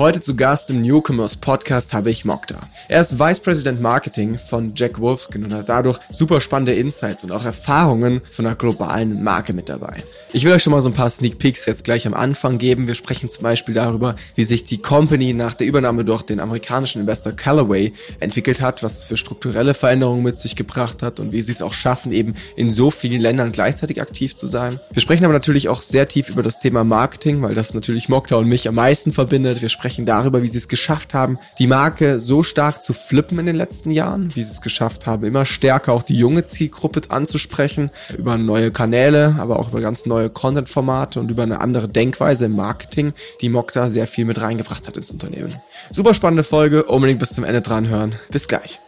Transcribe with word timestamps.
Heute 0.00 0.22
zu 0.22 0.34
Gast 0.34 0.70
im 0.70 0.80
Newcomers 0.80 1.36
Podcast 1.36 1.92
habe 1.92 2.10
ich 2.10 2.24
Mokta. 2.24 2.56
Er 2.88 3.02
ist 3.02 3.18
Vice 3.18 3.40
President 3.40 3.82
Marketing 3.82 4.38
von 4.38 4.72
Jack 4.74 4.98
Wolfskin 4.98 5.44
und 5.44 5.52
hat 5.52 5.68
dadurch 5.68 5.98
super 6.10 6.40
spannende 6.40 6.72
Insights 6.72 7.22
und 7.22 7.30
auch 7.32 7.44
Erfahrungen 7.44 8.22
von 8.30 8.46
einer 8.46 8.54
globalen 8.54 9.22
Marke 9.22 9.52
mit 9.52 9.68
dabei. 9.68 10.02
Ich 10.32 10.42
will 10.42 10.52
euch 10.52 10.62
schon 10.62 10.70
mal 10.70 10.80
so 10.80 10.88
ein 10.88 10.94
paar 10.94 11.10
Sneak 11.10 11.38
Peeks 11.38 11.66
jetzt 11.66 11.84
gleich 11.84 12.06
am 12.06 12.14
Anfang 12.14 12.56
geben. 12.56 12.86
Wir 12.86 12.94
sprechen 12.94 13.28
zum 13.28 13.42
Beispiel 13.42 13.74
darüber, 13.74 14.16
wie 14.36 14.46
sich 14.46 14.64
die 14.64 14.78
Company 14.78 15.34
nach 15.34 15.52
der 15.52 15.66
Übernahme 15.66 16.02
durch 16.06 16.22
den 16.22 16.40
amerikanischen 16.40 17.02
Investor 17.02 17.32
Callaway 17.32 17.92
entwickelt 18.20 18.62
hat, 18.62 18.82
was 18.82 19.00
es 19.00 19.04
für 19.04 19.18
strukturelle 19.18 19.74
Veränderungen 19.74 20.22
mit 20.22 20.38
sich 20.38 20.56
gebracht 20.56 21.02
hat 21.02 21.20
und 21.20 21.32
wie 21.32 21.42
sie 21.42 21.52
es 21.52 21.60
auch 21.60 21.74
schaffen, 21.74 22.12
eben 22.12 22.36
in 22.56 22.72
so 22.72 22.90
vielen 22.90 23.20
Ländern 23.20 23.52
gleichzeitig 23.52 24.00
aktiv 24.00 24.34
zu 24.34 24.46
sein. 24.46 24.80
Wir 24.94 25.02
sprechen 25.02 25.26
aber 25.26 25.34
natürlich 25.34 25.68
auch 25.68 25.82
sehr 25.82 26.08
tief 26.08 26.30
über 26.30 26.42
das 26.42 26.58
Thema 26.58 26.84
Marketing, 26.84 27.42
weil 27.42 27.54
das 27.54 27.74
natürlich 27.74 28.08
Mokta 28.08 28.36
und 28.36 28.48
mich 28.48 28.66
am 28.66 28.76
meisten 28.76 29.12
verbindet. 29.12 29.60
Wir 29.60 29.68
sprechen 29.68 29.89
darüber, 29.98 30.42
wie 30.42 30.48
sie 30.48 30.58
es 30.58 30.68
geschafft 30.68 31.14
haben, 31.14 31.38
die 31.58 31.66
Marke 31.66 32.20
so 32.20 32.42
stark 32.42 32.82
zu 32.82 32.92
flippen 32.92 33.38
in 33.38 33.46
den 33.46 33.56
letzten 33.56 33.90
Jahren, 33.90 34.34
wie 34.34 34.42
sie 34.42 34.52
es 34.52 34.60
geschafft 34.60 35.06
haben, 35.06 35.24
immer 35.24 35.44
stärker 35.44 35.92
auch 35.92 36.02
die 36.02 36.16
junge 36.16 36.44
Zielgruppe 36.44 37.02
anzusprechen, 37.08 37.90
über 38.16 38.36
neue 38.36 38.70
Kanäle, 38.70 39.36
aber 39.38 39.58
auch 39.58 39.68
über 39.68 39.80
ganz 39.80 40.06
neue 40.06 40.30
Content-Formate 40.30 41.20
und 41.20 41.30
über 41.30 41.42
eine 41.42 41.60
andere 41.60 41.88
Denkweise 41.88 42.46
im 42.46 42.56
Marketing, 42.56 43.12
die 43.40 43.48
Mokta 43.48 43.88
sehr 43.88 44.06
viel 44.06 44.24
mit 44.24 44.40
reingebracht 44.40 44.86
hat 44.86 44.96
ins 44.96 45.10
Unternehmen. 45.10 45.54
Super 45.90 46.14
spannende 46.14 46.44
Folge, 46.44 46.84
unbedingt 46.84 47.20
bis 47.20 47.32
zum 47.32 47.44
Ende 47.44 47.62
dran 47.62 47.88
hören. 47.88 48.14
Bis 48.30 48.48
gleich. 48.48 48.80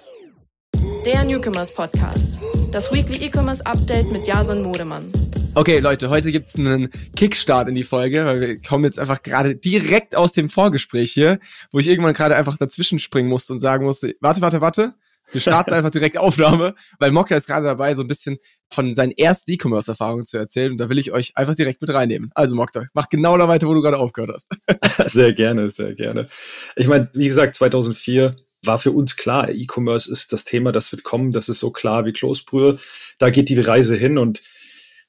Der 1.05 1.25
Newcomers 1.25 1.75
Podcast. 1.75 2.39
Das 2.71 2.93
Weekly 2.93 3.27
E-Commerce 3.27 3.67
Update 3.67 4.13
mit 4.13 4.25
Jason 4.25 4.63
Modemann. 4.63 5.13
Okay, 5.57 5.81
Leute, 5.81 6.11
heute 6.11 6.31
gibt's 6.31 6.55
einen 6.55 6.91
Kickstart 7.17 7.69
in 7.69 7.75
die 7.75 7.83
Folge, 7.83 8.25
weil 8.25 8.41
wir 8.41 8.61
kommen 8.61 8.85
jetzt 8.85 9.01
einfach 9.01 9.21
gerade 9.21 9.57
direkt 9.57 10.15
aus 10.15 10.33
dem 10.33 10.49
Vorgespräch 10.49 11.11
hier, 11.11 11.41
wo 11.73 11.81
ich 11.81 11.89
irgendwann 11.89 12.13
gerade 12.15 12.37
einfach 12.37 12.57
dazwischen 12.57 13.01
springen 13.01 13.29
musste 13.29 13.53
und 13.53 13.59
sagen 13.59 13.85
musste, 13.85 14.15
warte, 14.21 14.43
warte, 14.43 14.61
warte, 14.61 14.95
wir 15.33 15.41
starten 15.41 15.73
einfach 15.75 15.91
direkt 15.91 16.19
Aufnahme, 16.19 16.77
weil 17.01 17.11
Mokka 17.11 17.35
ist 17.35 17.49
gerade 17.49 17.67
dabei, 17.67 17.97
so 17.97 18.03
ein 18.03 18.09
bisschen 18.09 18.39
von 18.71 18.95
seinen 18.95 19.11
ersten 19.11 19.51
E-Commerce-Erfahrungen 19.51 20.25
zu 20.25 20.39
erzählen 20.39 20.71
und 20.71 20.79
da 20.79 20.89
will 20.89 20.99
ich 20.99 21.11
euch 21.11 21.37
einfach 21.37 21.57
direkt 21.57 21.81
mit 21.81 21.93
reinnehmen. 21.93 22.31
Also 22.37 22.55
Mokta, 22.55 22.85
mach 22.95 23.09
genau 23.09 23.37
da 23.37 23.49
weiter, 23.49 23.67
wo 23.67 23.75
du 23.75 23.81
gerade 23.81 23.99
aufgehört 23.99 24.31
hast. 24.35 24.55
sehr 25.13 25.33
gerne, 25.33 25.69
sehr 25.69 25.97
gerne. 25.97 26.29
Ich 26.77 26.87
meine, 26.87 27.11
wie 27.13 27.27
gesagt, 27.27 27.57
2004 27.57 28.37
war 28.65 28.79
für 28.79 28.93
uns 28.93 29.17
klar, 29.17 29.51
E-Commerce 29.51 30.11
ist 30.11 30.33
das 30.33 30.45
Thema, 30.45 30.73
das 30.73 30.93
wird 30.93 31.03
kommen, 31.03 31.33
das 31.33 31.49
ist 31.49 31.61
so 31.61 31.71
klar 31.71 32.05
wie 32.05 32.13
Kloßbrühe. 32.13 32.79
Da 33.19 33.31
geht 33.31 33.49
die 33.49 33.61
Reise 33.61 33.97
hin 33.97 34.19
und 34.19 34.41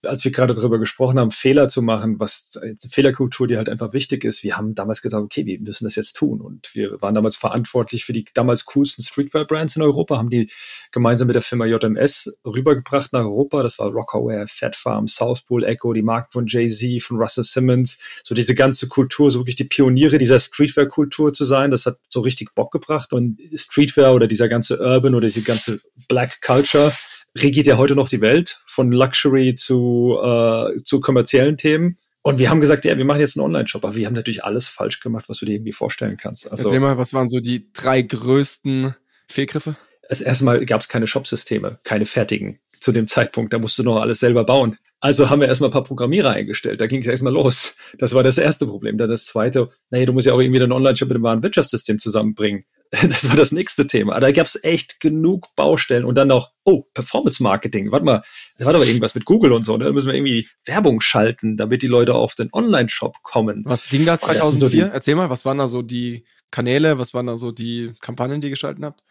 als 0.06 0.24
wir 0.24 0.32
gerade 0.32 0.54
darüber 0.54 0.80
gesprochen 0.80 1.20
haben, 1.20 1.32
Fehler 1.32 1.70
zu 1.70 1.82
machen, 1.82 2.20
was 2.20 2.60
Fehlerkultur, 2.90 3.48
die 3.48 3.58
halt 3.58 3.70
einfach 3.70 3.94
wichtig 3.94 4.24
ist. 4.24 4.44
Wir 4.44 4.58
haben 4.58 4.76
damals 4.76 5.02
gedacht, 5.02 5.22
okay, 5.22 5.46
wir 5.46 5.60
müssen 5.60 5.86
das 5.86 5.96
jetzt 5.96 6.16
tun. 6.16 6.42
Und 6.42 6.74
wir 6.74 7.02
waren 7.02 7.16
damals 7.16 7.38
verantwortlich 7.38 8.06
für 8.06 8.14
die 8.14 8.26
damals 8.34 8.66
coolsten 8.66 9.04
Streetwear-Brands 9.04 9.76
in 9.76 9.82
Europa, 9.82 10.18
haben 10.18 10.30
die 10.30 10.50
gemeinsam 10.92 11.28
mit 11.28 11.36
der 11.36 11.42
Firma 11.42 11.66
JMS 11.66 12.34
rübergebracht 12.46 13.14
nach 13.14 13.22
Europa. 13.22 13.64
Das 13.64 13.80
war 13.80 13.90
Rockaware, 13.90 14.46
Fat 14.48 14.76
Farm, 14.76 15.08
South 15.08 15.42
Pole 15.44 15.66
Echo, 15.66 15.94
die 15.94 16.02
Marken 16.02 16.32
von 16.32 16.48
Jay-Z, 16.48 17.02
von 17.02 17.18
Russell 17.18 17.44
Simmons. 17.44 17.98
So 18.24 18.36
diese 18.36 18.56
ganze 18.56 18.88
Kultur, 18.88 19.32
so 19.32 19.40
wirklich 19.40 19.56
die 19.56 19.64
Pioniere 19.64 20.18
dieser 20.18 20.40
Streetwear-Kultur 20.40 21.34
zu 21.34 21.44
sein, 21.44 21.72
das 21.72 21.86
hat 21.86 21.98
so 22.10 22.22
richtig 22.22 22.54
Bock 22.56 22.72
gebracht. 22.72 23.14
Und 23.14 23.40
Streetwear 23.54 24.14
oder 24.14 24.28
dieser 24.28 24.50
ganze 24.50 24.80
Urban 24.80 25.16
oder 25.16 25.28
diese 25.28 25.42
ganze 25.42 25.80
Black 26.08 26.42
Culture 26.42 26.92
regiert 27.38 27.68
ja 27.68 27.78
heute 27.78 27.96
noch 27.96 28.10
die 28.10 28.22
Welt, 28.22 28.62
von 28.66 28.92
Luxury 28.92 29.56
zu, 29.56 30.18
äh, 30.22 30.82
zu 30.84 31.02
kommerziellen 31.02 31.58
Themen. 31.58 31.98
Und 32.22 32.40
wir 32.40 32.50
haben 32.50 32.62
gesagt, 32.62 32.86
ja, 32.86 32.98
wir 32.98 33.06
machen 33.06 33.20
jetzt 33.20 33.38
einen 33.38 33.46
Online-Shop, 33.46 33.84
aber 33.84 33.96
wir 33.96 34.06
haben 34.06 34.14
natürlich 34.14 34.44
alles 34.44 34.70
falsch 34.70 35.02
gemacht, 35.02 35.26
was 35.28 35.40
du 35.40 35.46
dir 35.46 35.56
irgendwie 35.56 35.74
vorstellen 35.74 36.16
kannst. 36.16 36.50
Also, 36.50 36.66
Erzähl 36.66 36.80
mal, 36.80 36.98
was 36.98 37.14
waren 37.14 37.28
so 37.28 37.40
die 37.40 37.72
drei 37.74 38.02
größten 38.02 38.96
Fehlgriffe? 39.28 39.76
Das 40.08 40.22
erste 40.22 40.46
Mal 40.46 40.66
gab 40.66 40.82
es 40.82 40.88
keine 40.88 41.08
Shopsysteme, 41.08 41.80
keine 41.84 42.06
fertigen 42.06 42.60
zu 42.84 42.92
dem 42.92 43.08
Zeitpunkt. 43.08 43.54
Da 43.54 43.60
musst 43.60 43.80
du 43.80 43.84
noch 43.84 44.00
alles 44.00 44.20
selber 44.20 44.44
bauen. 44.44 44.78
Also 45.00 45.30
haben 45.30 45.42
wir 45.42 45.48
erstmal 45.48 45.70
ein 45.70 45.74
paar 45.74 45.84
Programmierer 45.84 46.32
eingestellt. 46.32 46.80
Da 46.80 46.88
ging 46.88 47.02
es 47.02 47.08
erstmal 47.08 47.34
los. 47.34 47.74
Das 47.98 48.14
war 48.14 48.24
das 48.24 48.38
erste 48.38 48.68
Problem. 48.68 48.98
Dann 48.98 49.10
das 49.10 49.26
zweite, 49.26 49.68
naja, 49.90 50.06
du 50.06 50.14
musst 50.14 50.28
ja 50.28 50.34
auch 50.34 50.40
irgendwie 50.40 50.60
dein 50.60 50.72
Online-Shop 50.72 51.10
mit 51.10 51.16
dem 51.16 51.24
wahren 51.24 51.44
Wirtschaftssystem 51.44 52.00
zusammenbringen. 52.00 52.66
Das 53.02 53.28
war 53.28 53.36
das 53.36 53.52
nächste 53.52 53.88
Thema. 53.88 54.20
Da 54.20 54.32
gab 54.32 54.46
es 54.46 54.64
echt 54.64 55.00
genug 55.00 55.48
Baustellen 55.56 56.06
und 56.06 56.14
dann 56.16 56.28
noch, 56.28 56.52
oh, 56.64 56.84
Performance-Marketing. 56.94 57.92
Warte 57.92 58.06
mal, 58.06 58.24
da 58.60 58.66
war 58.66 58.74
doch 58.74 58.86
irgendwas 58.86 59.16
mit 59.16 59.26
Google 59.26 59.52
und 59.52 59.66
so. 59.66 59.76
Ne? 59.78 59.86
Da 59.86 59.92
müssen 59.92 60.08
wir 60.08 60.14
irgendwie 60.14 60.48
Werbung 60.66 61.02
schalten, 61.02 61.58
damit 61.58 61.82
die 61.82 61.88
Leute 61.88 62.14
auf 62.14 62.36
den 62.36 62.50
Online-Shop 62.54 63.24
kommen. 63.24 63.64
Was 63.66 63.90
ging 63.90 64.06
da 64.06 64.20
2004? 64.20 64.86
So 64.86 64.92
Erzähl 64.94 65.16
mal, 65.16 65.32
was 65.32 65.44
waren 65.44 65.58
da 65.58 65.68
so 65.68 65.82
die 65.82 66.24
Kanäle, 66.52 67.00
was 67.00 67.16
waren 67.16 67.26
da 67.26 67.36
so 67.36 67.52
die 67.52 67.94
Kampagnen, 68.00 68.42
die 68.42 68.48
ihr 68.48 68.52
geschalten 68.52 68.86
habt? 68.86 69.02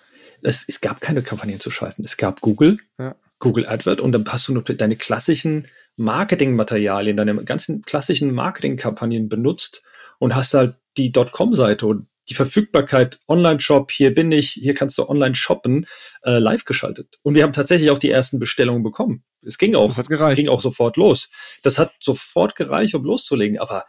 Es, 0.42 0.64
es 0.68 0.80
gab 0.80 1.00
keine 1.00 1.22
Kampagnen 1.22 1.58
zu 1.58 1.70
schalten. 1.70 2.04
Es 2.04 2.16
gab 2.16 2.40
Google. 2.40 2.78
Ja. 3.00 3.16
Google 3.42 3.66
AdWord 3.66 4.00
und 4.00 4.12
dann 4.12 4.24
hast 4.28 4.46
du 4.46 4.54
nur 4.54 4.62
deine 4.62 4.96
klassischen 4.96 5.66
Marketingmaterialien, 5.96 7.16
deine 7.16 7.44
ganzen 7.44 7.82
klassischen 7.82 8.32
Marketingkampagnen 8.32 9.28
benutzt 9.28 9.82
und 10.18 10.36
hast 10.36 10.54
halt 10.54 10.76
die 10.96 11.10
.com-Seite 11.10 11.86
und 11.86 12.06
die 12.28 12.34
Verfügbarkeit 12.34 13.18
Online-Shop, 13.26 13.90
hier 13.90 14.14
bin 14.14 14.30
ich, 14.30 14.50
hier 14.50 14.74
kannst 14.74 14.96
du 14.96 15.08
online 15.08 15.34
shoppen, 15.34 15.86
äh, 16.22 16.38
live 16.38 16.64
geschaltet. 16.64 17.18
Und 17.22 17.34
wir 17.34 17.42
haben 17.42 17.52
tatsächlich 17.52 17.90
auch 17.90 17.98
die 17.98 18.10
ersten 18.10 18.38
Bestellungen 18.38 18.84
bekommen. 18.84 19.24
Es 19.44 19.58
ging 19.58 19.74
auch, 19.74 19.98
es 19.98 20.36
ging 20.36 20.48
auch 20.48 20.60
sofort 20.60 20.96
los. 20.96 21.28
Das 21.64 21.80
hat 21.80 21.92
sofort 21.98 22.54
gereicht, 22.54 22.94
um 22.94 23.02
loszulegen. 23.02 23.58
Aber 23.58 23.84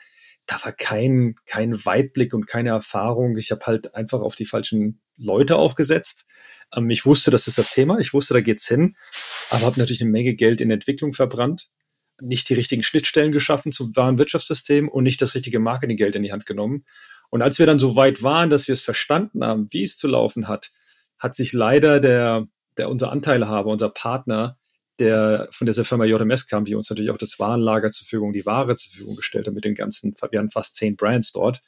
da 0.46 0.58
war 0.64 0.74
kein, 0.74 1.36
kein 1.46 1.86
Weitblick 1.86 2.34
und 2.34 2.48
keine 2.48 2.70
Erfahrung. 2.70 3.38
Ich 3.38 3.52
habe 3.52 3.66
halt 3.66 3.96
einfach 3.96 4.22
auf 4.22 4.36
die 4.36 4.46
falschen 4.46 5.02
Leute 5.18 5.58
auch 5.58 5.76
gesetzt. 5.76 6.26
Ähm, 6.76 6.90
ich 6.90 7.06
wusste, 7.06 7.32
das 7.32 7.48
ist 7.48 7.58
das 7.58 7.72
Thema. 7.72 8.00
Ich 8.00 8.14
wusste, 8.14 8.34
da 8.34 8.42
geht's 8.42 8.68
hin. 8.68 8.96
Aber 9.50 9.66
habe 9.66 9.80
natürlich 9.80 10.02
eine 10.02 10.12
Menge 10.12 10.36
Geld 10.36 10.62
in 10.62 10.72
Entwicklung 10.72 11.14
verbrannt. 11.14 11.70
Nicht 12.22 12.50
die 12.50 12.54
richtigen 12.54 12.84
Schnittstellen 12.84 13.32
geschaffen 13.32 13.72
zum 13.72 13.96
wahren 13.96 14.18
Wirtschaftssystem 14.18 14.90
und 14.90 15.04
nicht 15.04 15.22
das 15.22 15.34
richtige 15.34 15.60
Marketinggeld 15.60 16.16
in 16.16 16.24
die 16.24 16.32
Hand 16.32 16.46
genommen. 16.46 16.86
Und 17.30 17.42
als 17.42 17.58
wir 17.58 17.66
dann 17.66 17.80
so 17.80 17.96
weit 17.96 18.22
waren, 18.22 18.50
dass 18.50 18.68
wir 18.68 18.74
es 18.74 18.82
verstanden 18.82 19.44
haben, 19.44 19.72
wie 19.72 19.84
es 19.84 19.98
zu 19.98 20.08
laufen 20.08 20.48
hat, 20.48 20.72
hat 21.18 21.36
sich 21.36 21.54
leider 21.54 22.00
der, 22.00 22.48
der 22.78 22.90
unser 22.90 23.12
Anteilhaber, 23.12 23.72
unser 23.72 23.90
Partner, 23.90 24.58
der 25.00 25.48
von 25.52 25.66
dieser 25.66 25.86
Firma 25.86 26.06
JMS 26.06 26.48
kam, 26.48 26.66
die 26.66 26.76
uns 26.76 26.90
natürlich 26.90 27.12
auch 27.12 27.18
das 27.18 27.40
Warenlager 27.40 27.92
zur 27.92 28.06
Verfügung, 28.06 28.34
die 28.34 28.46
Ware 28.46 28.76
zur 28.76 28.92
Verfügung 28.92 29.16
gestellt 29.16 29.48
hat 29.48 29.54
mit 29.54 29.66
den 29.66 29.76
ganzen, 29.76 30.14
wir 30.30 30.40
hatten 30.40 30.52
fast 30.52 30.76
zehn 30.76 30.96
Brands 30.96 31.32
dort. 31.32 31.62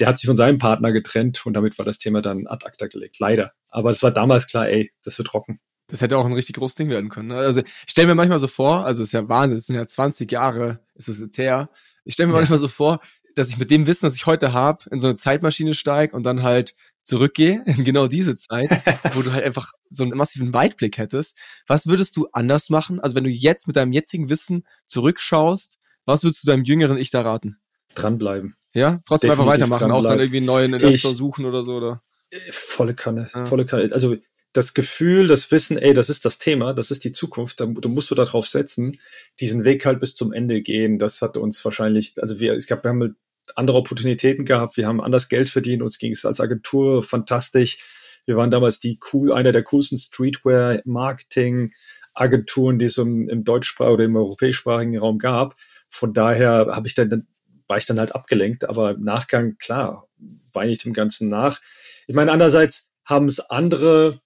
Der 0.00 0.08
hat 0.08 0.18
sich 0.18 0.26
von 0.26 0.36
seinem 0.36 0.58
Partner 0.58 0.92
getrennt 0.92 1.44
und 1.46 1.54
damit 1.54 1.78
war 1.78 1.84
das 1.84 1.98
Thema 1.98 2.20
dann 2.20 2.46
ad 2.46 2.66
acta 2.66 2.86
gelegt. 2.86 3.18
Leider. 3.20 3.52
Aber 3.70 3.90
es 3.90 4.02
war 4.02 4.10
damals 4.10 4.46
klar, 4.46 4.68
ey, 4.68 4.92
das 5.04 5.18
wird 5.18 5.28
trocken. 5.28 5.60
Das 5.88 6.00
hätte 6.00 6.16
auch 6.16 6.24
ein 6.24 6.32
richtig 6.32 6.56
großes 6.56 6.76
Ding 6.76 6.88
werden 6.88 7.10
können. 7.10 7.28
Ne? 7.28 7.36
Also 7.36 7.60
ich 7.60 7.90
stelle 7.90 8.08
mir 8.08 8.14
manchmal 8.14 8.38
so 8.38 8.48
vor, 8.48 8.86
also 8.86 9.02
es 9.02 9.08
ist 9.08 9.12
ja 9.12 9.28
Wahnsinn, 9.28 9.58
es 9.58 9.66
sind 9.66 9.76
ja 9.76 9.86
20 9.86 10.30
Jahre, 10.32 10.80
ist 10.94 11.08
es 11.08 11.20
jetzt 11.20 11.38
her. 11.38 11.70
Ich 12.04 12.14
stelle 12.14 12.28
mir 12.28 12.34
ja. 12.34 12.40
manchmal 12.40 12.58
so 12.58 12.68
vor, 12.68 13.00
dass 13.34 13.50
ich 13.50 13.58
mit 13.58 13.70
dem 13.70 13.86
Wissen, 13.86 14.06
das 14.06 14.14
ich 14.14 14.26
heute 14.26 14.52
habe, 14.52 14.84
in 14.90 14.98
so 14.98 15.08
eine 15.08 15.16
Zeitmaschine 15.16 15.74
steige 15.74 16.14
und 16.14 16.24
dann 16.24 16.42
halt 16.42 16.74
zurückgehe, 17.04 17.62
in 17.66 17.84
genau 17.84 18.08
diese 18.08 18.34
Zeit, 18.34 18.70
wo 19.14 19.22
du 19.22 19.32
halt 19.32 19.44
einfach 19.44 19.72
so 19.90 20.02
einen 20.02 20.16
massiven 20.16 20.52
Weitblick 20.52 20.98
hättest, 20.98 21.36
was 21.66 21.86
würdest 21.86 22.16
du 22.16 22.28
anders 22.32 22.70
machen? 22.70 22.98
Also 22.98 23.14
wenn 23.14 23.24
du 23.24 23.30
jetzt 23.30 23.66
mit 23.66 23.76
deinem 23.76 23.92
jetzigen 23.92 24.30
Wissen 24.30 24.66
zurückschaust, 24.88 25.78
was 26.04 26.24
würdest 26.24 26.42
du 26.42 26.48
deinem 26.48 26.64
jüngeren 26.64 26.98
Ich 26.98 27.10
da 27.10 27.22
raten? 27.22 27.58
Dranbleiben. 27.94 28.56
Ja, 28.74 29.00
trotzdem 29.06 29.30
Definitiv 29.30 29.52
einfach 29.52 29.78
weitermachen, 29.78 29.92
auch 29.92 30.04
dann 30.04 30.18
irgendwie 30.18 30.38
einen 30.38 30.46
neuen 30.46 30.74
Investor 30.74 31.12
ich, 31.12 31.16
suchen 31.16 31.44
oder 31.44 31.62
so, 31.62 31.76
oder? 31.76 32.02
Äh, 32.30 32.40
volle 32.50 32.94
Kanne, 32.94 33.28
ja. 33.32 33.44
volle 33.44 33.66
Kanne. 33.66 33.90
Also 33.92 34.16
das 34.52 34.74
Gefühl, 34.74 35.26
das 35.26 35.50
Wissen, 35.50 35.78
ey, 35.78 35.92
das 35.92 36.10
ist 36.10 36.24
das 36.24 36.38
Thema, 36.38 36.72
das 36.72 36.90
ist 36.90 37.04
die 37.04 37.12
Zukunft, 37.12 37.60
da, 37.60 37.66
da 37.66 37.88
musst 37.88 38.10
du 38.10 38.14
darauf 38.14 38.48
setzen, 38.48 38.98
diesen 39.40 39.64
Weg 39.64 39.84
halt 39.84 40.00
bis 40.00 40.14
zum 40.14 40.32
Ende 40.32 40.62
gehen. 40.62 40.98
Das 40.98 41.22
hat 41.22 41.36
uns 41.36 41.64
wahrscheinlich, 41.64 42.14
also 42.20 42.40
wir, 42.40 42.56
ich 42.56 42.66
glaube, 42.66 42.84
wir 42.84 42.90
haben 42.90 43.16
andere 43.56 43.78
Opportunitäten 43.78 44.44
gehabt, 44.44 44.76
wir 44.76 44.86
haben 44.86 45.00
anders 45.00 45.28
Geld 45.28 45.48
verdient, 45.48 45.82
uns 45.82 45.98
ging 45.98 46.12
es 46.12 46.24
als 46.24 46.38
Agentur 46.40 47.02
fantastisch. 47.02 47.78
Wir 48.26 48.36
waren 48.36 48.50
damals 48.50 48.78
die 48.78 48.98
cool, 49.12 49.32
einer 49.32 49.50
der 49.52 49.62
coolsten 49.62 49.98
Streetwear-Marketing-Agenturen, 49.98 52.78
die 52.78 52.86
es 52.86 52.96
im, 52.98 53.28
im 53.28 53.44
deutschsprachigen 53.44 53.94
oder 53.94 54.04
im 54.04 54.16
europäischsprachigen 54.16 54.98
Raum 54.98 55.18
gab. 55.18 55.54
Von 55.90 56.14
daher 56.14 56.68
habe 56.70 56.86
ich 56.86 56.94
dann, 56.94 57.26
war 57.68 57.76
ich 57.76 57.84
dann 57.86 57.98
halt 57.98 58.14
abgelenkt, 58.14 58.68
aber 58.68 58.92
im 58.92 59.02
Nachgang, 59.02 59.58
klar, 59.58 60.08
weine 60.52 60.70
ich 60.72 60.78
dem 60.78 60.94
Ganzen 60.94 61.28
nach. 61.28 61.60
Ich 62.06 62.14
meine, 62.14 62.32
andererseits 62.32 62.86
haben 63.04 63.26
es 63.26 63.40
andere 63.40 64.22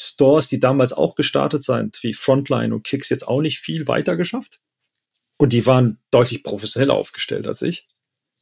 Stores, 0.00 0.48
die 0.48 0.58
damals 0.58 0.94
auch 0.94 1.14
gestartet 1.14 1.62
sind, 1.62 2.02
wie 2.02 2.14
Frontline 2.14 2.74
und 2.74 2.84
Kicks, 2.84 3.10
jetzt 3.10 3.28
auch 3.28 3.42
nicht 3.42 3.58
viel 3.58 3.86
weiter 3.86 4.16
geschafft. 4.16 4.60
Und 5.36 5.52
die 5.52 5.66
waren 5.66 5.98
deutlich 6.10 6.42
professioneller 6.42 6.94
aufgestellt 6.94 7.46
als 7.46 7.60
ich 7.60 7.86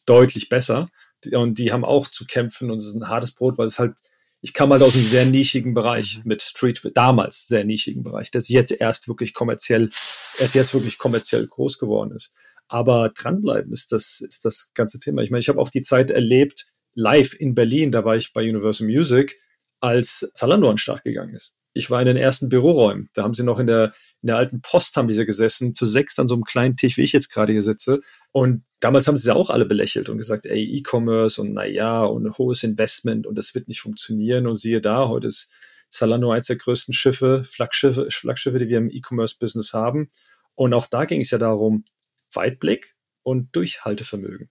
deutlich 0.06 0.48
besser. 0.48 0.88
Und 1.32 1.58
die 1.58 1.72
haben 1.72 1.84
auch 1.84 2.08
zu 2.08 2.24
kämpfen 2.24 2.70
und 2.70 2.78
es 2.78 2.86
ist 2.86 2.94
ein 2.94 3.08
hartes 3.08 3.32
Brot, 3.32 3.58
weil 3.58 3.66
es 3.66 3.78
halt, 3.78 3.98
ich 4.40 4.54
kam 4.54 4.70
halt 4.70 4.82
aus 4.82 4.94
einem 4.94 5.04
sehr 5.04 5.26
nischigen 5.26 5.74
Bereich 5.74 6.18
mhm. 6.18 6.22
mit 6.24 6.42
Street, 6.42 6.80
damals 6.94 7.46
sehr 7.46 7.64
nischigen 7.64 8.02
Bereich, 8.02 8.30
das 8.30 8.48
jetzt 8.48 8.72
erst 8.72 9.06
wirklich 9.06 9.34
kommerziell, 9.34 9.90
erst 10.38 10.54
jetzt 10.54 10.72
wirklich 10.72 10.96
kommerziell 10.96 11.46
groß 11.46 11.78
geworden 11.78 12.12
ist. 12.12 12.32
Aber 12.68 13.10
dranbleiben 13.10 13.72
ist 13.72 13.92
das, 13.92 14.20
ist 14.20 14.44
das 14.44 14.70
ganze 14.74 15.00
Thema. 15.00 15.22
Ich 15.22 15.30
meine, 15.30 15.40
ich 15.40 15.48
habe 15.48 15.60
auch 15.60 15.70
die 15.70 15.82
Zeit 15.82 16.10
erlebt, 16.10 16.66
live 16.94 17.34
in 17.34 17.54
Berlin, 17.54 17.90
da 17.90 18.04
war 18.04 18.16
ich 18.16 18.32
bei 18.32 18.42
Universal 18.42 18.86
Music, 18.86 19.36
als 19.80 20.30
Zalando 20.34 20.68
an 20.68 20.74
den 20.74 20.78
Start 20.78 21.02
gegangen 21.04 21.34
ist. 21.34 21.56
Ich 21.72 21.90
war 21.90 22.00
in 22.00 22.06
den 22.06 22.16
ersten 22.16 22.48
Büroräumen. 22.48 23.10
Da 23.14 23.22
haben 23.22 23.34
sie 23.34 23.44
noch 23.44 23.60
in 23.60 23.66
der, 23.66 23.92
in 24.22 24.26
der 24.26 24.36
alten 24.36 24.60
Post 24.60 24.96
haben 24.96 25.10
sie 25.10 25.24
gesessen, 25.24 25.72
zu 25.72 25.86
sechs 25.86 26.18
an 26.18 26.28
so 26.28 26.34
einem 26.34 26.44
kleinen 26.44 26.76
Tisch, 26.76 26.96
wie 26.96 27.02
ich 27.02 27.12
jetzt 27.12 27.30
gerade 27.30 27.52
hier 27.52 27.62
sitze. 27.62 28.00
Und 28.32 28.64
damals 28.80 29.06
haben 29.06 29.16
sie 29.16 29.28
ja 29.28 29.34
auch 29.34 29.50
alle 29.50 29.66
belächelt 29.66 30.08
und 30.08 30.18
gesagt, 30.18 30.46
ey, 30.46 30.62
E-Commerce 30.62 31.40
und 31.40 31.52
naja, 31.52 32.02
und 32.02 32.38
hohes 32.38 32.64
Investment 32.64 33.26
und 33.26 33.36
das 33.36 33.54
wird 33.54 33.68
nicht 33.68 33.80
funktionieren. 33.80 34.46
Und 34.46 34.56
siehe 34.56 34.80
da, 34.80 35.08
heute 35.08 35.28
ist 35.28 35.48
Zalando 35.90 36.30
eins 36.30 36.46
der 36.46 36.56
größten 36.56 36.94
Schiffe, 36.94 37.44
Flaggschiffe, 37.44 38.08
Flaggschiffe, 38.10 38.58
die 38.58 38.68
wir 38.68 38.78
im 38.78 38.90
E-Commerce-Business 38.90 39.72
haben. 39.72 40.08
Und 40.54 40.74
auch 40.74 40.86
da 40.86 41.04
ging 41.04 41.20
es 41.20 41.30
ja 41.30 41.38
darum, 41.38 41.84
Weitblick 42.32 42.94
und 43.22 43.54
Durchhaltevermögen. 43.54 44.50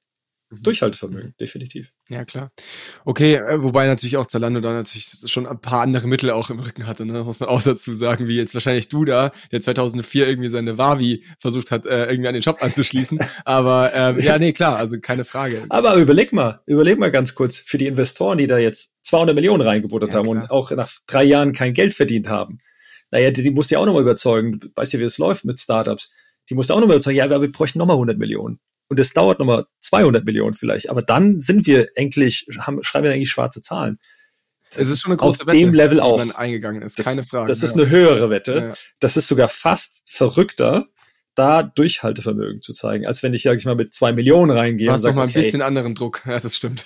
Mhm. 0.51 0.63
Durchhaltevermögen, 0.63 1.35
definitiv. 1.39 1.91
Ja, 2.09 2.25
klar. 2.25 2.51
Okay, 3.05 3.35
äh, 3.35 3.61
wobei 3.61 3.85
natürlich 3.85 4.17
auch 4.17 4.25
Zalando 4.25 4.61
da 4.61 4.73
natürlich 4.73 5.09
schon 5.25 5.45
ein 5.45 5.61
paar 5.61 5.81
andere 5.81 6.07
Mittel 6.07 6.31
auch 6.31 6.49
im 6.49 6.59
Rücken 6.59 6.87
hatte, 6.87 7.05
ne? 7.05 7.23
muss 7.23 7.39
man 7.39 7.49
auch 7.49 7.61
dazu 7.61 7.93
sagen, 7.93 8.27
wie 8.27 8.37
jetzt 8.37 8.53
wahrscheinlich 8.55 8.89
du 8.89 9.05
da, 9.05 9.31
der 9.51 9.61
2004 9.61 10.27
irgendwie 10.27 10.49
seine 10.49 10.77
Wavi 10.77 11.23
versucht 11.37 11.69
hat, 11.69 11.85
äh, 11.85 12.07
irgendwie 12.07 12.27
an 12.27 12.33
den 12.33 12.43
Shop 12.43 12.63
anzuschließen. 12.63 13.19
Aber 13.45 13.91
ähm, 13.93 14.19
ja, 14.19 14.39
nee, 14.39 14.51
klar, 14.51 14.77
also 14.77 14.99
keine 14.99 15.23
Frage. 15.23 15.65
Aber 15.69 15.95
überleg 15.95 16.33
mal, 16.33 16.61
überleg 16.65 16.97
mal 16.97 17.11
ganz 17.11 17.35
kurz, 17.35 17.59
für 17.59 17.77
die 17.77 17.87
Investoren, 17.87 18.39
die 18.39 18.47
da 18.47 18.57
jetzt 18.57 18.91
200 19.03 19.35
Millionen 19.35 19.61
reingebuttert 19.61 20.13
ja, 20.13 20.19
haben 20.19 20.25
klar. 20.25 20.43
und 20.43 20.51
auch 20.51 20.71
nach 20.71 20.91
drei 21.05 21.23
Jahren 21.23 21.53
kein 21.53 21.73
Geld 21.73 21.93
verdient 21.93 22.27
haben, 22.27 22.59
naja, 23.11 23.31
die, 23.31 23.43
die 23.43 23.51
musst 23.51 23.69
du 23.69 23.75
ja 23.75 23.79
auch 23.79 23.85
nochmal 23.85 24.01
überzeugen. 24.01 24.59
Du 24.59 24.67
weißt 24.75 24.93
ja, 24.93 24.99
wie 24.99 25.03
es 25.03 25.17
läuft 25.17 25.45
mit 25.45 25.59
Startups. 25.59 26.09
Die 26.49 26.55
musst 26.55 26.69
du 26.69 26.73
auch 26.73 26.79
nochmal 26.79 26.95
überzeugen, 26.95 27.17
ja, 27.17 27.29
wir 27.29 27.51
bräuchten 27.51 27.77
nochmal 27.77 27.95
100 27.95 28.17
Millionen 28.17 28.59
und 28.89 29.00
es 29.00 29.13
dauert 29.13 29.39
nochmal 29.39 29.65
200 29.80 30.25
Millionen 30.25 30.53
vielleicht, 30.53 30.89
aber 30.89 31.01
dann 31.01 31.39
sind 31.39 31.68
wir 31.68 31.89
endlich, 31.95 32.47
haben, 32.59 32.83
schreiben 32.83 33.06
wir 33.06 33.13
eigentlich 33.13 33.30
schwarze 33.30 33.62
Zahlen. 33.62 34.00
Das 34.69 34.80
es 34.80 34.89
ist 34.89 35.01
schon 35.01 35.13
eine 35.13 35.18
große 35.18 35.41
auf 35.41 35.47
Wette, 35.47 35.57
dem 35.57 35.74
Level 35.74 36.00
auch 36.00 36.36
eingegangen 36.36 36.83
ist, 36.83 37.00
das, 37.00 37.06
keine 37.06 37.24
Frage. 37.24 37.47
Das 37.47 37.63
ist 37.63 37.75
ja. 37.75 37.81
eine 37.81 37.89
höhere 37.89 38.30
Wette. 38.30 38.53
Ja. 38.56 38.74
Das 39.00 39.18
ist 39.18 39.27
sogar 39.27 39.47
fast 39.47 40.03
verrückter, 40.06 40.88
da 41.39 41.63
Durchhaltevermögen 41.63 42.62
zu 42.62 42.74
zeigen, 42.74 43.07
als 43.07 43.24
wenn 43.24 43.33
ich, 43.33 43.44
sag 43.44 43.57
ich 43.57 43.65
mal, 43.65 43.75
mit 43.75 43.94
zwei 43.94 44.12
Millionen 44.12 44.51
reingehe. 44.51 44.88
Du 44.88 44.94
hast 44.94 45.03
noch 45.03 45.13
mal 45.13 45.24
ein 45.24 45.30
okay, 45.30 45.41
bisschen 45.41 45.62
anderen 45.62 45.95
Druck. 45.95 46.21
Ja, 46.30 46.38
das 46.38 46.56
stimmt. 46.56 46.86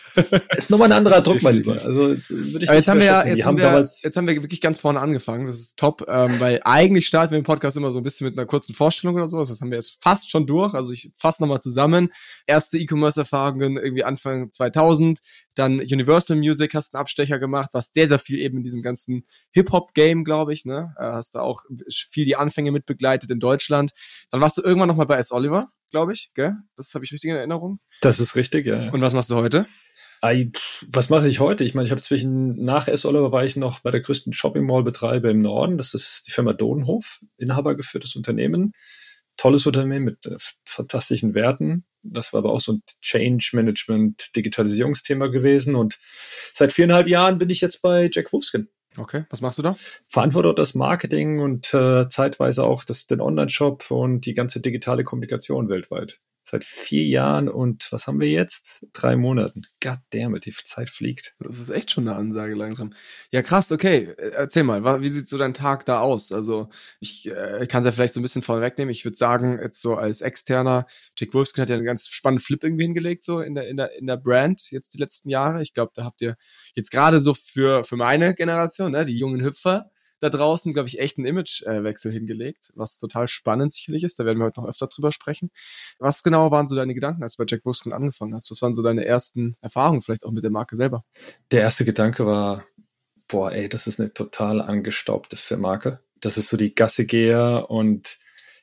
ist 0.55 0.69
nochmal 0.69 0.89
ein 0.89 0.97
anderer 0.97 1.21
Druck, 1.21 1.41
mein 1.41 1.55
Lieber. 1.55 1.73
Also 1.83 2.09
jetzt 2.09 2.29
würde 2.29 2.63
ich 2.63 2.71
jetzt 2.71 2.87
haben 2.87 2.99
wir 2.99 3.07
ja, 3.07 3.25
jetzt 3.25 3.43
haben, 3.43 3.57
wir, 3.57 3.79
jetzt 3.79 4.15
haben 4.15 4.27
wir 4.27 4.35
wirklich 4.35 4.61
ganz 4.61 4.79
vorne 4.79 5.01
angefangen. 5.01 5.47
Das 5.47 5.57
ist 5.57 5.75
top, 5.75 6.05
ähm, 6.07 6.39
weil 6.39 6.61
eigentlich 6.63 7.07
starten 7.07 7.31
wir 7.31 7.39
im 7.39 7.43
Podcast 7.43 7.75
immer 7.75 7.91
so 7.91 7.99
ein 7.99 8.03
bisschen 8.03 8.25
mit 8.25 8.37
einer 8.37 8.45
kurzen 8.45 8.73
Vorstellung 8.73 9.15
oder 9.15 9.27
sowas. 9.27 9.49
Das 9.49 9.59
haben 9.59 9.71
wir 9.71 9.77
jetzt 9.77 9.97
fast 10.01 10.31
schon 10.31 10.45
durch. 10.45 10.75
Also 10.75 10.93
ich 10.93 11.11
fasse 11.17 11.41
nochmal 11.41 11.61
zusammen. 11.61 12.09
Erste 12.45 12.77
E-Commerce-Erfahrungen 12.77 13.77
irgendwie 13.77 14.03
Anfang 14.03 14.51
2000, 14.51 15.19
dann 15.55 15.79
Universal 15.79 16.37
Music 16.37 16.73
hast 16.73 16.93
einen 16.93 17.01
Abstecher 17.01 17.39
gemacht, 17.39 17.69
was 17.73 17.91
sehr, 17.91 18.07
sehr 18.07 18.19
viel 18.19 18.39
eben 18.39 18.57
in 18.57 18.63
diesem 18.63 18.81
ganzen 18.81 19.25
Hip-Hop-Game, 19.51 20.23
glaube 20.23 20.53
ich, 20.53 20.65
ne? 20.65 20.95
Äh, 20.97 21.03
hast 21.03 21.35
da 21.35 21.41
auch 21.41 21.63
viel 21.87 22.25
die 22.25 22.35
Anfänge 22.35 22.71
mit 22.71 22.85
begleitet 22.85 23.31
in 23.31 23.39
Deutschland. 23.39 23.91
Dann 24.29 24.41
warst 24.41 24.57
du 24.57 24.61
irgendwann 24.61 24.87
nochmal 24.87 25.05
bei 25.05 25.17
S. 25.17 25.31
Oliver, 25.31 25.69
glaube 25.91 26.13
ich, 26.13 26.31
gell? 26.33 26.55
Das 26.75 26.93
habe 26.93 27.05
ich 27.05 27.11
richtig 27.11 27.29
in 27.29 27.37
Erinnerung. 27.37 27.79
Das 28.01 28.19
ist 28.19 28.35
richtig, 28.35 28.65
ja. 28.65 28.89
Und 28.91 29.01
was 29.01 29.13
machst 29.13 29.29
du 29.31 29.35
heute? 29.35 29.65
Was 30.89 31.09
mache 31.09 31.27
ich 31.27 31.41
heute? 31.41 31.65
Ich 31.65 31.75
meine, 31.75 31.85
ich 31.85 31.91
habe 31.91 32.01
zwischen 32.01 32.63
nach 32.63 32.87
S. 32.87 33.05
Oliver 33.05 33.33
war 33.33 33.43
ich 33.43 33.57
noch 33.57 33.81
bei 33.81 33.91
der 33.91 33.99
größten 33.99 34.31
Shopping 34.31 34.65
Mall 34.65 34.83
Betreiber 34.83 35.29
im 35.29 35.41
Norden. 35.41 35.77
Das 35.77 35.93
ist 35.93 36.27
die 36.27 36.31
Firma 36.31 36.53
Dodenhof, 36.53 37.19
inhabergeführtes 37.37 38.15
Unternehmen. 38.15 38.71
Tolles 39.35 39.65
Unternehmen 39.65 40.05
mit 40.05 40.25
äh, 40.25 40.37
fantastischen 40.65 41.33
Werten. 41.33 41.83
Das 42.03 42.33
war 42.33 42.39
aber 42.39 42.51
auch 42.51 42.59
so 42.59 42.73
ein 42.73 42.83
Change 43.01 43.51
Management 43.53 44.35
Digitalisierungsthema 44.35 45.27
gewesen. 45.27 45.75
Und 45.75 45.97
seit 46.53 46.71
viereinhalb 46.71 47.07
Jahren 47.07 47.37
bin 47.37 47.49
ich 47.49 47.61
jetzt 47.61 47.81
bei 47.81 48.09
Jack 48.11 48.33
Wolfskin. 48.33 48.67
Okay, 48.97 49.25
was 49.29 49.41
machst 49.41 49.57
du 49.57 49.63
da? 49.63 49.75
Verantworte 50.07 50.53
das 50.53 50.75
Marketing 50.75 51.39
und 51.39 51.73
äh, 51.73 52.07
zeitweise 52.09 52.63
auch 52.63 52.83
das, 52.83 53.07
den 53.07 53.21
Online-Shop 53.21 53.89
und 53.89 54.21
die 54.25 54.33
ganze 54.33 54.59
digitale 54.59 55.03
Kommunikation 55.03 55.67
weltweit 55.67 56.19
seit 56.43 56.63
vier 56.63 57.05
Jahren 57.05 57.49
und 57.49 57.91
was 57.91 58.07
haben 58.07 58.19
wir 58.19 58.29
jetzt? 58.29 58.85
Drei 58.93 59.15
Monaten. 59.15 59.63
God 59.81 59.99
damn 60.11 60.35
it, 60.35 60.45
die 60.45 60.51
Zeit 60.51 60.89
fliegt. 60.89 61.35
Das 61.39 61.59
ist 61.59 61.69
echt 61.69 61.91
schon 61.91 62.07
eine 62.07 62.17
Ansage 62.17 62.53
langsam. 62.53 62.93
Ja, 63.31 63.41
krass, 63.41 63.71
okay. 63.71 64.13
Erzähl 64.17 64.63
mal, 64.63 65.01
wie 65.01 65.09
sieht 65.09 65.27
so 65.27 65.37
dein 65.37 65.53
Tag 65.53 65.85
da 65.85 66.01
aus? 66.01 66.31
Also, 66.31 66.69
ich 66.99 67.27
äh, 67.27 67.65
kann 67.67 67.81
es 67.81 67.85
ja 67.85 67.91
vielleicht 67.91 68.13
so 68.13 68.19
ein 68.19 68.23
bisschen 68.23 68.41
vorwegnehmen. 68.41 68.91
Ich 68.91 69.05
würde 69.05 69.17
sagen, 69.17 69.59
jetzt 69.61 69.81
so 69.81 69.95
als 69.95 70.21
externer, 70.21 70.85
Jack 71.17 71.33
Wolfskin 71.33 71.61
hat 71.61 71.69
ja 71.69 71.75
einen 71.75 71.85
ganz 71.85 72.07
spannenden 72.07 72.43
Flip 72.43 72.63
irgendwie 72.63 72.85
hingelegt, 72.85 73.23
so 73.23 73.39
in 73.39 73.55
der, 73.55 73.67
in 73.69 73.77
der, 73.77 73.97
in 73.97 74.07
der 74.07 74.17
Brand 74.17 74.69
jetzt 74.71 74.93
die 74.93 74.97
letzten 74.99 75.29
Jahre. 75.29 75.61
Ich 75.61 75.73
glaube, 75.73 75.91
da 75.95 76.03
habt 76.03 76.21
ihr 76.21 76.35
jetzt 76.75 76.91
gerade 76.91 77.19
so 77.19 77.33
für, 77.33 77.83
für 77.83 77.95
meine 77.95 78.33
Generation, 78.33 78.91
ne, 78.91 79.05
die 79.05 79.17
jungen 79.17 79.41
Hüpfer, 79.41 79.91
da 80.23 80.29
draußen, 80.29 80.71
glaube 80.71 80.87
ich, 80.87 80.99
echt 80.99 81.17
einen 81.17 81.27
Imagewechsel 81.27 82.11
hingelegt, 82.11 82.71
was 82.75 82.97
total 82.97 83.27
spannend 83.27 83.73
sicherlich 83.73 84.03
ist. 84.03 84.17
Da 84.17 84.25
werden 84.25 84.39
wir 84.39 84.45
heute 84.45 84.61
noch 84.61 84.69
öfter 84.69 84.87
drüber 84.87 85.11
sprechen. 85.11 85.51
Was 85.99 86.23
genau 86.23 86.49
waren 86.49 86.67
so 86.67 86.75
deine 86.75 86.93
Gedanken, 86.93 87.23
als 87.23 87.35
du 87.35 87.43
bei 87.43 87.45
Jack 87.47 87.65
Wolfskin 87.65 87.91
angefangen 87.91 88.33
hast? 88.33 88.49
Was 88.49 88.61
waren 88.61 88.73
so 88.73 88.81
deine 88.81 89.05
ersten 89.05 89.55
Erfahrungen 89.61 90.01
vielleicht 90.01 90.25
auch 90.25 90.31
mit 90.31 90.43
der 90.43 90.51
Marke 90.51 90.77
selber? 90.77 91.03
Der 91.51 91.61
erste 91.61 91.83
Gedanke 91.83 92.25
war, 92.25 92.63
boah, 93.27 93.51
ey, 93.51 93.67
das 93.67 93.85
ist 93.85 93.99
eine 93.99 94.13
total 94.13 94.61
angestaubte 94.61 95.37
Marke. 95.57 95.99
Das 96.21 96.37
ist 96.37 96.47
so 96.47 96.55
die 96.55 96.73
Gassegeher 96.73 97.69
und 97.69 98.17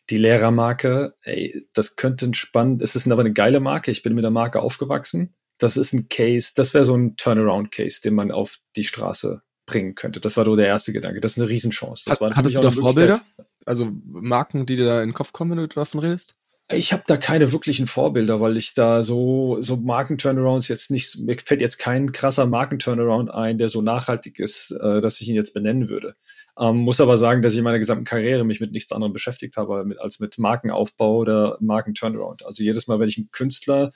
die 0.08 0.16
Lehrermarke. 0.16 1.14
Ey, 1.22 1.66
das 1.74 1.96
könnte 1.96 2.24
ein 2.24 2.34
spannend, 2.34 2.80
es 2.80 2.96
ist 2.96 3.06
aber 3.06 3.20
eine 3.20 3.34
geile 3.34 3.60
Marke. 3.60 3.90
Ich 3.90 4.02
bin 4.02 4.14
mit 4.14 4.24
der 4.24 4.30
Marke 4.30 4.60
aufgewachsen. 4.60 5.34
Das 5.58 5.76
ist 5.76 5.92
ein 5.92 6.08
Case, 6.08 6.52
das 6.54 6.72
wäre 6.72 6.86
so 6.86 6.96
ein 6.96 7.16
Turnaround-Case, 7.16 8.00
den 8.00 8.14
man 8.14 8.32
auf 8.32 8.56
die 8.76 8.84
Straße 8.84 9.42
bringen 9.70 9.94
könnte. 9.94 10.20
Das 10.20 10.36
war 10.36 10.44
so 10.44 10.56
der 10.56 10.66
erste 10.66 10.92
Gedanke. 10.92 11.20
Das 11.20 11.32
ist 11.32 11.38
eine 11.38 11.48
Riesenchance. 11.48 12.04
Das 12.06 12.20
Hat, 12.20 12.36
hattest 12.36 12.56
du 12.56 12.62
da 12.62 12.70
Vorbilder? 12.70 13.20
Also 13.64 13.90
Marken, 14.04 14.66
die 14.66 14.76
dir 14.76 14.86
da 14.86 15.02
in 15.02 15.10
den 15.10 15.14
Kopf 15.14 15.32
kommen, 15.32 15.52
wenn 15.52 15.58
du 15.58 15.66
davon 15.68 16.00
redest? 16.00 16.34
Ich 16.72 16.92
habe 16.92 17.02
da 17.06 17.16
keine 17.16 17.50
wirklichen 17.50 17.88
Vorbilder, 17.88 18.40
weil 18.40 18.56
ich 18.56 18.74
da 18.74 19.02
so, 19.02 19.58
so 19.60 19.76
Markenturnarounds 19.76 20.68
jetzt 20.68 20.90
nicht, 20.92 21.18
mir 21.18 21.36
fällt 21.44 21.60
jetzt 21.60 21.78
kein 21.78 22.12
krasser 22.12 22.46
Markenturnaround 22.46 23.34
ein, 23.34 23.58
der 23.58 23.68
so 23.68 23.82
nachhaltig 23.82 24.38
ist, 24.38 24.70
äh, 24.70 25.00
dass 25.00 25.20
ich 25.20 25.28
ihn 25.28 25.34
jetzt 25.34 25.52
benennen 25.52 25.88
würde. 25.88 26.14
Ähm, 26.56 26.76
muss 26.76 27.00
aber 27.00 27.16
sagen, 27.16 27.42
dass 27.42 27.54
ich 27.54 27.58
in 27.58 27.64
meiner 27.64 27.80
gesamten 27.80 28.04
Karriere 28.04 28.44
mich 28.44 28.60
mit 28.60 28.70
nichts 28.70 28.92
anderem 28.92 29.12
beschäftigt 29.12 29.56
habe, 29.56 29.84
mit, 29.84 29.98
als 29.98 30.20
mit 30.20 30.38
Markenaufbau 30.38 31.16
oder 31.16 31.56
Markenturnaround. 31.60 32.46
Also 32.46 32.62
jedes 32.62 32.86
Mal, 32.86 33.00
wenn 33.00 33.08
ich 33.08 33.18
einen 33.18 33.32
Künstler 33.32 33.90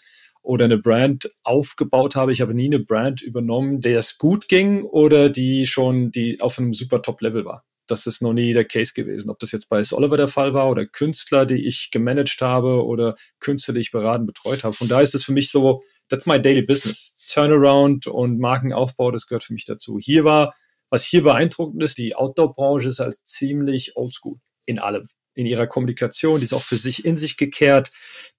oder 0.45 0.67
eine 0.67 0.79
Brand 0.79 1.33
aufgebaut 1.43 2.15
habe. 2.15 2.31
Ich 2.31 2.41
habe 2.41 2.55
nie 2.55 2.67
eine 2.67 2.79
Brand 2.79 3.23
übernommen, 3.23 3.81
der 3.81 3.99
es 3.99 4.19
gut 4.19 4.47
ging 4.49 4.85
oder 4.85 5.31
die 5.31 5.67
schon 5.67 6.11
die 6.11 6.41
auf 6.41 6.59
einem 6.59 6.75
super 6.75 7.03
Top-Level 7.03 7.45
war. 7.45 7.65
Das 7.87 8.07
ist 8.07 8.23
noch 8.23 8.33
nie 8.33 8.53
der 8.53 8.65
Case 8.65 8.93
gewesen. 8.95 9.31
Ob 9.31 9.39
das 9.39 9.53
jetzt 9.53 9.69
bei. 9.69 9.83
Oliver 9.93 10.17
der 10.17 10.29
Fall 10.29 10.55
war 10.55 10.71
oder 10.71 10.87
Künstler, 10.87 11.47
die 11.47 11.67
ich 11.67 11.91
gemanagt 11.91 12.41
habe 12.41 12.85
oder 12.85 13.15
Künstler, 13.41 13.75
die 13.75 13.81
ich 13.81 13.91
beraten, 13.91 14.27
betreut 14.27 14.65
habe. 14.65 14.75
Von 14.75 14.89
daher 14.89 15.03
ist 15.03 15.15
es 15.15 15.25
für 15.25 15.33
mich 15.33 15.51
so, 15.51 15.83
that's 16.09 16.27
my 16.27 16.41
daily 16.41 16.63
business. 16.63 17.15
Turnaround 17.29 18.07
und 18.07 18.39
Markenaufbau, 18.39 19.11
das 19.11 19.27
gehört 19.27 19.45
für 19.45 19.53
mich 19.55 19.65
dazu. 19.65 19.99
Hier 19.99 20.25
war, 20.25 20.55
was 20.91 21.05
hier 21.05 21.23
beeindruckend 21.23 21.83
ist, 21.83 21.99
die 21.99 22.15
Outdoor-Branche 22.15 22.89
ist 22.89 23.01
als 23.01 23.23
ziemlich 23.25 23.97
oldschool 23.97 24.37
in 24.67 24.79
allem 24.79 25.09
in 25.35 25.47
ihrer 25.47 25.67
Kommunikation, 25.67 26.39
die 26.39 26.45
ist 26.45 26.53
auch 26.53 26.63
für 26.63 26.77
sich 26.77 27.05
in 27.05 27.17
sich 27.17 27.37
gekehrt, 27.37 27.91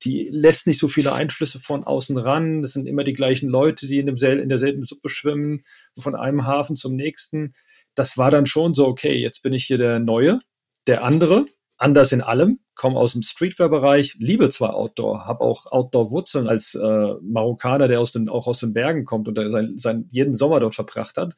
die 0.04 0.28
lässt 0.32 0.68
nicht 0.68 0.80
so 0.80 0.88
viele 0.88 1.14
Einflüsse 1.14 1.60
von 1.60 1.84
außen 1.84 2.18
ran, 2.18 2.62
das 2.62 2.72
sind 2.72 2.88
immer 2.88 3.04
die 3.04 3.14
gleichen 3.14 3.50
Leute, 3.50 3.88
die 3.88 4.00
in, 4.00 4.06
demsel 4.06 4.40
in 4.40 4.50
derselben 4.50 4.84
Suppe 4.84 5.10
schwimmen, 5.10 5.62
von 6.00 6.16
einem 6.16 6.46
Hafen 6.46 6.76
zum 6.76 6.96
nächsten. 6.96 7.54
Das 7.96 8.18
war 8.18 8.32
dann 8.32 8.46
schon 8.46 8.74
so, 8.74 8.88
okay, 8.88 9.16
jetzt 9.16 9.42
bin 9.42 9.54
ich 9.54 9.66
hier 9.66 9.78
der 9.78 10.00
Neue, 10.00 10.40
der 10.88 11.04
andere, 11.04 11.46
anders 11.78 12.12
in 12.12 12.22
allem, 12.22 12.60
komme 12.76 12.98
aus 12.98 13.14
dem 13.14 13.22
Streetwear-Bereich, 13.22 14.16
liebe 14.20 14.50
zwar 14.50 14.76
Outdoor, 14.76 15.26
habe 15.26 15.42
auch 15.42 15.66
Outdoor-Wurzeln 15.66 16.48
als 16.48 16.76
äh, 16.76 17.14
Marokkaner, 17.22 17.88
der 17.88 18.00
aus 18.00 18.12
den, 18.12 18.30
auch 18.30 18.48
aus 18.48 18.60
den 18.60 18.74
Bergen 18.74 19.06
kommt 19.06 19.28
und 19.28 19.38
der 19.38 19.50
sein, 19.50 19.78
sein, 19.78 20.06
jeden 20.10 20.34
Sommer 20.34 20.60
dort 20.60 20.76
verbracht 20.76 21.18
hat, 21.18 21.36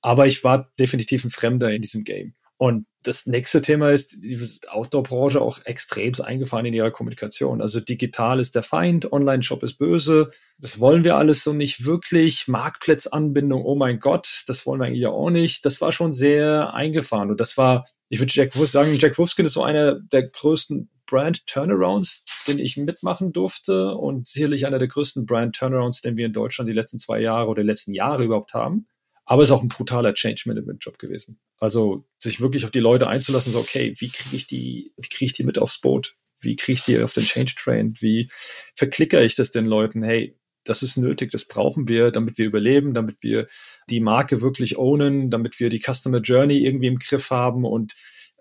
aber 0.00 0.26
ich 0.26 0.44
war 0.44 0.70
definitiv 0.78 1.24
ein 1.24 1.30
Fremder 1.30 1.72
in 1.72 1.82
diesem 1.82 2.04
Game. 2.04 2.34
Und 2.58 2.86
das 3.06 3.26
nächste 3.26 3.60
Thema 3.60 3.90
ist, 3.90 4.16
die 4.18 4.38
Outdoor-Branche 4.68 5.40
auch 5.40 5.60
extrem 5.64 6.12
eingefahren 6.22 6.66
in 6.66 6.74
ihrer 6.74 6.90
Kommunikation. 6.90 7.60
Also 7.60 7.80
digital 7.80 8.40
ist 8.40 8.54
der 8.54 8.62
Feind, 8.62 9.12
Online-Shop 9.12 9.62
ist 9.62 9.78
böse. 9.78 10.30
Das 10.58 10.80
wollen 10.80 11.04
wir 11.04 11.16
alles 11.16 11.42
so 11.42 11.52
nicht 11.52 11.84
wirklich. 11.84 12.48
Marktplatzanbindung, 12.48 13.64
oh 13.64 13.74
mein 13.74 13.98
Gott, 13.98 14.42
das 14.46 14.66
wollen 14.66 14.80
wir 14.80 14.86
eigentlich 14.86 15.02
ja 15.02 15.10
auch 15.10 15.30
nicht. 15.30 15.64
Das 15.64 15.80
war 15.80 15.92
schon 15.92 16.12
sehr 16.12 16.74
eingefahren. 16.74 17.30
Und 17.30 17.40
das 17.40 17.56
war, 17.56 17.86
ich 18.08 18.20
würde 18.20 18.32
Jack 18.34 18.56
Wolf 18.56 18.70
sagen, 18.70 18.94
Jack 18.94 19.18
Wolfskin 19.18 19.46
ist 19.46 19.52
so 19.52 19.62
einer 19.62 20.00
der 20.00 20.28
größten 20.28 20.90
Brand-Turnarounds, 21.06 22.24
den 22.48 22.58
ich 22.58 22.76
mitmachen 22.76 23.32
durfte 23.32 23.94
und 23.94 24.26
sicherlich 24.26 24.66
einer 24.66 24.78
der 24.78 24.88
größten 24.88 25.24
Brand-Turnarounds, 25.26 26.00
den 26.02 26.16
wir 26.16 26.26
in 26.26 26.32
Deutschland 26.32 26.68
die 26.68 26.74
letzten 26.74 26.98
zwei 26.98 27.20
Jahre 27.20 27.48
oder 27.48 27.62
die 27.62 27.68
letzten 27.68 27.94
Jahre 27.94 28.24
überhaupt 28.24 28.54
haben. 28.54 28.88
Aber 29.26 29.42
es 29.42 29.48
ist 29.48 29.52
auch 29.52 29.62
ein 29.62 29.68
brutaler 29.68 30.14
Change-Management-Job 30.14 30.98
gewesen. 30.98 31.38
Also 31.58 32.06
sich 32.16 32.40
wirklich 32.40 32.64
auf 32.64 32.70
die 32.70 32.80
Leute 32.80 33.08
einzulassen, 33.08 33.52
so, 33.52 33.58
okay, 33.58 33.94
wie 33.98 34.08
kriege 34.08 34.36
ich 34.36 34.46
die, 34.46 34.92
wie 34.96 35.08
kriege 35.08 35.26
ich 35.26 35.32
die 35.32 35.44
mit 35.44 35.58
aufs 35.58 35.80
Boot? 35.80 36.16
Wie 36.40 36.54
kriege 36.54 36.74
ich 36.74 36.82
die 36.82 37.00
auf 37.00 37.12
den 37.12 37.24
Change-Train? 37.24 37.96
Wie 38.00 38.28
verklicke 38.76 39.22
ich 39.22 39.34
das 39.34 39.50
den 39.50 39.66
Leuten? 39.66 40.02
Hey, 40.02 40.38
das 40.64 40.82
ist 40.82 40.96
nötig, 40.96 41.30
das 41.30 41.44
brauchen 41.44 41.88
wir, 41.88 42.10
damit 42.10 42.38
wir 42.38 42.46
überleben, 42.46 42.94
damit 42.94 43.22
wir 43.22 43.46
die 43.88 44.00
Marke 44.00 44.40
wirklich 44.40 44.76
ownen, 44.78 45.30
damit 45.30 45.58
wir 45.60 45.68
die 45.70 45.80
Customer 45.80 46.20
Journey 46.20 46.58
irgendwie 46.58 46.88
im 46.88 46.98
Griff 46.98 47.30
haben 47.30 47.64
und 47.64 47.94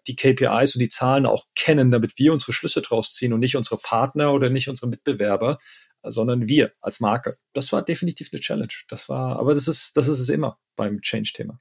die 0.07 0.15
KPIs 0.15 0.75
und 0.75 0.79
die 0.79 0.89
Zahlen 0.89 1.25
auch 1.25 1.45
kennen, 1.55 1.91
damit 1.91 2.17
wir 2.17 2.33
unsere 2.33 2.53
Schlüsse 2.53 2.81
draus 2.81 3.13
ziehen 3.13 3.33
und 3.33 3.39
nicht 3.39 3.55
unsere 3.55 3.77
Partner 3.77 4.33
oder 4.33 4.49
nicht 4.49 4.69
unsere 4.69 4.87
Mitbewerber, 4.87 5.57
sondern 6.03 6.47
wir 6.47 6.73
als 6.81 6.99
Marke. 6.99 7.37
Das 7.53 7.71
war 7.71 7.83
definitiv 7.83 8.29
eine 8.31 8.39
Challenge. 8.39 8.73
Das 8.87 9.09
war, 9.09 9.39
aber 9.39 9.53
das 9.53 9.67
ist, 9.67 9.97
das 9.97 10.07
ist 10.07 10.19
es 10.19 10.29
immer 10.29 10.59
beim 10.75 11.01
Change-Thema. 11.01 11.59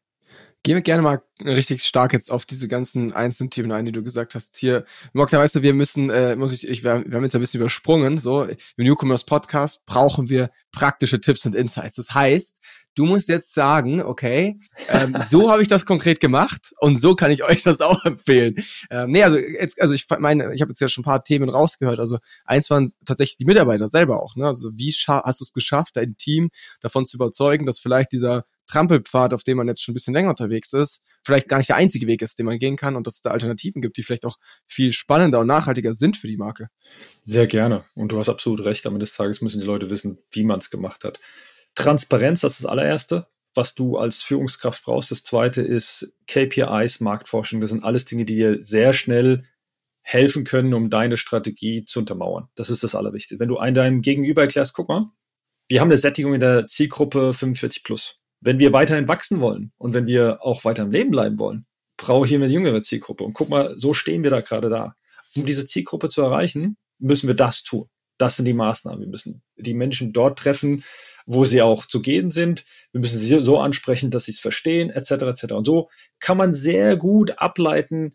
Gehen 0.65 0.77
wir 0.77 0.83
gerne 0.83 1.03
mal 1.03 1.23
richtig 1.45 1.83
stark 1.83 2.15
jetzt 2.15 2.33
auf 2.33 2.47
diese 2.47 2.69
ganzen 2.69 3.13
einzelnen 3.13 3.51
Themen 3.51 3.71
ein, 3.71 3.85
die 3.85 3.93
du 3.93 4.03
gesagt 4.03 4.35
hast. 4.35 4.57
Hier, 4.57 4.87
Mokta, 5.13 5.39
weißt 5.39 5.57
du, 5.57 5.63
wir 5.63 5.75
müssen, 5.75 6.09
äh, 6.09 6.37
muss 6.37 6.55
ich, 6.55 6.67
ich 6.67 6.83
wir, 6.83 7.05
wir 7.07 7.17
haben 7.17 7.23
jetzt 7.23 7.35
ein 7.35 7.43
bisschen 7.43 7.61
übersprungen. 7.61 8.17
So, 8.17 8.45
im 8.45 8.57
Newcomers 8.79 9.25
Podcast 9.25 9.85
brauchen 9.85 10.31
wir 10.31 10.51
praktische 10.73 11.21
Tipps 11.21 11.45
und 11.45 11.55
Insights. 11.55 11.97
Das 11.97 12.15
heißt, 12.15 12.61
du 12.95 13.05
musst 13.05 13.29
jetzt 13.29 13.53
sagen, 13.53 14.03
okay, 14.03 14.59
ähm, 14.89 15.15
so 15.29 15.51
habe 15.51 15.61
ich 15.61 15.69
das 15.69 15.85
konkret 15.85 16.19
gemacht 16.19 16.73
und 16.79 16.99
so 16.99 17.15
kann 17.15 17.31
ich 17.31 17.45
euch 17.45 17.63
das 17.63 17.83
auch 17.83 18.03
empfehlen. 18.07 18.57
Ähm, 18.91 19.11
nee, 19.11 19.23
also 19.23 19.37
jetzt, 19.37 19.79
also 19.83 19.93
ich 19.93 20.07
meine, 20.19 20.55
ich 20.55 20.63
habe 20.63 20.71
jetzt 20.71 20.81
ja 20.81 20.89
schon 20.89 21.03
ein 21.03 21.05
paar 21.05 21.25
Themen 21.25 21.51
rausgehört. 21.51 22.01
Also 22.01 22.21
eins 22.47 22.71
waren 22.71 22.91
tatsächlich 23.05 23.37
die 23.37 23.45
Mitarbeiter 23.45 23.89
selber 23.89 24.23
auch. 24.23 24.35
Ne? 24.35 24.47
Also 24.47 24.71
wie 24.75 24.93
hast 24.93 25.41
du 25.41 25.45
es 25.45 25.53
geschafft, 25.53 25.97
dein 25.97 26.17
Team 26.17 26.49
davon 26.81 27.05
zu 27.05 27.19
überzeugen, 27.19 27.67
dass 27.67 27.79
vielleicht 27.79 28.13
dieser 28.13 28.47
Trampelpfad, 28.67 29.35
auf 29.35 29.45
dem 29.45 29.59
man 29.59 29.69
jetzt 29.69 29.83
schon 29.83 29.93
ein 29.93 29.95
bisschen 29.95 30.15
länger 30.15 30.31
unterwegs 30.31 30.73
ist, 30.73 31.01
vielleicht 31.25 31.49
gar 31.49 31.59
nicht 31.59 31.69
der 31.69 31.77
einzige 31.77 32.07
Weg 32.07 32.23
ist, 32.23 32.39
den 32.39 32.47
man 32.47 32.59
gehen 32.59 32.77
kann 32.77 32.97
und 32.97 33.07
dass 33.07 33.17
es 33.17 33.23
da 33.23 33.31
Alternativen 33.31 33.83
gibt, 33.83 33.97
die 33.97 34.03
vielleicht 34.03 34.25
auch 34.25 34.37
viel 34.67 34.93
spannender 34.93 35.41
und 35.41 35.47
nachhaltiger 35.47 35.95
sind 35.95 36.17
für 36.17 36.27
die 36.27 36.37
Marke. 36.37 36.69
Sehr 37.23 37.47
gerne. 37.47 37.85
Und 37.95 38.13
du 38.13 38.19
hast 38.19 38.29
absolut 38.29 38.65
recht. 38.65 38.87
Am 38.87 38.95
Ende 38.95 39.05
des 39.05 39.15
Tages 39.15 39.41
müssen 39.41 39.61
die 39.61 39.67
Leute 39.67 39.91
wissen, 39.91 40.19
wie 40.31 40.45
man 40.45 40.59
es 40.59 40.71
gemacht 40.71 41.05
hat. 41.05 41.21
Transparenz, 41.75 42.41
das 42.41 42.55
ist 42.55 42.65
das 42.65 42.71
allererste, 42.71 43.27
was 43.55 43.75
du 43.75 43.97
als 43.97 44.23
Führungskraft 44.23 44.85
brauchst. 44.85 45.11
Das 45.11 45.23
zweite 45.25 45.63
ist 45.63 46.13
KPIs, 46.27 47.01
Marktforschung. 47.01 47.61
Das 47.61 47.71
sind 47.71 47.85
alles 47.85 48.05
Dinge, 48.05 48.25
die 48.25 48.37
dir 48.37 48.63
sehr 48.63 48.93
schnell 48.93 49.45
helfen 50.03 50.45
können, 50.45 50.75
um 50.75 50.91
deine 50.91 51.17
Strategie 51.17 51.85
zu 51.85 52.01
untermauern. 52.01 52.49
Das 52.55 52.71
ist 52.71 52.85
das 52.85 52.95
Allerwichtigste. 52.95 53.41
Wenn 53.41 53.49
du 53.49 53.57
einen 53.57 53.75
deinem 53.75 54.03
Gegenüber 54.03 54.43
erklärst, 54.43 54.75
guck 54.75 54.89
mal, 54.89 55.11
wir 55.69 55.81
haben 55.81 55.89
eine 55.89 55.97
Sättigung 55.97 56.35
in 56.35 56.41
der 56.41 56.67
Zielgruppe 56.67 57.33
45 57.33 57.85
plus. 57.85 58.21
Wenn 58.45 58.59
wir 58.59 58.75
weiterhin 58.75 59.09
wachsen 59.09 59.41
wollen 59.41 59.73
und 59.79 59.95
wenn 59.95 60.07
wir 60.07 60.39
auch 60.43 60.67
weiter 60.67 60.83
im 60.83 60.91
Leben 60.91 61.11
bleiben 61.11 61.39
wollen, 61.39 61.65
brauche 61.97 62.27
ich 62.27 62.35
eine 62.35 62.47
jüngere 62.47 62.83
Zielgruppe. 62.83 63.25
Und 63.25 63.33
guck 63.33 63.49
mal, 63.49 63.73
so 63.79 63.95
stehen 63.95 64.23
wir 64.23 64.31
da 64.31 64.43
gerade 64.43 64.69
da. 64.69 64.95
Um 65.35 65.47
diese 65.47 65.65
Zielgruppe 65.65 66.11
zu 66.11 66.21
erreichen, 66.21 66.77
müssen 66.99 67.27
wir 67.27 67.35
das 67.35 67.63
tun. 67.63 67.89
Das 68.19 68.37
sind 68.37 68.45
die 68.45 68.53
Maßnahmen. 68.53 69.01
Wir 69.01 69.09
müssen 69.09 69.43
die 69.57 69.73
Menschen 69.73 70.13
dort 70.13 70.39
treffen, 70.39 70.85
wo 71.25 71.45
sie 71.45 71.63
auch 71.63 71.87
zu 71.87 72.03
gehen 72.03 72.31
sind. 72.31 72.67
Wir 72.93 73.01
müssen 73.01 73.19
sie 73.19 73.43
so 73.43 73.59
ansprechen, 73.59 74.11
dass 74.11 74.27
sie 74.27 74.33
es 74.33 74.39
verstehen, 74.39 74.91
etc. 74.91 75.11
etc. 75.11 75.53
Und 75.55 75.65
so 75.65 75.89
kann 76.21 76.37
man 76.37 76.53
sehr 76.53 76.99
gut 76.99 77.39
ableiten, 77.39 78.15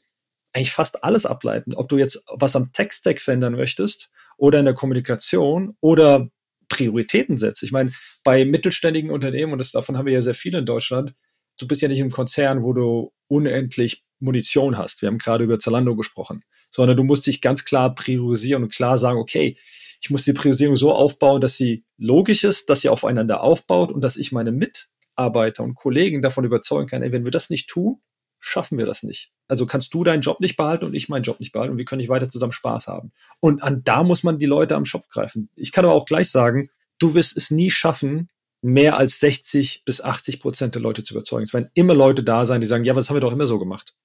eigentlich 0.53 0.71
fast 0.71 1.03
alles 1.03 1.25
ableiten, 1.25 1.73
ob 1.73 1.89
du 1.89 1.97
jetzt 1.97 2.23
was 2.31 2.55
am 2.55 2.71
Tech-Stack 2.71 3.19
verändern 3.19 3.55
möchtest 3.55 4.11
oder 4.37 4.59
in 4.59 4.65
der 4.65 4.75
Kommunikation 4.75 5.75
oder 5.81 6.29
Prioritäten 6.69 7.37
setzt. 7.37 7.63
Ich 7.63 7.71
meine, 7.71 7.91
bei 8.23 8.45
mittelständigen 8.45 9.11
Unternehmen, 9.11 9.53
und 9.53 9.57
das, 9.57 9.71
davon 9.71 9.97
haben 9.97 10.05
wir 10.05 10.13
ja 10.13 10.21
sehr 10.21 10.33
viele 10.33 10.59
in 10.59 10.65
Deutschland, 10.65 11.13
du 11.59 11.67
bist 11.67 11.81
ja 11.81 11.87
nicht 11.87 11.99
im 11.99 12.11
Konzern, 12.11 12.63
wo 12.63 12.73
du 12.73 13.11
unendlich 13.27 14.03
Munition 14.19 14.77
hast. 14.77 15.01
Wir 15.01 15.07
haben 15.07 15.17
gerade 15.17 15.43
über 15.43 15.59
Zalando 15.59 15.95
gesprochen, 15.95 16.43
sondern 16.69 16.97
du 16.97 17.03
musst 17.03 17.25
dich 17.27 17.41
ganz 17.41 17.65
klar 17.65 17.93
priorisieren 17.95 18.63
und 18.63 18.73
klar 18.73 18.97
sagen, 18.97 19.19
okay, 19.19 19.57
ich 20.01 20.09
muss 20.09 20.23
die 20.23 20.33
Priorisierung 20.33 20.75
so 20.75 20.93
aufbauen, 20.93 21.41
dass 21.41 21.57
sie 21.57 21.83
logisch 21.97 22.43
ist, 22.43 22.69
dass 22.69 22.81
sie 22.81 22.89
aufeinander 22.89 23.41
aufbaut 23.41 23.91
und 23.91 24.03
dass 24.03 24.15
ich 24.15 24.31
meine 24.31 24.51
Mitarbeiter 24.51 25.63
und 25.63 25.75
Kollegen 25.75 26.21
davon 26.21 26.45
überzeugen 26.45 26.87
kann, 26.87 27.01
ey, 27.01 27.11
wenn 27.11 27.25
wir 27.25 27.31
das 27.31 27.49
nicht 27.49 27.69
tun, 27.69 28.01
schaffen 28.39 28.77
wir 28.77 28.85
das 28.85 29.03
nicht. 29.03 29.31
Also 29.47 29.65
kannst 29.65 29.93
du 29.93 30.03
deinen 30.03 30.21
Job 30.21 30.39
nicht 30.39 30.57
behalten 30.57 30.85
und 30.85 30.93
ich 30.93 31.09
meinen 31.09 31.23
Job 31.23 31.39
nicht 31.39 31.51
behalten 31.51 31.71
und 31.71 31.77
wir 31.77 31.85
können 31.85 31.99
nicht 31.99 32.09
weiter 32.09 32.29
zusammen 32.29 32.51
Spaß 32.51 32.87
haben. 32.87 33.11
Und 33.39 33.63
an 33.63 33.83
da 33.83 34.03
muss 34.03 34.23
man 34.23 34.39
die 34.39 34.45
Leute 34.45 34.75
am 34.75 34.85
Schopf 34.85 35.09
greifen. 35.09 35.49
Ich 35.55 35.71
kann 35.71 35.85
aber 35.85 35.93
auch 35.93 36.05
gleich 36.05 36.29
sagen, 36.29 36.69
du 36.99 37.15
wirst 37.15 37.35
es 37.35 37.51
nie 37.51 37.71
schaffen, 37.71 38.29
mehr 38.61 38.97
als 38.97 39.19
60 39.19 39.83
bis 39.85 40.01
80 40.01 40.39
Prozent 40.39 40.75
der 40.75 40.81
Leute 40.81 41.03
zu 41.03 41.13
überzeugen. 41.13 41.43
Es 41.43 41.53
werden 41.53 41.69
immer 41.73 41.93
Leute 41.93 42.23
da 42.23 42.45
sein, 42.45 42.61
die 42.61 42.67
sagen, 42.67 42.83
ja, 42.83 42.95
was 42.95 43.09
haben 43.09 43.15
wir 43.15 43.21
doch 43.21 43.33
immer 43.33 43.47
so 43.47 43.57
gemacht. 43.57 43.95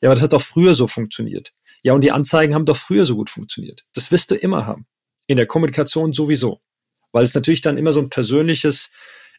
Ja, 0.00 0.08
aber 0.08 0.14
das 0.14 0.22
hat 0.22 0.32
doch 0.32 0.42
früher 0.42 0.74
so 0.74 0.86
funktioniert. 0.86 1.52
Ja, 1.82 1.92
und 1.92 2.02
die 2.02 2.12
Anzeigen 2.12 2.54
haben 2.54 2.64
doch 2.64 2.76
früher 2.76 3.04
so 3.04 3.16
gut 3.16 3.30
funktioniert. 3.30 3.84
Das 3.94 4.10
wirst 4.10 4.30
du 4.30 4.36
immer 4.36 4.66
haben. 4.66 4.86
In 5.26 5.36
der 5.36 5.46
Kommunikation 5.46 6.12
sowieso. 6.12 6.60
Weil 7.12 7.24
es 7.24 7.34
natürlich 7.34 7.60
dann 7.60 7.76
immer 7.76 7.92
so 7.92 8.00
ein 8.00 8.10
persönliches 8.10 8.88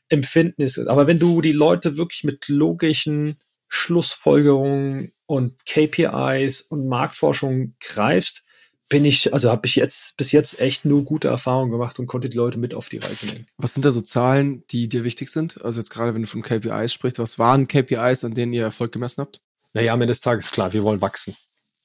Empfinden 0.10 0.62
ist. 0.62 0.78
Aber 0.80 1.08
wenn 1.08 1.20
du 1.20 1.42
die 1.42 1.52
Leute 1.52 1.98
wirklich 1.98 2.24
mit 2.24 2.48
logischen 2.48 3.40
Schlussfolgerungen 3.68 5.14
und 5.26 5.66
KPIs 5.66 6.62
und 6.62 6.88
Marktforschung 6.88 7.76
greifst, 7.80 8.44
bin 8.90 9.06
ich, 9.06 9.34
also 9.34 9.50
habe 9.50 9.66
ich 9.66 9.76
jetzt 9.76 10.16
bis 10.18 10.32
jetzt 10.32 10.60
echt 10.60 10.86
nur 10.86 11.04
gute 11.04 11.28
Erfahrungen 11.28 11.72
gemacht 11.72 11.98
und 11.98 12.06
konnte 12.06 12.30
die 12.30 12.38
Leute 12.38 12.60
mit 12.60 12.76
auf 12.76 12.90
die 12.90 13.00
Reise 13.00 13.26
nehmen. 13.26 13.48
Was 13.58 13.74
sind 13.74 13.86
da 13.86 13.92
so 13.92 14.02
Zahlen, 14.02 14.64
die 14.70 14.88
dir 14.88 15.04
wichtig 15.04 15.30
sind? 15.30 15.64
Also 15.64 15.80
jetzt 15.80 15.90
gerade, 15.90 16.14
wenn 16.14 16.22
du 16.22 16.28
von 16.28 16.44
KPIs 16.44 16.94
sprichst, 16.94 17.18
was 17.18 17.40
waren 17.40 17.68
KPIs, 17.68 18.24
an 18.24 18.36
denen 18.36 18.54
ihr 18.54 18.64
Erfolg 18.64 18.92
gemessen 18.92 19.22
habt? 19.22 19.42
Naja, 19.74 19.94
am 19.94 20.02
Ende 20.02 20.12
des 20.12 20.22
Tages 20.22 20.52
klar, 20.52 20.74
wir 20.74 20.84
wollen 20.84 21.02
wachsen. 21.02 21.36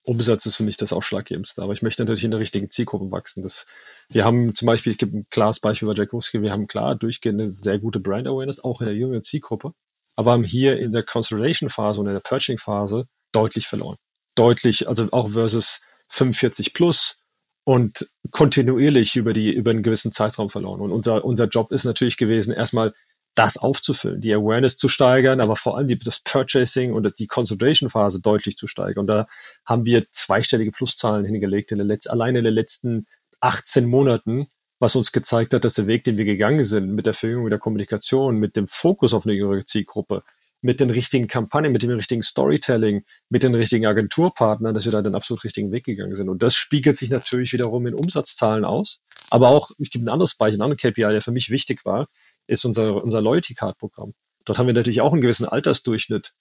Umsatz 0.03 0.47
ist 0.47 0.57
für 0.57 0.65
mich 0.65 0.77
das 0.77 0.93
Ausschlaggebendste. 0.93 1.63
Aber 1.63 1.73
ich 1.73 1.83
möchte 1.83 2.03
natürlich 2.03 2.25
in 2.25 2.31
der 2.31 2.41
richtigen 2.41 2.71
Zielgruppe 2.71 3.11
wachsen. 3.11 3.43
Das, 3.43 3.67
wir 4.09 4.25
haben 4.25 4.55
zum 4.55 4.67
Beispiel, 4.67 4.93
ich 4.93 4.99
gebe 4.99 5.17
ein 5.17 5.27
klares 5.31 5.61
Beispiel 5.61 5.89
bei 5.89 5.95
Jack 5.95 6.13
Ruski, 6.13 6.43
wir 6.43 6.53
haben 6.53 6.67
klar 6.67 6.95
durchgehend 6.95 7.41
eine 7.41 7.51
sehr 7.51 7.79
gute 7.79 8.01
Brand 8.01 8.27
Awareness, 8.27 8.63
auch 8.63 8.81
in 8.81 8.87
der 8.87 8.97
jüngeren 8.97 9.23
Zielgruppe 9.23 9.73
aber 10.19 10.33
haben 10.33 10.43
hier 10.43 10.81
in 10.81 10.91
der 10.91 11.05
Consolidation-Phase 11.05 12.01
und 12.01 12.09
in 12.09 12.13
der 12.13 12.21
Purchasing-Phase 12.21 13.07
deutlich 13.31 13.69
verloren. 13.69 13.99
Deutlich, 14.35 14.89
also 14.89 15.07
auch 15.13 15.31
versus 15.31 15.81
45 16.09 16.75
plus 16.75 17.19
und 17.63 18.11
kontinuierlich 18.33 19.15
über 19.15 19.33
die, 19.33 19.53
über 19.53 19.71
einen 19.71 19.85
gewissen 19.85 20.11
Zeitraum 20.11 20.51
verloren. 20.51 20.81
Und 20.81 20.91
unser, 20.91 21.25
unser 21.25 21.47
Job 21.47 21.71
ist 21.71 21.85
natürlich 21.85 22.17
gewesen, 22.17 22.53
erstmal 22.53 22.95
das 23.37 23.59
aufzufüllen, 23.59 24.21
die 24.21 24.35
Awareness 24.35 24.77
zu 24.77 24.89
steigern, 24.89 25.41
aber 25.41 25.55
vor 25.55 25.77
allem 25.77 25.87
die, 25.87 25.97
das 25.97 26.19
Purchasing 26.19 26.93
und 26.93 27.17
die 27.21 27.29
Consolidation-Phase 27.29 28.21
deutlich 28.21 28.57
zu 28.57 28.67
steigern. 28.67 29.03
Und 29.03 29.07
da 29.07 29.29
haben 29.65 29.85
wir 29.85 30.11
zweistellige 30.11 30.73
Pluszahlen 30.73 31.27
hingelegt 31.27 31.71
in 31.71 31.79
der 31.79 31.87
letzten, 31.87 32.11
allein 32.11 32.35
in 32.35 32.43
den 32.43 32.55
letzten 32.55 33.07
18 33.39 33.87
Monaten 33.87 34.49
was 34.79 34.97
uns 34.97 35.13
gezeigt 35.13 35.55
hat, 35.55 35.65
dass 35.65 35.75
der 35.75 35.87
Weg, 35.87 36.05
den 36.05 36.17
wir 36.17 36.25
gegangen 36.25 36.65
sind, 36.65 36.93
mit 36.93 37.07
der 37.07 37.15
mit 37.39 37.53
der 37.53 37.59
Kommunikation, 37.59 38.37
mit 38.37 38.57
dem 38.57 38.69
Fokus 38.69 39.13
auf 39.15 39.27
eine 39.27 39.35
jüngere 39.35 39.65
Zielgruppe, 39.65 40.23
mit 40.61 40.81
den 40.81 40.91
richtigen 40.91 41.29
Kampagnen, 41.29 41.73
mit 41.73 41.83
dem 41.83 41.91
richtigen 41.91 42.23
Storytelling, 42.23 43.05
mit 43.29 43.43
den 43.43 43.55
richtigen 43.55 43.87
Agenturpartnern, 43.87 44.75
dass 44.75 44.85
wir 44.85 44.93
da 44.93 45.03
den 45.03 45.15
absolut 45.15 45.45
richtigen 45.45 45.71
Weg 45.73 45.85
gegangen 45.85 46.15
sind. 46.15 46.29
Und 46.29 46.43
das 46.43 46.55
spiegelt 46.55 46.97
sich 46.97 47.11
natürlich 47.11 47.53
wiederum 47.53 47.87
in 47.87 47.95
Umsatzzahlen 47.95 48.65
aus. 48.65 49.01
Aber 49.31 49.49
auch, 49.49 49.71
ich 49.79 49.91
gebe 49.91 50.05
ein 50.05 50.09
anderes 50.09 50.35
Beispiel, 50.35 50.59
ein 50.59 50.63
anderes 50.63 50.83
KPI, 50.83 51.11
der 51.11 51.23
für 51.23 51.33
mich 51.33 51.51
wichtig 51.51 51.85
war, 51.85 52.07
ist 52.47 52.65
unser, 52.65 53.03
unser 53.03 53.21
Loyalty 53.21 53.55
Card 53.55 53.79
Programm. 53.79 54.15
Dort 54.45 54.59
haben 54.59 54.67
wir 54.67 54.75
natürlich 54.75 55.01
auch 55.01 55.13
einen 55.13 55.21
gewissen 55.21 55.47
Altersdurchschnitt 55.47 56.33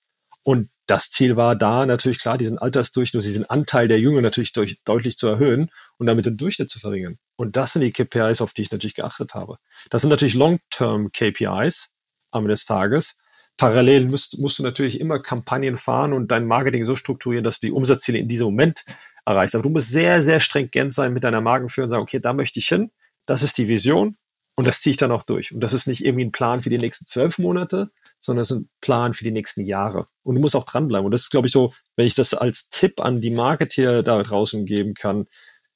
und 0.47 0.69
das 0.85 1.09
Ziel 1.09 1.35
war 1.35 1.57
da 1.57 1.85
natürlich 1.85 2.21
klar, 2.21 2.37
diesen 2.37 2.57
Altersdurchschnitt, 2.57 3.21
diesen 3.21 3.49
Anteil 3.49 3.89
der 3.89 3.99
Jünger 3.99 4.21
natürlich 4.21 4.53
durch, 4.53 4.79
deutlich 4.85 5.17
zu 5.17 5.27
erhöhen 5.27 5.69
und 5.97 6.07
damit 6.07 6.25
den 6.25 6.37
Durchschnitt 6.37 6.69
zu 6.69 6.79
verringern. 6.79 7.17
Und 7.35 7.57
das 7.57 7.73
sind 7.73 7.81
die 7.81 7.91
KPIs, 7.91 8.39
auf 8.39 8.53
die 8.53 8.61
ich 8.61 8.71
natürlich 8.71 8.95
geachtet 8.95 9.33
habe. 9.33 9.57
Das 9.89 10.03
sind 10.03 10.09
natürlich 10.09 10.35
Long-Term 10.35 11.11
KPIs 11.11 11.89
am 12.31 12.43
Ende 12.43 12.53
des 12.53 12.63
Tages. 12.63 13.17
Parallel 13.57 14.05
musst, 14.05 14.39
musst 14.39 14.57
du 14.59 14.63
natürlich 14.63 15.01
immer 15.01 15.19
Kampagnen 15.19 15.75
fahren 15.75 16.13
und 16.13 16.31
dein 16.31 16.47
Marketing 16.47 16.85
so 16.85 16.95
strukturieren, 16.95 17.43
dass 17.43 17.59
du 17.59 17.67
die 17.67 17.73
Umsatzziele 17.73 18.17
in 18.17 18.29
diesem 18.29 18.45
Moment 18.45 18.85
erreichst. 19.25 19.53
Aber 19.53 19.63
du 19.63 19.69
musst 19.69 19.91
sehr, 19.91 20.23
sehr 20.23 20.39
stringent 20.39 20.93
sein 20.93 21.11
mit 21.11 21.25
deiner 21.25 21.41
Markenführung 21.41 21.87
und 21.87 21.91
sagen, 21.91 22.03
okay, 22.03 22.21
da 22.21 22.31
möchte 22.31 22.59
ich 22.59 22.69
hin. 22.69 22.89
Das 23.25 23.43
ist 23.43 23.57
die 23.57 23.67
Vision. 23.67 24.15
Und 24.55 24.65
das 24.65 24.79
ziehe 24.79 24.91
ich 24.91 24.97
dann 24.97 25.11
auch 25.11 25.23
durch. 25.23 25.53
Und 25.53 25.59
das 25.59 25.73
ist 25.73 25.87
nicht 25.87 26.05
irgendwie 26.05 26.23
ein 26.23 26.31
Plan 26.31 26.61
für 26.61 26.69
die 26.69 26.77
nächsten 26.77 27.05
zwölf 27.05 27.37
Monate, 27.37 27.91
sondern 28.19 28.41
es 28.41 28.51
ist 28.51 28.57
ein 28.57 28.69
Plan 28.81 29.13
für 29.13 29.23
die 29.23 29.31
nächsten 29.31 29.65
Jahre. 29.65 30.07
Und 30.23 30.35
du 30.35 30.41
musst 30.41 30.55
auch 30.55 30.63
dranbleiben. 30.63 31.05
Und 31.05 31.11
das 31.11 31.23
ist, 31.23 31.29
glaube 31.29 31.47
ich, 31.47 31.53
so, 31.53 31.73
wenn 31.95 32.05
ich 32.05 32.15
das 32.15 32.33
als 32.33 32.69
Tipp 32.69 32.99
an 32.99 33.21
die 33.21 33.31
Marketeer 33.31 34.03
da 34.03 34.21
draußen 34.21 34.65
geben 34.65 34.93
kann. 34.93 35.25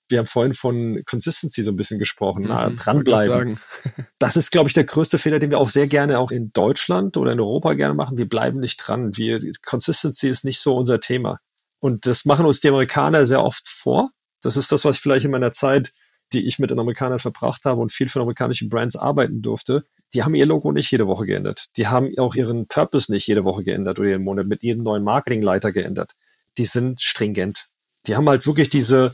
Wir 0.10 0.20
haben 0.20 0.28
vorhin 0.28 0.54
von 0.54 1.04
Consistency 1.06 1.64
so 1.64 1.72
ein 1.72 1.78
bisschen 1.78 2.00
gesprochen. 2.00 2.44
Mhm, 2.44 2.50
Na, 2.50 2.70
dranbleiben. 2.70 3.58
das 4.20 4.36
ist, 4.36 4.52
glaube 4.52 4.68
ich, 4.68 4.74
der 4.74 4.84
größte 4.84 5.18
Fehler, 5.18 5.40
den 5.40 5.52
wir 5.52 5.60
auch 5.60 5.70
sehr 5.70 5.88
gerne 5.88 6.20
auch 6.20 6.32
in 6.32 6.52
Deutschland 6.52 7.16
oder 7.16 7.32
in 7.32 7.40
Europa 7.40 7.74
gerne 7.74 7.94
machen. 7.94 8.18
Wir 8.18 8.28
bleiben 8.28 8.60
nicht 8.60 8.78
dran. 8.78 9.16
Wir, 9.16 9.40
Consistency 9.66 10.30
ist 10.30 10.44
nicht 10.44 10.60
so 10.60 10.76
unser 10.76 11.00
Thema. 11.00 11.40
Und 11.80 12.06
das 12.06 12.26
machen 12.26 12.46
uns 12.46 12.60
die 12.60 12.70
Amerikaner 12.70 13.26
sehr 13.26 13.44
oft 13.44 13.68
vor. 13.70 14.12
Das 14.42 14.58
ist 14.58 14.72
das, 14.72 14.84
was 14.84 14.98
ich 14.98 15.02
vielleicht 15.02 15.26
in 15.26 15.32
meiner 15.32 15.52
Zeit 15.52 15.94
die 16.34 16.48
ich 16.48 16.60
mit 16.60 16.72
den 16.72 16.80
Amerikanern 16.80 17.20
verbracht 17.20 17.66
habe 17.66 17.82
und 17.82 17.92
viel 17.92 18.10
für 18.10 18.22
amerikanische 18.22 18.68
Brands 18.68 18.96
arbeiten 18.96 19.42
durfte, 19.42 19.86
die 20.14 20.24
haben 20.24 20.36
ihr 20.36 20.46
Logo 20.46 20.72
nicht 20.72 20.92
jede 20.92 21.08
Woche 21.08 21.26
geändert. 21.26 21.68
Die 21.78 21.88
haben 21.88 22.12
auch 22.18 22.36
ihren 22.36 22.68
Purpose 22.68 23.12
nicht 23.12 23.28
jede 23.28 23.44
Woche 23.44 23.64
geändert 23.64 24.00
oder 24.00 24.10
jeden 24.10 24.24
Monat 24.24 24.48
mit 24.48 24.64
jedem 24.64 24.84
neuen 24.84 25.04
Marketingleiter 25.04 25.72
geändert. 25.72 26.16
Die 26.58 26.66
sind 26.66 27.02
stringent. 27.02 27.68
Die 28.08 28.16
haben 28.16 28.28
halt 28.28 28.46
wirklich 28.46 28.70
diese 28.70 29.12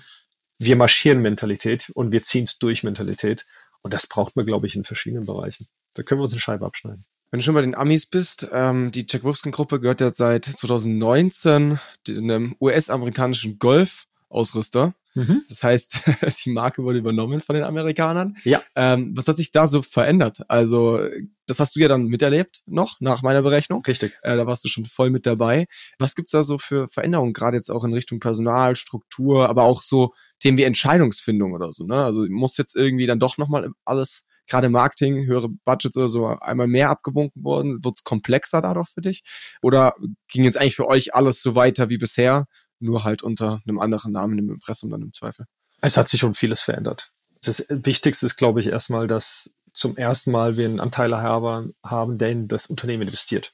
wir 0.59 0.75
marschieren 0.75 1.21
Mentalität 1.21 1.91
und 1.93 2.11
wir 2.11 2.23
ziehen 2.23 2.45
es 2.45 2.57
durch 2.57 2.83
Mentalität. 2.83 3.45
Und 3.81 3.93
das 3.93 4.07
braucht 4.07 4.35
man, 4.35 4.45
glaube 4.45 4.67
ich, 4.67 4.75
in 4.75 4.83
verschiedenen 4.83 5.25
Bereichen. 5.25 5.67
Da 5.93 6.03
können 6.03 6.19
wir 6.19 6.23
uns 6.23 6.33
eine 6.33 6.41
Scheibe 6.41 6.65
abschneiden. 6.65 7.05
Wenn 7.29 7.39
du 7.39 7.43
schon 7.43 7.53
bei 7.53 7.61
den 7.61 7.75
Amis 7.75 8.05
bist, 8.05 8.47
ähm, 8.51 8.91
die 8.91 9.05
Jack 9.07 9.23
Wolfskin-Gruppe 9.23 9.79
gehört 9.79 10.01
ja 10.01 10.11
seit 10.13 10.45
2019 10.45 11.79
einem 12.07 12.55
US-amerikanischen 12.59 13.59
Golf-Ausrüster. 13.59 14.95
Mhm. 15.17 15.43
Das 15.49 15.63
heißt, 15.63 16.01
die 16.45 16.51
Marke 16.51 16.83
wurde 16.83 16.99
übernommen 16.99 17.41
von 17.41 17.55
den 17.55 17.63
Amerikanern. 17.63 18.35
Ja. 18.43 18.61
Ähm, 18.75 19.17
was 19.17 19.27
hat 19.27 19.37
sich 19.37 19.51
da 19.51 19.67
so 19.67 19.81
verändert? 19.81 20.41
Also, 20.47 20.99
das 21.47 21.59
hast 21.59 21.75
du 21.75 21.79
ja 21.79 21.87
dann 21.87 22.05
miterlebt 22.05 22.61
noch, 22.67 23.01
nach 23.01 23.23
meiner 23.23 23.41
Berechnung. 23.41 23.83
Richtig. 23.85 24.17
Äh, 24.21 24.37
da 24.37 24.45
warst 24.45 24.63
du 24.63 24.69
schon 24.69 24.85
voll 24.85 25.09
mit 25.09 25.25
dabei. 25.25 25.65
Was 25.97 26.13
gibt's 26.13 26.31
da 26.31 26.43
so 26.43 26.59
für 26.59 26.87
Veränderungen, 26.87 27.33
gerade 27.33 27.57
jetzt 27.57 27.71
auch 27.71 27.83
in 27.83 27.93
Richtung 27.93 28.19
Personal, 28.19 28.75
Struktur, 28.75 29.49
aber 29.49 29.63
auch 29.63 29.81
so 29.81 30.13
Themen 30.39 30.57
wie 30.57 30.63
Entscheidungsfindung 30.63 31.53
oder 31.53 31.71
so, 31.73 31.85
ne? 31.85 32.03
Also, 32.03 32.25
muss 32.29 32.57
jetzt 32.57 32.75
irgendwie 32.75 33.07
dann 33.07 33.19
doch 33.19 33.37
nochmal 33.37 33.71
alles 33.85 34.23
gerade 34.47 34.69
Marketing, 34.69 35.25
höhere 35.25 35.49
Budgets 35.49 35.97
oder 35.97 36.07
so 36.07 36.27
einmal 36.27 36.67
mehr 36.67 36.89
abgewunken 36.89 37.43
worden? 37.43 37.83
Wird 37.83 37.97
es 37.97 38.03
komplexer 38.03 38.61
dadurch 38.61 38.89
für 38.89 39.01
dich? 39.01 39.23
Oder 39.61 39.93
ging 40.29 40.43
jetzt 40.45 40.57
eigentlich 40.57 40.75
für 40.75 40.87
euch 40.87 41.13
alles 41.13 41.41
so 41.41 41.55
weiter 41.55 41.89
wie 41.89 41.97
bisher, 41.97 42.45
nur 42.79 43.03
halt 43.03 43.23
unter 43.23 43.61
einem 43.67 43.79
anderen 43.79 44.11
Namen 44.11 44.37
im 44.37 44.49
Impressum 44.49 44.89
dann 44.89 45.01
im 45.01 45.13
Zweifel? 45.13 45.45
Es 45.81 45.97
hat 45.97 46.09
sich 46.09 46.19
schon 46.19 46.33
vieles 46.33 46.61
verändert. 46.61 47.11
Das 47.43 47.65
Wichtigste 47.69 48.25
ist, 48.25 48.35
glaube 48.35 48.59
ich, 48.59 48.67
erstmal, 48.67 49.07
dass 49.07 49.51
zum 49.73 49.95
ersten 49.95 50.31
Mal 50.31 50.57
wir 50.57 50.65
einen 50.65 50.79
Anteilhaber 50.79 51.65
haben, 51.85 52.17
der 52.17 52.31
in 52.31 52.47
das 52.47 52.65
Unternehmen 52.65 53.03
investiert. 53.03 53.53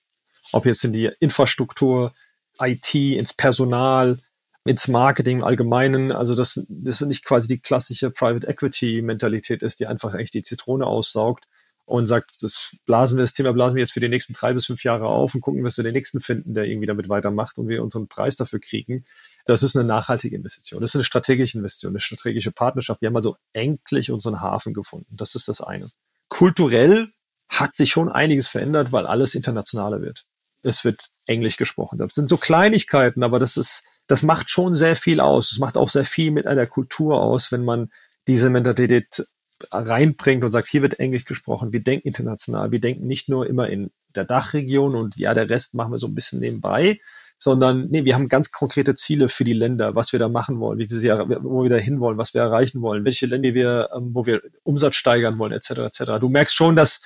Ob 0.51 0.65
jetzt 0.65 0.83
in 0.85 0.93
die 0.93 1.11
Infrastruktur, 1.19 2.13
IT, 2.59 2.95
ins 2.95 3.33
Personal, 3.33 4.17
ins 4.65 4.87
Marketing 4.87 5.39
im 5.39 5.43
Allgemeinen. 5.43 6.11
Also 6.11 6.35
das, 6.35 6.65
das 6.69 7.01
nicht 7.01 7.25
quasi 7.25 7.47
die 7.47 7.59
klassische 7.59 8.09
Private 8.09 8.47
Equity 8.47 9.01
Mentalität 9.01 9.63
ist, 9.63 9.79
die 9.79 9.87
einfach 9.87 10.13
echt 10.15 10.33
die 10.33 10.43
Zitrone 10.43 10.85
aussaugt 10.85 11.45
und 11.85 12.07
sagt, 12.07 12.41
das 12.41 12.75
blasen 12.85 13.17
wir, 13.17 13.23
das 13.23 13.33
Thema 13.33 13.51
blasen 13.51 13.75
wir 13.75 13.81
jetzt 13.81 13.91
für 13.91 13.99
die 13.99 14.09
nächsten 14.09 14.33
drei 14.33 14.53
bis 14.53 14.67
fünf 14.67 14.83
Jahre 14.83 15.07
auf 15.07 15.35
und 15.35 15.41
gucken, 15.41 15.63
was 15.63 15.77
wir 15.77 15.83
den 15.83 15.93
nächsten 15.93 16.21
finden, 16.21 16.53
der 16.53 16.65
irgendwie 16.65 16.87
damit 16.87 17.09
weitermacht 17.09 17.57
und 17.57 17.67
wir 17.67 17.83
unseren 17.83 18.07
Preis 18.07 18.35
dafür 18.35 18.59
kriegen. 18.59 19.05
Das 19.45 19.63
ist 19.63 19.75
eine 19.75 19.85
nachhaltige 19.85 20.35
Investition. 20.35 20.81
Das 20.81 20.91
ist 20.91 20.95
eine 20.95 21.03
strategische 21.03 21.57
Investition, 21.57 21.91
eine 21.91 21.99
strategische 21.99 22.51
Partnerschaft. 22.51 23.01
Wir 23.01 23.07
haben 23.07 23.15
also 23.17 23.35
endlich 23.51 24.11
unseren 24.11 24.39
Hafen 24.39 24.73
gefunden. 24.73 25.15
Das 25.15 25.35
ist 25.35 25.47
das 25.47 25.59
eine. 25.59 25.89
Kulturell 26.29 27.09
hat 27.49 27.73
sich 27.73 27.91
schon 27.91 28.09
einiges 28.09 28.47
verändert, 28.47 28.91
weil 28.91 29.05
alles 29.05 29.35
internationaler 29.35 30.01
wird. 30.01 30.25
Es 30.63 30.85
wird 30.85 31.09
Englisch 31.27 31.57
gesprochen. 31.57 31.99
Das 31.99 32.15
sind 32.15 32.29
so 32.29 32.37
Kleinigkeiten, 32.37 33.23
aber 33.23 33.39
das 33.39 33.57
ist, 33.57 33.83
das 34.07 34.23
macht 34.23 34.49
schon 34.49 34.75
sehr 34.75 34.95
viel 34.95 35.19
aus. 35.19 35.51
Es 35.51 35.59
macht 35.59 35.75
auch 35.75 35.89
sehr 35.89 36.05
viel 36.05 36.31
mit 36.31 36.47
einer 36.47 36.65
Kultur 36.65 37.21
aus, 37.21 37.51
wenn 37.51 37.65
man 37.65 37.91
diese 38.27 38.49
Mentalität 38.49 39.27
reinbringt 39.71 40.43
und 40.43 40.51
sagt, 40.51 40.67
hier 40.67 40.81
wird 40.81 40.99
Englisch 40.99 41.25
gesprochen, 41.25 41.73
wir 41.73 41.81
denken 41.81 42.07
international, 42.07 42.71
wir 42.71 42.79
denken 42.79 43.07
nicht 43.07 43.29
nur 43.29 43.47
immer 43.47 43.69
in 43.69 43.91
der 44.15 44.25
Dachregion 44.25 44.95
und 44.95 45.17
ja, 45.17 45.33
der 45.33 45.49
Rest 45.49 45.73
machen 45.73 45.91
wir 45.91 45.97
so 45.97 46.07
ein 46.07 46.15
bisschen 46.15 46.39
nebenbei, 46.39 46.99
sondern 47.43 47.87
nee, 47.89 48.05
wir 48.05 48.15
haben 48.15 48.29
ganz 48.29 48.51
konkrete 48.51 48.95
Ziele 48.95 49.27
für 49.27 49.43
die 49.43 49.53
Länder, 49.53 49.95
was 49.95 50.13
wir 50.13 50.19
da 50.19 50.29
machen 50.29 50.59
wollen, 50.59 50.79
wie 50.79 50.89
wir 50.89 50.97
sie, 50.97 51.09
wo 51.09 51.63
wir 51.63 51.69
da 51.69 51.75
hinwollen, 51.75 52.17
was 52.17 52.33
wir 52.33 52.41
erreichen 52.41 52.81
wollen, 52.81 53.03
welche 53.05 53.25
Länder 53.25 53.53
wir, 53.53 53.89
ähm, 53.95 54.11
wo 54.13 54.25
wir 54.25 54.41
Umsatz 54.63 54.95
steigern 54.95 55.37
wollen, 55.39 55.51
etc. 55.51 55.71
etc. 55.71 56.03
Du 56.19 56.29
merkst 56.29 56.55
schon, 56.55 56.75
dass, 56.75 57.01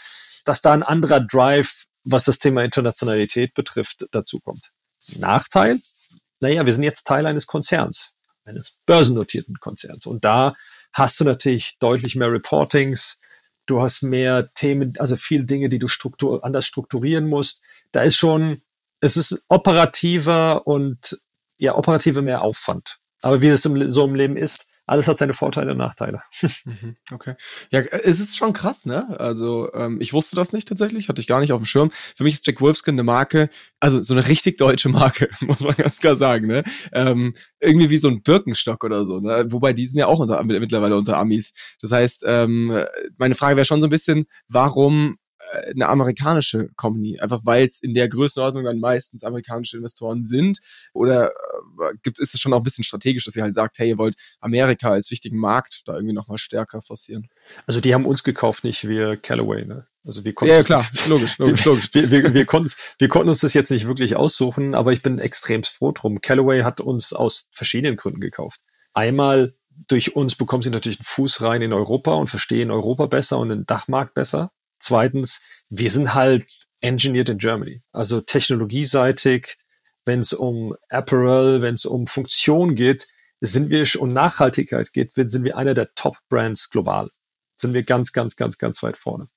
dass 0.46 0.62
da 0.62 0.74
ein 0.74 0.84
anderer 0.84 1.22
Drive, 1.22 1.86
was 2.04 2.24
das 2.24 2.40
Thema 2.40 2.64
Internationalität 2.64 3.54
betrifft, 3.54 4.06
dazu 4.12 4.40
kommt. 4.40 4.72
Nachteil, 5.18 5.80
naja, 6.40 6.66
wir 6.66 6.74
sind 6.74 6.84
jetzt 6.84 7.08
Teil 7.08 7.26
eines 7.26 7.48
Konzerns, 7.48 8.14
eines 8.46 8.78
börsennotierten 8.86 9.60
Konzerns. 9.60 10.06
Und 10.06 10.24
da 10.24 10.56
hast 10.94 11.20
du 11.20 11.24
natürlich 11.24 11.78
deutlich 11.80 12.16
mehr 12.16 12.32
Reportings, 12.32 13.20
du 13.66 13.82
hast 13.82 14.02
mehr 14.02 14.52
Themen, 14.54 14.94
also 14.98 15.16
viele 15.16 15.46
Dinge, 15.46 15.70
die 15.70 15.80
du 15.80 15.88
struktur 15.88 16.44
anders 16.44 16.66
strukturieren 16.66 17.28
musst. 17.28 17.62
Da 17.92 18.02
ist 18.02 18.16
schon, 18.16 18.62
es 19.00 19.18
ist 19.18 19.42
operativer 19.48 20.66
und 20.66 21.20
ja, 21.58 21.76
operativer 21.76 22.22
mehr 22.22 22.42
Aufwand. 22.42 23.00
Aber 23.22 23.42
wie 23.42 23.48
es 23.48 23.66
im, 23.66 23.90
so 23.90 24.06
im 24.06 24.16
Leben 24.16 24.38
ist, 24.38 24.66
alles 24.88 25.08
hat 25.08 25.18
seine 25.18 25.34
Vorteile 25.34 25.72
und 25.72 25.78
Nachteile. 25.78 26.22
Mhm, 26.66 26.96
okay. 27.12 27.36
Ja, 27.72 27.80
es 27.80 28.20
ist 28.20 28.36
schon 28.36 28.52
krass, 28.52 28.86
ne? 28.86 29.20
Also, 29.20 29.72
ähm, 29.74 30.02
ich 30.02 30.12
wusste 30.14 30.36
das 30.36 30.54
nicht 30.54 30.68
tatsächlich, 30.68 31.08
hatte 31.08 31.22
ich 31.22 31.28
gar 31.28 31.40
nicht 31.40 31.52
auf 31.54 31.62
dem 31.62 31.66
Schirm. 31.66 31.92
Für 32.16 32.24
mich 32.24 32.36
ist 32.36 32.48
Jack 32.48 32.60
Wolfskin 32.62 32.96
eine 32.96 33.04
Marke, 33.04 33.50
also 33.80 34.02
so 34.02 34.14
eine 34.14 34.28
richtig 34.28 34.58
deutsche 34.58 34.90
Marke, 34.90 35.30
muss 35.42 35.62
man 35.62 35.76
ganz 35.76 36.00
klar 36.00 36.16
sagen, 36.16 36.48
ne? 36.48 36.64
Ähm, 36.92 37.36
irgendwie 37.60 37.90
wie 37.90 37.98
so 37.98 38.10
ein 38.10 38.22
Birkenstock 38.22 38.84
oder 38.84 39.06
so, 39.06 39.20
ne? 39.20 39.46
Wobei 39.50 39.74
die 39.74 39.88
sind 39.88 40.00
ja 40.00 40.08
auch 40.08 40.20
unter, 40.20 40.44
mittlerweile 40.44 40.98
unter 40.98 41.18
Amis. 41.18 41.54
Das 41.82 41.92
heißt, 41.92 42.24
ähm, 42.26 42.84
meine 43.18 43.36
Frage 43.36 43.56
wäre 43.56 43.66
schon 43.66 43.82
so 43.82 43.88
ein 43.88 43.92
bisschen, 43.92 44.26
warum 44.48 45.18
eine 45.70 45.88
amerikanische 45.88 46.70
Company, 46.76 47.20
einfach 47.20 47.42
weil 47.44 47.64
es 47.64 47.82
in 47.82 47.94
der 47.94 48.10
Größenordnung 48.10 48.64
dann 48.64 48.80
meistens 48.80 49.24
amerikanische 49.24 49.78
Investoren 49.78 50.26
sind? 50.26 50.60
Oder 50.94 51.30
äh, 51.30 51.94
gibt 52.04 52.20
ist 52.20 52.34
es 52.34 52.42
schon 52.42 52.54
auch 52.54 52.58
ein 52.58 52.64
bisschen 52.64 52.84
strategisch, 52.84 53.26
dass 53.26 53.36
ihr 53.36 53.44
halt 53.44 53.54
sagt, 53.54 53.80
hey, 53.80 53.90
ihr 53.90 53.98
wollt 53.98 54.16
Amerika 54.40 54.92
als 54.92 55.12
wichtigen 55.12 55.40
Markt 55.40 55.84
da 55.86 55.96
irgendwie 55.96 56.14
nochmal 56.14 56.38
stärker 56.38 56.82
forcieren? 56.82 57.28
Also 57.66 57.82
die 57.82 57.94
haben 57.94 58.06
uns 58.06 58.24
gekauft, 58.24 58.64
nicht 58.64 58.88
wir 58.88 59.18
Callaway, 59.18 59.66
ne? 59.66 59.88
Also 60.06 60.24
wir 60.24 60.34
konnten 60.34 60.54
ja, 60.54 60.60
ja 60.60 60.64
klar, 60.64 60.86
logisch, 61.08 61.38
logisch, 61.38 61.66
logisch. 61.66 61.90
Wir, 61.92 62.10
wir, 62.10 62.34
wir, 62.34 62.46
konnten, 62.46 62.72
wir 62.98 63.10
konnten 63.10 63.28
uns 63.28 63.40
das 63.40 63.54
jetzt 63.54 63.72
nicht 63.72 63.88
wirklich 63.88 64.16
aussuchen, 64.16 64.74
aber 64.74 64.94
ich 64.94 65.02
bin 65.02 65.20
extrem 65.20 65.64
froh 65.64 65.92
drum. 65.92 66.22
Callaway 66.22 66.64
hat 66.64 66.80
uns 66.80 67.12
aus 67.12 67.48
verschiedenen 67.52 67.98
Gründen 67.98 68.22
gekauft. 68.22 68.62
Einmal 68.94 69.54
durch 69.88 70.16
uns 70.16 70.36
bekommen 70.36 70.64
sie 70.64 70.70
natürlich 70.70 71.00
einen 71.00 71.06
Fuß 71.06 71.42
rein 71.42 71.62
in 71.62 71.74
Europa 71.74 72.14
und 72.14 72.30
verstehen 72.30 72.72
Europa 72.72 73.06
besser 73.06 73.38
und 73.38 73.50
den 73.50 73.66
Dachmarkt 73.66 74.14
besser. 74.14 74.52
Zweitens, 74.80 75.42
wir 75.70 75.92
sind 75.92 76.14
halt 76.14 76.68
engineered 76.82 77.30
in 77.30 77.38
Germany. 77.38 77.82
Also 77.92 78.22
technologieseitig, 78.22 79.58
wenn 80.06 80.20
es 80.20 80.34
um 80.34 80.76
Apparel, 80.90 81.62
wenn 81.62 81.74
es 81.74 81.86
um 81.86 82.08
Funktion 82.08 82.76
geht, 82.76 83.08
sind 83.42 83.70
wir 83.70 83.86
und 84.02 84.10
Nachhaltigkeit 84.10 84.94
geht, 84.94 85.14
sind 85.14 85.44
wir 85.44 85.58
einer 85.58 85.74
der 85.74 85.94
Top-Brands 85.94 86.70
global. 86.70 87.10
Sind 87.58 87.74
wir 87.74 87.84
ganz, 87.84 88.14
ganz, 88.14 88.36
ganz, 88.36 88.58
ganz 88.58 88.82
weit 88.84 88.98
vorne. 88.98 89.28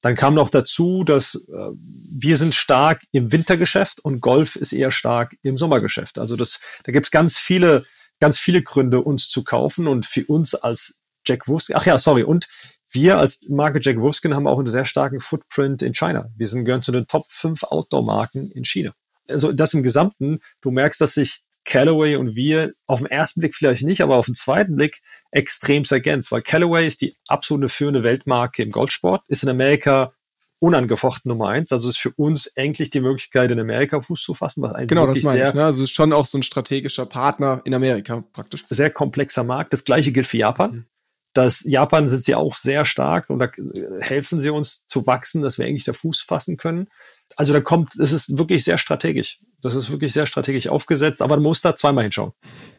Dann 0.00 0.14
kam 0.14 0.34
noch 0.34 0.50
dazu, 0.50 1.02
dass 1.02 1.34
äh, 1.34 1.70
wir 1.72 2.36
sind 2.36 2.54
stark 2.54 3.02
im 3.10 3.32
Wintergeschäft 3.32 4.00
und 4.00 4.20
Golf 4.20 4.54
ist 4.56 4.72
eher 4.72 4.90
stark 4.90 5.36
im 5.42 5.58
Sommergeschäft. 5.58 6.18
Also 6.18 6.36
das, 6.36 6.60
da 6.84 6.92
gibt's 6.92 7.10
ganz 7.10 7.38
viele, 7.38 7.84
ganz 8.20 8.38
viele 8.38 8.62
Gründe, 8.62 9.00
uns 9.00 9.28
zu 9.28 9.42
kaufen 9.42 9.86
und 9.86 10.06
für 10.06 10.24
uns 10.26 10.54
als 10.54 10.98
Jack 11.26 11.48
Wurst. 11.48 11.74
Ach 11.74 11.84
ja, 11.84 11.98
sorry. 11.98 12.22
Und 12.22 12.48
wir 12.90 13.18
als 13.18 13.46
Marke 13.48 13.80
Jack 13.82 14.00
Wolfskin 14.00 14.34
haben 14.34 14.46
auch 14.46 14.58
einen 14.58 14.68
sehr 14.68 14.84
starken 14.84 15.20
Footprint 15.20 15.82
in 15.82 15.94
China. 15.94 16.30
Wir 16.36 16.46
sind 16.46 16.64
gehören 16.64 16.82
zu 16.82 16.92
den 16.92 17.06
Top 17.06 17.26
5 17.28 17.64
Outdoor-Marken 17.64 18.50
in 18.52 18.64
China. 18.64 18.92
Also 19.28 19.52
das 19.52 19.74
im 19.74 19.82
Gesamten, 19.82 20.40
du 20.62 20.70
merkst, 20.70 21.00
dass 21.00 21.14
sich 21.14 21.40
Callaway 21.64 22.16
und 22.16 22.34
wir 22.34 22.72
auf 22.86 23.00
den 23.00 23.08
ersten 23.08 23.40
Blick 23.40 23.54
vielleicht 23.54 23.82
nicht, 23.82 24.00
aber 24.00 24.16
auf 24.16 24.24
den 24.24 24.34
zweiten 24.34 24.76
Blick 24.76 25.00
extrem 25.30 25.84
ergänzt, 25.90 26.32
weil 26.32 26.40
Callaway 26.40 26.86
ist 26.86 27.02
die 27.02 27.14
absolute 27.26 27.68
führende 27.68 28.02
Weltmarke 28.02 28.62
im 28.62 28.70
Golfsport, 28.70 29.22
ist 29.28 29.42
in 29.42 29.50
Amerika 29.50 30.14
unangefochten 30.60 31.28
Nummer 31.28 31.48
eins. 31.48 31.70
Also 31.70 31.90
ist 31.90 31.98
für 31.98 32.12
uns 32.16 32.46
endlich 32.46 32.88
die 32.88 33.00
Möglichkeit, 33.00 33.52
in 33.52 33.60
Amerika 33.60 34.00
Fuß 34.00 34.22
zu 34.22 34.32
fassen, 34.32 34.62
was 34.62 34.72
eigentlich 34.72 34.88
genau, 34.88 35.06
das 35.06 35.22
meine 35.22 35.40
sehr, 35.40 35.48
ich. 35.48 35.54
Ne? 35.54 35.64
Also 35.66 35.82
ist 35.82 35.92
schon 35.92 36.14
auch 36.14 36.26
so 36.26 36.38
ein 36.38 36.42
strategischer 36.42 37.04
Partner 37.04 37.60
in 37.64 37.74
Amerika 37.74 38.24
praktisch. 38.32 38.64
Sehr 38.70 38.90
komplexer 38.90 39.44
Markt. 39.44 39.74
Das 39.74 39.84
gleiche 39.84 40.10
gilt 40.10 40.26
für 40.26 40.38
Japan. 40.38 40.70
Mhm 40.70 40.84
dass 41.38 41.62
Japan 41.62 42.08
sind 42.08 42.24
sie 42.24 42.34
auch 42.34 42.56
sehr 42.56 42.84
stark 42.84 43.30
und 43.30 43.38
da 43.38 43.48
helfen 44.00 44.40
sie 44.40 44.50
uns 44.50 44.84
zu 44.86 45.06
wachsen, 45.06 45.40
dass 45.40 45.56
wir 45.56 45.66
eigentlich 45.66 45.84
der 45.84 45.94
Fuß 45.94 46.22
fassen 46.22 46.56
können. 46.56 46.88
Also 47.36 47.52
da 47.52 47.60
kommt, 47.60 47.94
es 48.00 48.10
ist 48.10 48.38
wirklich 48.38 48.64
sehr 48.64 48.76
strategisch. 48.76 49.38
Das 49.62 49.76
ist 49.76 49.92
wirklich 49.92 50.12
sehr 50.12 50.26
strategisch 50.26 50.66
aufgesetzt, 50.66 51.22
aber 51.22 51.36
man 51.36 51.44
muss 51.44 51.60
da 51.60 51.76
zweimal 51.76 52.02
hinschauen. 52.02 52.32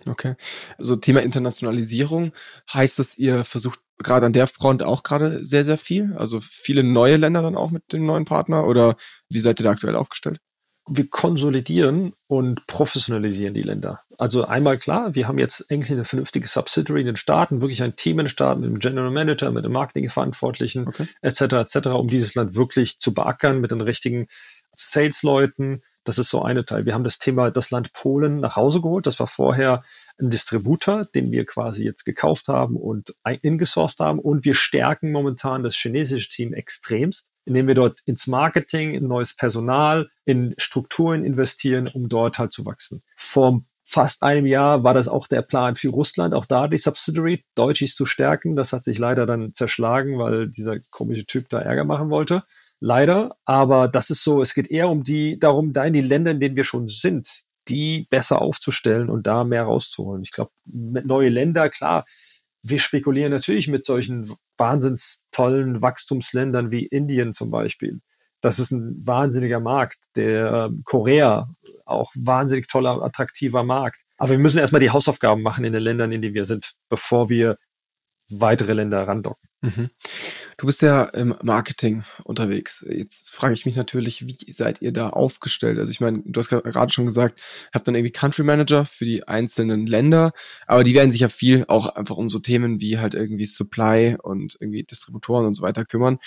Okay. 0.10 0.36
Also 0.78 0.98
Thema 0.98 1.22
Internationalisierung 1.22 2.34
heißt 2.74 3.00
dass 3.00 3.18
ihr 3.18 3.46
versucht 3.46 3.80
gerade 3.98 4.26
an 4.26 4.34
der 4.34 4.48
Front 4.48 4.84
auch 4.84 5.04
gerade 5.04 5.46
sehr, 5.46 5.64
sehr 5.64 5.78
viel? 5.78 6.14
Also 6.18 6.42
viele 6.42 6.84
neue 6.84 7.16
Länder 7.16 7.42
dann 7.42 7.56
auch 7.56 7.72
mit 7.72 7.94
dem 7.94 8.06
neuen 8.06 8.26
Partner 8.26 8.68
oder 8.68 8.98
wie 9.30 9.40
seid 9.40 9.62
ihr 9.62 9.64
da 9.64 9.72
aktuell 9.72 9.96
aufgestellt? 9.96 10.42
Wir 10.90 11.10
konsolidieren 11.10 12.14
und 12.28 12.66
professionalisieren 12.68 13.54
die 13.54 13.62
Länder. 13.62 14.02
Also 14.18 14.46
einmal 14.46 14.78
klar, 14.78 15.16
wir 15.16 15.28
haben 15.28 15.38
jetzt 15.38 15.66
eigentlich 15.70 15.92
eine 15.92 16.06
vernünftige 16.06 16.48
Subsidiary 16.48 17.02
in 17.02 17.06
den 17.08 17.16
Staaten, 17.16 17.62
wirklich 17.62 17.84
ein 17.84 17.96
Team 17.96 18.20
in 18.20 18.26
den 18.26 18.30
Staaten 18.30 18.62
mit 18.62 18.70
dem 18.70 18.80
General 18.80 19.12
Manager, 19.12 19.52
mit 19.52 19.66
dem 19.66 19.72
Marketingverantwortlichen 19.72 20.88
okay. 20.88 21.08
etc. 21.22 21.42
etc., 21.42 21.88
um 21.88 22.08
dieses 22.08 22.36
Land 22.36 22.56
wirklich 22.56 23.00
zu 23.00 23.14
beackern 23.14 23.62
mit 23.62 23.72
den 23.72 23.82
richtigen 23.82 24.28
Sales-Leuten. 24.76 25.84
Das 26.04 26.18
ist 26.18 26.30
so 26.30 26.42
eine 26.42 26.66
Teil. 26.66 26.86
Wir 26.86 26.94
haben 26.94 27.04
das 27.04 27.20
Thema 27.20 27.52
das 27.52 27.72
Land 27.72 27.94
Polen 27.94 28.40
nach 28.40 28.56
Hause 28.56 28.82
geholt. 28.82 29.06
Das 29.06 29.20
war 29.20 29.28
vorher 29.28 29.84
ein 30.20 30.30
Distributor, 30.30 31.06
den 31.06 31.32
wir 31.32 31.46
quasi 31.46 31.86
jetzt 31.86 32.04
gekauft 32.06 32.48
haben 32.48 32.76
und 32.76 33.14
ingesourced 33.42 34.00
haben. 34.00 34.20
Und 34.20 34.46
wir 34.46 34.54
stärken 34.54 35.12
momentan 35.12 35.64
das 35.64 35.76
chinesische 35.76 36.30
Team 36.30 36.54
extremst, 36.54 37.32
indem 37.46 37.68
wir 37.68 37.76
dort 37.76 38.02
ins 38.06 38.28
Marketing, 38.28 38.94
in 38.94 39.08
neues 39.08 39.36
Personal, 39.36 40.10
in 40.26 40.54
Strukturen 40.58 41.24
investieren, 41.24 41.88
um 41.88 42.10
dort 42.10 42.38
halt 42.38 42.54
zu 42.54 42.66
wachsen. 42.66 43.02
Vor 43.16 43.62
fast 43.84 44.22
einem 44.22 44.46
Jahr 44.46 44.84
war 44.84 44.94
das 44.94 45.08
auch 45.08 45.28
der 45.28 45.42
Plan 45.42 45.76
für 45.76 45.90
Russland, 45.90 46.34
auch 46.34 46.46
da 46.46 46.68
die 46.68 46.78
Subsidiary 46.78 47.44
Deutschis 47.56 47.96
zu 47.96 48.06
stärken. 48.06 48.56
Das 48.56 48.72
hat 48.72 48.84
sich 48.84 49.00
leider 49.00 49.26
dann 49.26 49.54
zerschlagen, 49.54 50.20
weil 50.20 50.50
dieser 50.50 50.80
komische 50.92 51.26
Typ 51.26 51.50
da 51.50 51.60
Ärger 51.60 51.86
machen 51.86 52.10
wollte. 52.10 52.44
Leider. 52.80 53.36
Aber 53.46 53.88
das 53.88 54.10
ist 54.10 54.24
so, 54.24 54.42
es 54.42 54.54
geht 54.54 54.70
eher 54.70 54.90
um 54.90 55.04
die, 55.04 55.40
darum, 55.40 55.74
da 55.74 55.86
in 55.86 55.94
die 55.94 56.02
Länder, 56.02 56.32
in 56.32 56.40
denen 56.40 56.56
wir 56.56 56.64
schon 56.64 56.88
sind, 56.88 57.44
die 57.70 58.08
besser 58.10 58.42
aufzustellen 58.42 59.10
und 59.10 59.28
da 59.28 59.44
mehr 59.44 59.64
rauszuholen. 59.64 60.24
Ich 60.24 60.32
glaube, 60.32 60.52
neue 60.66 61.30
Länder, 61.30 61.70
klar, 61.70 62.06
wir 62.62 62.80
spekulieren 62.80 63.32
natürlich 63.32 63.68
mit 63.68 63.86
solchen 63.86 64.34
wahnsinns 64.58 65.26
tollen 65.32 65.82
Wachstumsländern 65.82 66.72
wie 66.72 66.86
Indien 66.86 67.34
zum 67.34 67.52
Beispiel. 67.52 68.02
Das 68.42 68.60
ist 68.60 68.72
ein 68.72 68.96
wahnsinniger 69.06 69.60
Markt. 69.60 69.98
Der 70.16 70.68
ähm, 70.70 70.82
Korea, 70.86 71.50
auch 71.86 72.12
wahnsinnig 72.16 72.68
toller, 72.68 73.02
attraktiver 73.02 73.64
Markt. 73.64 74.02
Aber 74.18 74.32
wir 74.32 74.40
müssen 74.40 74.60
erstmal 74.60 74.82
die 74.82 74.92
Hausaufgaben 74.92 75.42
machen 75.42 75.66
in 75.66 75.74
den 75.74 75.82
Ländern, 75.82 76.12
in 76.12 76.22
denen 76.22 76.36
wir 76.36 76.46
sind, 76.46 76.74
bevor 76.90 77.30
wir 77.30 77.58
weitere 78.30 78.74
Länder 78.74 79.08
randocken. 79.08 79.50
Mhm. 79.62 79.90
Du 80.58 80.66
bist 80.66 80.82
ja 80.82 81.04
im 81.04 81.36
Marketing 81.42 82.04
unterwegs. 82.24 82.86
Jetzt 82.90 83.32
frage 83.32 83.54
ich 83.54 83.66
mich 83.66 83.76
natürlich, 83.76 84.26
wie 84.26 84.52
seid 84.54 84.82
ihr 84.82 84.94
da 84.94 85.10
aufgestellt? 85.10 85.80
Also 85.80 85.92
ich 85.92 86.00
meine, 86.00 86.22
du 86.26 86.40
hast 86.40 86.50
gerade 86.50 86.94
schon 86.94 87.06
gesagt, 87.06 87.42
habt 87.74 87.88
dann 87.88 87.96
irgendwie 87.96 88.12
Country 88.14 88.44
Manager 88.44 88.86
für 88.86 89.06
die 89.06 89.28
einzelnen 89.28 89.86
Länder, 89.86 90.32
aber 90.66 90.84
die 90.84 90.94
werden 90.94 91.12
sich 91.12 91.22
ja 91.22 91.30
viel 91.30 91.66
auch 91.68 91.88
einfach 91.96 92.16
um 92.16 92.30
so 92.30 92.40
Themen 92.40 92.80
wie 92.80 93.00
halt 93.00 93.16
irgendwie 93.16 93.46
Supply 93.46 94.18
und 94.22 94.56
irgendwie 94.60 94.84
Distributoren 94.84 95.46
und 95.46 95.56
so 95.56 95.62
weiter 95.62 95.84
kümmern 95.84 96.20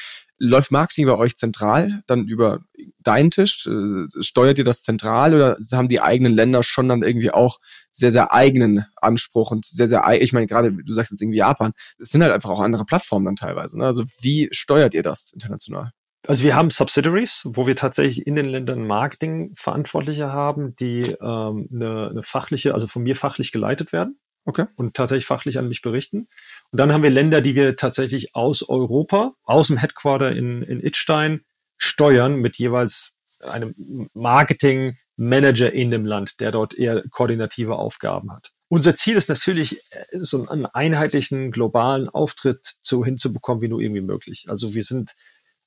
läuft 0.42 0.72
Marketing 0.72 1.06
bei 1.06 1.16
euch 1.16 1.36
zentral, 1.36 2.02
dann 2.06 2.26
über 2.26 2.60
deinen 2.98 3.30
Tisch? 3.30 3.66
Äh, 3.66 4.06
steuert 4.20 4.58
ihr 4.58 4.64
das 4.64 4.82
zentral 4.82 5.34
oder 5.34 5.56
haben 5.72 5.88
die 5.88 6.00
eigenen 6.00 6.34
Länder 6.34 6.62
schon 6.62 6.88
dann 6.88 7.02
irgendwie 7.02 7.30
auch 7.30 7.58
sehr, 7.92 8.10
sehr 8.10 8.32
eigenen 8.32 8.84
Anspruch 8.96 9.52
und 9.52 9.64
sehr, 9.66 9.88
sehr, 9.88 10.04
ich 10.20 10.32
meine, 10.32 10.46
gerade 10.46 10.72
du 10.72 10.92
sagst 10.92 11.12
jetzt 11.12 11.22
irgendwie 11.22 11.38
Japan, 11.38 11.72
es 11.98 12.08
sind 12.08 12.22
halt 12.22 12.32
einfach 12.32 12.50
auch 12.50 12.60
andere 12.60 12.84
Plattformen 12.84 13.24
dann 13.24 13.36
teilweise. 13.36 13.78
Ne? 13.78 13.86
Also 13.86 14.04
wie 14.20 14.48
steuert 14.50 14.94
ihr 14.94 15.02
das 15.02 15.30
international? 15.32 15.92
Also 16.26 16.44
wir 16.44 16.54
haben 16.54 16.70
Subsidiaries, 16.70 17.42
wo 17.44 17.66
wir 17.66 17.76
tatsächlich 17.76 18.26
in 18.26 18.36
den 18.36 18.46
Ländern 18.46 18.86
Marketing-Verantwortliche 18.86 20.32
haben, 20.32 20.74
die 20.76 21.02
ähm, 21.02 21.68
eine, 21.72 22.08
eine 22.10 22.22
fachliche, 22.22 22.74
also 22.74 22.86
von 22.86 23.02
mir 23.02 23.16
fachlich 23.16 23.52
geleitet 23.52 23.92
werden. 23.92 24.18
Okay. 24.44 24.66
Und 24.74 24.94
tatsächlich 24.94 25.26
fachlich 25.26 25.58
an 25.58 25.68
mich 25.68 25.82
berichten. 25.82 26.28
Und 26.72 26.78
dann 26.78 26.92
haben 26.92 27.02
wir 27.02 27.10
Länder, 27.10 27.42
die 27.42 27.54
wir 27.54 27.76
tatsächlich 27.76 28.34
aus 28.34 28.66
Europa, 28.66 29.34
aus 29.44 29.68
dem 29.68 29.76
Headquarter 29.76 30.32
in, 30.32 30.62
in 30.62 30.82
Itstein 30.82 31.42
steuern 31.76 32.36
mit 32.36 32.56
jeweils 32.56 33.12
einem 33.42 34.08
Marketing-Manager 34.14 35.70
in 35.70 35.90
dem 35.90 36.06
Land, 36.06 36.40
der 36.40 36.50
dort 36.50 36.74
eher 36.74 37.02
koordinative 37.10 37.76
Aufgaben 37.76 38.32
hat. 38.32 38.52
Unser 38.68 38.94
Ziel 38.94 39.16
ist 39.16 39.28
natürlich, 39.28 39.82
äh, 39.90 40.20
so 40.20 40.48
einen 40.48 40.64
einheitlichen 40.64 41.50
globalen 41.50 42.08
Auftritt 42.08 42.64
zu 42.80 43.04
hinzubekommen, 43.04 43.60
wie 43.60 43.68
nur 43.68 43.80
irgendwie 43.80 44.00
möglich. 44.00 44.46
Also 44.48 44.74
wir 44.74 44.82
sind, 44.82 45.12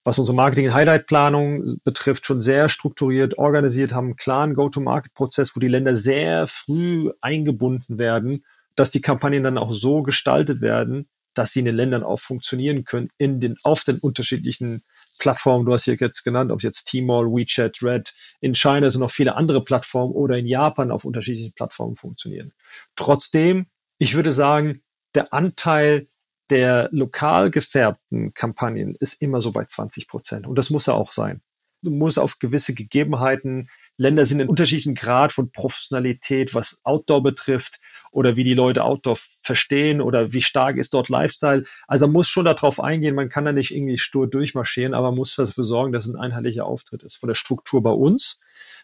was 0.03 0.17
unsere 0.17 0.35
Marketing-Highlight-Planung 0.35 1.81
betrifft, 1.83 2.25
schon 2.25 2.41
sehr 2.41 2.67
strukturiert, 2.67 3.37
organisiert, 3.37 3.93
haben 3.93 4.05
einen 4.05 4.15
klaren 4.15 4.55
Go-to-Market-Prozess, 4.55 5.55
wo 5.55 5.59
die 5.59 5.67
Länder 5.67 5.95
sehr 5.95 6.47
früh 6.47 7.11
eingebunden 7.21 7.99
werden 7.99 8.43
dass 8.75 8.91
die 8.91 9.01
Kampagnen 9.01 9.43
dann 9.43 9.57
auch 9.57 9.71
so 9.71 10.03
gestaltet 10.03 10.61
werden, 10.61 11.09
dass 11.33 11.51
sie 11.51 11.59
in 11.59 11.65
den 11.65 11.75
Ländern 11.75 12.03
auch 12.03 12.19
funktionieren 12.19 12.85
können, 12.85 13.09
in 13.17 13.39
den, 13.39 13.57
auf 13.63 13.83
den 13.83 13.99
unterschiedlichen 13.99 14.83
Plattformen. 15.19 15.65
Du 15.65 15.73
hast 15.73 15.83
hier 15.83 15.95
jetzt 15.95 16.23
genannt, 16.23 16.51
ob 16.51 16.59
es 16.59 16.63
jetzt 16.63 16.85
Tmall, 16.85 17.25
WeChat, 17.25 17.81
Red, 17.81 18.13
in 18.41 18.55
China 18.55 18.89
sind 18.89 19.01
noch 19.01 19.11
viele 19.11 19.35
andere 19.35 19.63
Plattformen 19.63 20.13
oder 20.13 20.37
in 20.37 20.47
Japan 20.47 20.91
auf 20.91 21.05
unterschiedlichen 21.05 21.53
Plattformen 21.53 21.95
funktionieren. 21.95 22.53
Trotzdem, 22.95 23.67
ich 23.97 24.15
würde 24.15 24.31
sagen, 24.31 24.81
der 25.13 25.33
Anteil 25.33 26.07
der 26.49 26.89
lokal 26.91 27.49
gefärbten 27.49 28.33
Kampagnen 28.33 28.95
ist 28.99 29.21
immer 29.21 29.41
so 29.41 29.51
bei 29.51 29.65
20 29.65 30.07
Prozent. 30.07 30.47
Und 30.47 30.57
das 30.57 30.69
muss 30.69 30.87
er 30.87 30.95
auch 30.95 31.11
sein. 31.11 31.41
Du 31.81 31.91
musst 31.91 32.19
auf 32.19 32.39
gewisse 32.39 32.73
Gegebenheiten 32.73 33.69
Länder 33.97 34.25
sind 34.25 34.41
in 34.41 34.49
unterschiedlichen 34.49 34.95
Grad 34.95 35.31
von 35.31 35.51
Professionalität, 35.51 36.53
was 36.53 36.79
Outdoor 36.83 37.23
betrifft 37.23 37.79
oder 38.11 38.35
wie 38.35 38.43
die 38.43 38.53
Leute 38.53 38.83
Outdoor 38.83 39.15
verstehen 39.17 40.01
oder 40.01 40.33
wie 40.33 40.41
stark 40.41 40.77
ist 40.77 40.93
dort 40.93 41.09
Lifestyle. 41.09 41.63
Also 41.87 42.07
man 42.07 42.13
muss 42.13 42.27
schon 42.27 42.45
darauf 42.45 42.79
eingehen, 42.79 43.15
man 43.15 43.29
kann 43.29 43.45
da 43.45 43.51
nicht 43.51 43.75
irgendwie 43.75 43.97
stur 43.97 44.29
durchmarschieren, 44.29 44.93
aber 44.93 45.07
man 45.07 45.17
muss 45.17 45.35
dafür 45.35 45.63
sorgen, 45.63 45.93
dass 45.93 46.07
ein 46.07 46.15
einheitlicher 46.15 46.65
Auftritt 46.65 47.03
ist. 47.03 47.15
Von 47.15 47.27
der 47.27 47.35
Struktur 47.35 47.81
bei 47.81 47.91
uns, 47.91 48.39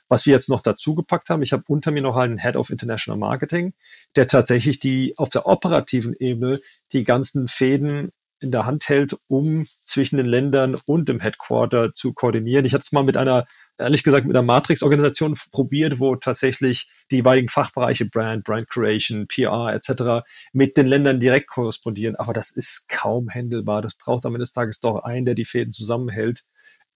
was 0.07 0.25
wir 0.25 0.33
jetzt 0.33 0.49
noch 0.49 0.61
dazu 0.61 0.95
gepackt 0.95 1.29
haben, 1.29 1.41
ich 1.41 1.53
habe 1.53 1.63
unter 1.67 1.91
mir 1.91 2.01
noch 2.01 2.17
einen 2.17 2.37
Head 2.37 2.55
of 2.55 2.69
International 2.69 3.17
Marketing, 3.17 3.73
der 4.15 4.27
tatsächlich 4.27 4.79
die 4.79 5.17
auf 5.17 5.29
der 5.29 5.45
operativen 5.45 6.15
Ebene 6.19 6.59
die 6.91 7.03
ganzen 7.03 7.47
Fäden 7.47 8.11
in 8.41 8.51
der 8.51 8.65
Hand 8.65 8.89
hält, 8.89 9.15
um 9.27 9.65
zwischen 9.85 10.17
den 10.17 10.25
Ländern 10.25 10.75
und 10.85 11.07
dem 11.07 11.19
Headquarter 11.19 11.93
zu 11.93 12.13
koordinieren. 12.13 12.65
Ich 12.65 12.73
hatte 12.73 12.81
es 12.81 12.91
mal 12.91 13.03
mit 13.03 13.15
einer, 13.15 13.45
ehrlich 13.77 14.03
gesagt, 14.03 14.25
mit 14.25 14.35
einer 14.35 14.45
Matrix-Organisation 14.45 15.37
probiert, 15.51 15.99
wo 15.99 16.15
tatsächlich 16.15 16.89
die 17.11 17.17
jeweiligen 17.17 17.49
Fachbereiche 17.49 18.05
Brand, 18.05 18.43
Brand 18.43 18.67
Creation, 18.69 19.27
PR 19.27 19.73
etc. 19.73 20.27
mit 20.53 20.75
den 20.75 20.87
Ländern 20.87 21.19
direkt 21.19 21.49
korrespondieren. 21.49 22.15
Aber 22.15 22.33
das 22.33 22.51
ist 22.51 22.89
kaum 22.89 23.29
händelbar. 23.29 23.81
Das 23.81 23.95
braucht 23.95 24.25
am 24.25 24.33
Ende 24.33 24.43
des 24.43 24.53
Tages 24.53 24.79
doch 24.79 25.03
einen, 25.03 25.25
der 25.25 25.35
die 25.35 25.45
Fäden 25.45 25.71
zusammenhält 25.71 26.43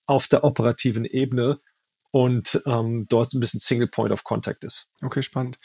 auf 0.07 0.27
der 0.27 0.43
operativen 0.43 1.05
Ebene 1.05 1.59
und 2.15 2.61
ähm, 2.65 3.07
dort 3.09 3.33
ein 3.33 3.41
bisschen 3.41 3.59
Single 3.59 3.89
Point 3.89 4.13
of 4.13 4.23
Contact 4.23 4.63
ist. 4.63 4.87
Okay, 5.01 5.21
spannend. 5.21 5.59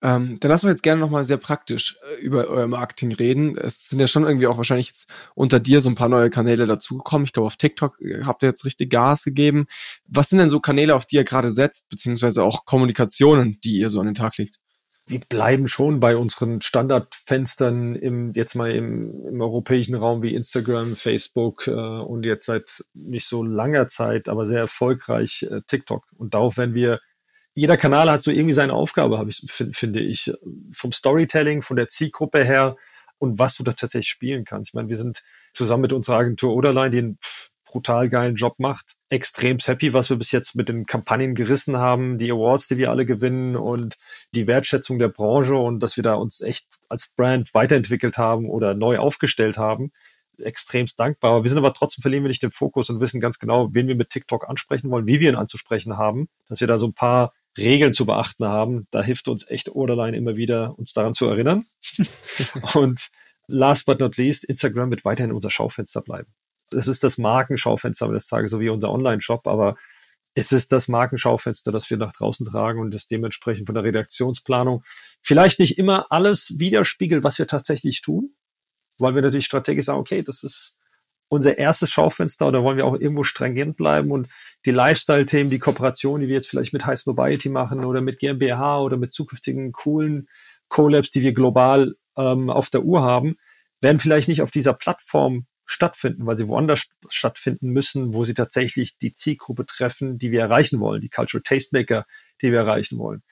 Ähm, 0.00 0.38
dann 0.38 0.48
lass 0.48 0.62
uns 0.62 0.70
jetzt 0.70 0.84
gerne 0.84 1.00
nochmal 1.00 1.24
sehr 1.24 1.38
praktisch 1.38 1.98
äh, 2.08 2.20
über 2.20 2.46
euer 2.46 2.68
Marketing 2.68 3.10
reden. 3.10 3.58
Es 3.58 3.88
sind 3.88 3.98
ja 3.98 4.06
schon 4.06 4.22
irgendwie 4.22 4.46
auch 4.46 4.58
wahrscheinlich 4.58 4.86
jetzt 4.86 5.08
unter 5.34 5.58
dir 5.58 5.80
so 5.80 5.88
ein 5.88 5.96
paar 5.96 6.08
neue 6.08 6.30
Kanäle 6.30 6.68
dazugekommen. 6.68 7.24
Ich 7.24 7.32
glaube, 7.32 7.48
auf 7.48 7.56
TikTok 7.56 8.00
äh, 8.00 8.22
habt 8.22 8.44
ihr 8.44 8.48
jetzt 8.48 8.64
richtig 8.64 8.90
Gas 8.90 9.24
gegeben. 9.24 9.66
Was 10.06 10.28
sind 10.28 10.38
denn 10.38 10.50
so 10.50 10.60
Kanäle, 10.60 10.94
auf 10.94 11.04
die 11.04 11.16
ihr 11.16 11.24
gerade 11.24 11.50
setzt, 11.50 11.88
beziehungsweise 11.88 12.44
auch 12.44 12.64
Kommunikationen, 12.64 13.58
die 13.64 13.78
ihr 13.78 13.90
so 13.90 13.98
an 13.98 14.06
den 14.06 14.14
Tag 14.14 14.36
legt? 14.38 14.60
Wir 15.08 15.20
bleiben 15.20 15.68
schon 15.68 16.00
bei 16.00 16.16
unseren 16.16 16.60
Standardfenstern 16.60 17.94
im, 17.94 18.32
jetzt 18.32 18.54
mal 18.54 18.70
im, 18.70 19.08
im 19.08 19.40
europäischen 19.40 19.94
Raum 19.94 20.22
wie 20.22 20.34
Instagram, 20.34 20.96
Facebook 20.96 21.66
äh, 21.66 21.70
und 21.72 22.24
jetzt 22.24 22.46
seit 22.46 22.84
nicht 22.94 23.26
so 23.26 23.42
langer 23.42 23.88
Zeit, 23.88 24.28
aber 24.28 24.46
sehr 24.46 24.60
erfolgreich 24.60 25.46
äh, 25.50 25.60
TikTok. 25.66 26.04
Und 26.16 26.34
darauf 26.34 26.58
werden 26.58 26.74
wir, 26.74 27.00
jeder 27.54 27.76
Kanal 27.76 28.10
hat 28.10 28.22
so 28.22 28.30
irgendwie 28.30 28.52
seine 28.52 28.74
Aufgabe, 28.74 29.18
habe 29.18 29.30
ich, 29.30 29.42
find, 29.48 29.76
finde 29.76 30.00
ich, 30.00 30.32
vom 30.72 30.92
Storytelling, 30.92 31.62
von 31.62 31.76
der 31.76 31.88
Zielgruppe 31.88 32.44
her 32.44 32.76
und 33.18 33.38
was 33.38 33.56
du 33.56 33.64
da 33.64 33.72
tatsächlich 33.72 34.08
spielen 34.08 34.44
kannst. 34.44 34.70
Ich 34.70 34.74
meine, 34.74 34.88
wir 34.88 34.96
sind 34.96 35.22
zusammen 35.52 35.82
mit 35.82 35.92
unserer 35.92 36.18
Agentur 36.18 36.54
Oderline, 36.54 36.90
die 36.90 36.98
einen 36.98 37.18
brutal 37.68 38.08
geilen 38.08 38.34
Job 38.34 38.54
macht. 38.58 38.94
Extrem 39.10 39.58
happy, 39.58 39.92
was 39.92 40.08
wir 40.08 40.16
bis 40.16 40.32
jetzt 40.32 40.56
mit 40.56 40.68
den 40.68 40.86
Kampagnen 40.86 41.34
gerissen 41.34 41.76
haben, 41.76 42.16
die 42.16 42.32
Awards, 42.32 42.66
die 42.66 42.78
wir 42.78 42.90
alle 42.90 43.04
gewinnen 43.04 43.56
und 43.56 43.96
die 44.34 44.46
Wertschätzung 44.46 44.98
der 44.98 45.08
Branche 45.08 45.54
und 45.54 45.82
dass 45.82 45.96
wir 45.96 46.02
da 46.02 46.14
uns 46.14 46.40
echt 46.40 46.66
als 46.88 47.08
Brand 47.14 47.52
weiterentwickelt 47.52 48.16
haben 48.16 48.48
oder 48.48 48.74
neu 48.74 48.98
aufgestellt 48.98 49.58
haben. 49.58 49.92
Extremst 50.38 50.98
dankbar. 50.98 51.42
Wir 51.42 51.50
sind 51.50 51.58
aber 51.58 51.74
trotzdem 51.74 52.00
verlieren 52.00 52.24
wir 52.24 52.28
nicht 52.28 52.42
den 52.42 52.52
Fokus 52.52 52.88
und 52.88 53.00
wissen 53.00 53.20
ganz 53.20 53.38
genau, 53.38 53.68
wen 53.72 53.88
wir 53.88 53.96
mit 53.96 54.10
TikTok 54.10 54.48
ansprechen 54.48 54.90
wollen, 54.90 55.06
wie 55.06 55.20
wir 55.20 55.30
ihn 55.30 55.36
anzusprechen 55.36 55.98
haben, 55.98 56.28
dass 56.48 56.60
wir 56.60 56.68
da 56.68 56.78
so 56.78 56.86
ein 56.86 56.94
paar 56.94 57.32
Regeln 57.58 57.92
zu 57.92 58.06
beachten 58.06 58.46
haben. 58.46 58.86
Da 58.90 59.02
hilft 59.02 59.28
uns 59.28 59.48
echt 59.50 59.68
Orderline 59.68 60.16
immer 60.16 60.36
wieder, 60.36 60.78
uns 60.78 60.92
daran 60.94 61.12
zu 61.12 61.26
erinnern. 61.26 61.64
und 62.74 63.10
last 63.46 63.84
but 63.84 64.00
not 64.00 64.16
least, 64.16 64.44
Instagram 64.44 64.90
wird 64.90 65.04
weiterhin 65.04 65.32
unser 65.32 65.50
Schaufenster 65.50 66.00
bleiben 66.00 66.32
es 66.74 66.88
ist 66.88 67.04
das 67.04 67.18
Markenschaufenster 67.18 68.08
des 68.08 68.26
Tages, 68.26 68.50
so 68.50 68.60
wie 68.60 68.68
unser 68.68 68.90
Online-Shop, 68.90 69.46
aber 69.46 69.76
es 70.34 70.52
ist 70.52 70.72
das 70.72 70.88
Markenschaufenster, 70.88 71.72
das 71.72 71.90
wir 71.90 71.96
nach 71.96 72.12
draußen 72.12 72.46
tragen 72.46 72.80
und 72.80 72.94
das 72.94 73.06
dementsprechend 73.06 73.66
von 73.66 73.74
der 73.74 73.84
Redaktionsplanung 73.84 74.84
vielleicht 75.20 75.58
nicht 75.58 75.78
immer 75.78 76.06
alles 76.10 76.54
widerspiegelt, 76.58 77.24
was 77.24 77.38
wir 77.38 77.46
tatsächlich 77.46 78.02
tun, 78.02 78.34
weil 78.98 79.14
wir 79.14 79.22
natürlich 79.22 79.46
strategisch 79.46 79.86
sagen, 79.86 79.98
okay, 79.98 80.22
das 80.22 80.44
ist 80.44 80.76
unser 81.28 81.58
erstes 81.58 81.90
Schaufenster 81.90 82.46
oder 82.46 82.62
wollen 82.62 82.78
wir 82.78 82.86
auch 82.86 82.94
irgendwo 82.94 83.22
stringent 83.22 83.76
bleiben 83.76 84.12
und 84.12 84.28
die 84.64 84.70
Lifestyle-Themen, 84.70 85.50
die 85.50 85.58
Kooperation, 85.58 86.20
die 86.20 86.28
wir 86.28 86.36
jetzt 86.36 86.48
vielleicht 86.48 86.72
mit 86.72 86.86
High 86.86 86.98
Snobiety 86.98 87.48
machen 87.48 87.84
oder 87.84 88.00
mit 88.00 88.18
GmbH 88.18 88.80
oder 88.80 88.96
mit 88.96 89.12
zukünftigen 89.12 89.72
coolen 89.72 90.28
Collabs, 90.68 91.10
die 91.10 91.22
wir 91.22 91.32
global 91.32 91.96
ähm, 92.16 92.48
auf 92.48 92.70
der 92.70 92.84
Uhr 92.84 93.02
haben, 93.02 93.36
werden 93.80 94.00
vielleicht 94.00 94.28
nicht 94.28 94.42
auf 94.42 94.50
dieser 94.50 94.72
Plattform 94.72 95.46
stattfinden, 95.70 96.26
weil 96.26 96.36
sie 96.36 96.48
woanders 96.48 96.86
stattfinden 97.08 97.68
müssen, 97.70 98.14
wo 98.14 98.24
sie 98.24 98.34
tatsächlich 98.34 98.98
die 98.98 99.12
Zielgruppe 99.12 99.66
treffen, 99.66 100.18
die 100.18 100.32
wir 100.32 100.40
erreichen 100.40 100.80
wollen, 100.80 101.00
die 101.00 101.10
Cultural 101.10 101.42
Tastemaker, 101.42 102.04
die 102.42 102.50
wir 102.50 102.60
erreichen 102.60 102.98
wollen. 102.98 103.22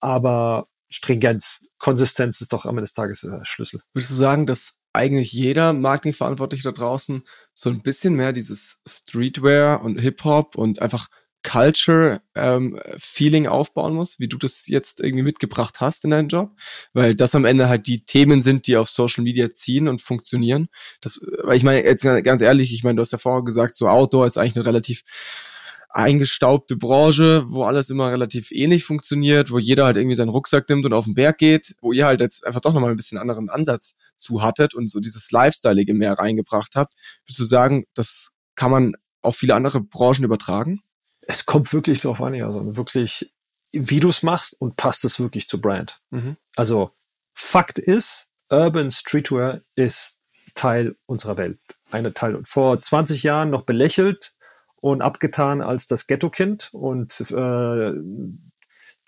Aber 0.00 0.68
Stringenz, 0.88 1.58
Konsistenz 1.78 2.40
ist 2.40 2.52
doch 2.52 2.64
am 2.64 2.76
Ende 2.76 2.82
des 2.82 2.92
Tages 2.92 3.22
der 3.22 3.44
Schlüssel. 3.44 3.80
Würdest 3.92 4.10
du 4.10 4.14
sagen, 4.14 4.46
dass 4.46 4.74
eigentlich 4.92 5.32
jeder 5.32 5.72
Marketingverantwortliche 5.72 6.64
da 6.64 6.72
draußen 6.72 7.22
so 7.54 7.70
ein 7.70 7.82
bisschen 7.82 8.14
mehr 8.14 8.32
dieses 8.32 8.78
Streetwear 8.86 9.82
und 9.82 10.00
Hip-Hop 10.00 10.56
und 10.56 10.80
einfach 10.80 11.08
Culture 11.46 12.20
ähm, 12.34 12.78
aufbauen 13.48 13.94
muss, 13.94 14.18
wie 14.18 14.28
du 14.28 14.36
das 14.36 14.66
jetzt 14.66 15.00
irgendwie 15.00 15.22
mitgebracht 15.22 15.80
hast 15.80 16.04
in 16.04 16.10
deinen 16.10 16.28
Job, 16.28 16.50
weil 16.92 17.14
das 17.14 17.34
am 17.34 17.44
Ende 17.44 17.68
halt 17.68 17.86
die 17.86 18.04
Themen 18.04 18.42
sind, 18.42 18.66
die 18.66 18.76
auf 18.76 18.88
Social 18.88 19.22
Media 19.22 19.52
ziehen 19.52 19.86
und 19.86 20.02
funktionieren. 20.02 20.68
Das, 21.00 21.20
weil 21.44 21.56
ich 21.56 21.62
meine 21.62 21.84
jetzt 21.84 22.02
ganz 22.02 22.42
ehrlich, 22.42 22.72
ich 22.72 22.82
meine, 22.82 22.96
du 22.96 23.02
hast 23.02 23.12
ja 23.12 23.18
vorher 23.18 23.44
gesagt, 23.44 23.76
so 23.76 23.88
Outdoor 23.88 24.26
ist 24.26 24.36
eigentlich 24.36 24.56
eine 24.56 24.66
relativ 24.66 25.02
eingestaubte 25.88 26.76
Branche, 26.76 27.44
wo 27.46 27.62
alles 27.64 27.88
immer 27.88 28.10
relativ 28.10 28.50
ähnlich 28.50 28.84
funktioniert, 28.84 29.50
wo 29.50 29.58
jeder 29.58 29.86
halt 29.86 29.96
irgendwie 29.96 30.16
seinen 30.16 30.28
Rucksack 30.28 30.68
nimmt 30.68 30.84
und 30.84 30.92
auf 30.92 31.06
den 31.06 31.14
Berg 31.14 31.38
geht, 31.38 31.74
wo 31.80 31.92
ihr 31.92 32.06
halt 32.06 32.20
jetzt 32.20 32.44
einfach 32.44 32.60
doch 32.60 32.74
nochmal 32.74 32.90
ein 32.90 32.96
bisschen 32.96 33.18
anderen 33.18 33.48
Ansatz 33.48 33.94
zu 34.16 34.42
hattet 34.42 34.74
und 34.74 34.90
so 34.90 35.00
dieses 35.00 35.30
Lifestyleige 35.30 35.94
mehr 35.94 36.14
reingebracht 36.14 36.76
habt. 36.76 36.92
Würdest 37.24 37.38
du 37.38 37.44
sagen, 37.44 37.84
das 37.94 38.30
kann 38.56 38.70
man 38.70 38.94
auf 39.22 39.36
viele 39.36 39.54
andere 39.54 39.80
Branchen 39.80 40.24
übertragen? 40.24 40.82
Es 41.26 41.46
kommt 41.46 41.72
wirklich 41.72 42.00
darauf 42.00 42.20
an, 42.20 42.34
ja, 42.34 42.48
wirklich, 42.76 43.32
wie 43.72 44.00
du 44.00 44.08
es 44.08 44.22
machst 44.22 44.56
und 44.60 44.76
passt 44.76 45.04
es 45.04 45.18
wirklich 45.18 45.48
zu 45.48 45.60
Brand. 45.60 46.00
Mhm. 46.10 46.36
Also 46.56 46.92
Fakt 47.34 47.78
ist, 47.78 48.28
Urban 48.50 48.90
Streetwear 48.90 49.60
ist 49.74 50.16
Teil 50.54 50.96
unserer 51.06 51.36
Welt. 51.36 51.58
Eine 51.90 52.14
Teil. 52.14 52.40
Vor 52.44 52.80
20 52.80 53.22
Jahren 53.22 53.50
noch 53.50 53.62
belächelt, 53.62 54.36
und 54.86 55.02
abgetan 55.02 55.62
als 55.62 55.88
das 55.88 56.06
Ghetto-Kind 56.06 56.70
und 56.72 57.20
äh, 57.32 57.92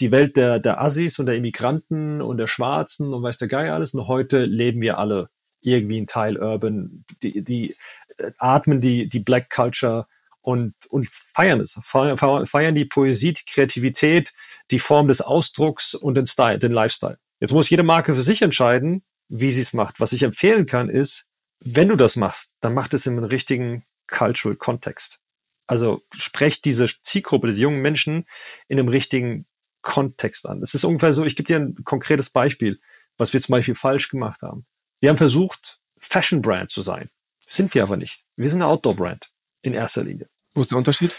die 0.00 0.10
Welt 0.10 0.36
der, 0.36 0.58
der 0.58 0.80
Assis 0.80 1.20
und 1.20 1.26
der 1.26 1.36
Immigranten 1.36 2.20
und 2.20 2.38
der 2.38 2.48
Schwarzen 2.48 3.14
und 3.14 3.22
weiß 3.22 3.38
der 3.38 3.46
Geier 3.46 3.74
alles. 3.74 3.94
Und 3.94 4.08
heute 4.08 4.44
leben 4.44 4.80
wir 4.80 4.98
alle 4.98 5.28
irgendwie 5.60 6.00
ein 6.00 6.08
Teil 6.08 6.36
Urban, 6.36 7.04
die, 7.22 7.42
die 7.44 7.76
äh, 8.16 8.32
atmen 8.38 8.80
die, 8.80 9.08
die 9.08 9.20
Black 9.20 9.50
Culture 9.50 10.08
und, 10.48 10.72
und 10.88 11.06
feiern 11.10 11.60
es, 11.60 11.78
feiern, 11.82 12.74
die 12.74 12.86
Poesie, 12.86 13.34
die 13.34 13.44
Kreativität, 13.44 14.32
die 14.70 14.78
Form 14.78 15.06
des 15.06 15.20
Ausdrucks 15.20 15.94
und 15.94 16.14
den 16.14 16.26
Style, 16.26 16.58
den 16.58 16.72
Lifestyle. 16.72 17.18
Jetzt 17.38 17.52
muss 17.52 17.68
jede 17.68 17.82
Marke 17.82 18.14
für 18.14 18.22
sich 18.22 18.40
entscheiden, 18.40 19.04
wie 19.28 19.52
sie 19.52 19.60
es 19.60 19.74
macht. 19.74 20.00
Was 20.00 20.14
ich 20.14 20.22
empfehlen 20.22 20.64
kann, 20.64 20.88
ist, 20.88 21.28
wenn 21.60 21.88
du 21.88 21.96
das 21.96 22.16
machst, 22.16 22.54
dann 22.62 22.72
mach 22.72 22.90
es 22.94 23.04
in 23.04 23.18
einem 23.18 23.24
richtigen 23.24 23.84
Cultural 24.06 24.56
Kontext. 24.56 25.18
Also 25.66 26.00
sprecht 26.12 26.64
diese 26.64 26.86
Zielgruppe, 27.02 27.48
diese 27.48 27.60
jungen 27.60 27.82
Menschen 27.82 28.24
in 28.68 28.78
einem 28.78 28.88
richtigen 28.88 29.46
Kontext 29.82 30.48
an. 30.48 30.62
Es 30.62 30.72
ist 30.72 30.84
ungefähr 30.84 31.12
so, 31.12 31.26
ich 31.26 31.36
gebe 31.36 31.46
dir 31.46 31.58
ein 31.58 31.84
konkretes 31.84 32.30
Beispiel, 32.30 32.80
was 33.18 33.34
wir 33.34 33.42
zum 33.42 33.52
Beispiel 33.52 33.74
falsch 33.74 34.08
gemacht 34.08 34.40
haben. 34.40 34.64
Wir 35.00 35.10
haben 35.10 35.18
versucht, 35.18 35.78
Fashion 35.98 36.40
Brand 36.40 36.70
zu 36.70 36.80
sein. 36.80 37.10
Sind 37.46 37.74
wir 37.74 37.82
aber 37.82 37.98
nicht. 37.98 38.24
Wir 38.36 38.48
sind 38.48 38.62
eine 38.62 38.70
Outdoor 38.70 38.96
Brand 38.96 39.30
in 39.60 39.74
erster 39.74 40.04
Linie. 40.04 40.30
Wo 40.54 40.60
ist 40.60 40.70
der 40.70 40.78
Unterschied? 40.78 41.16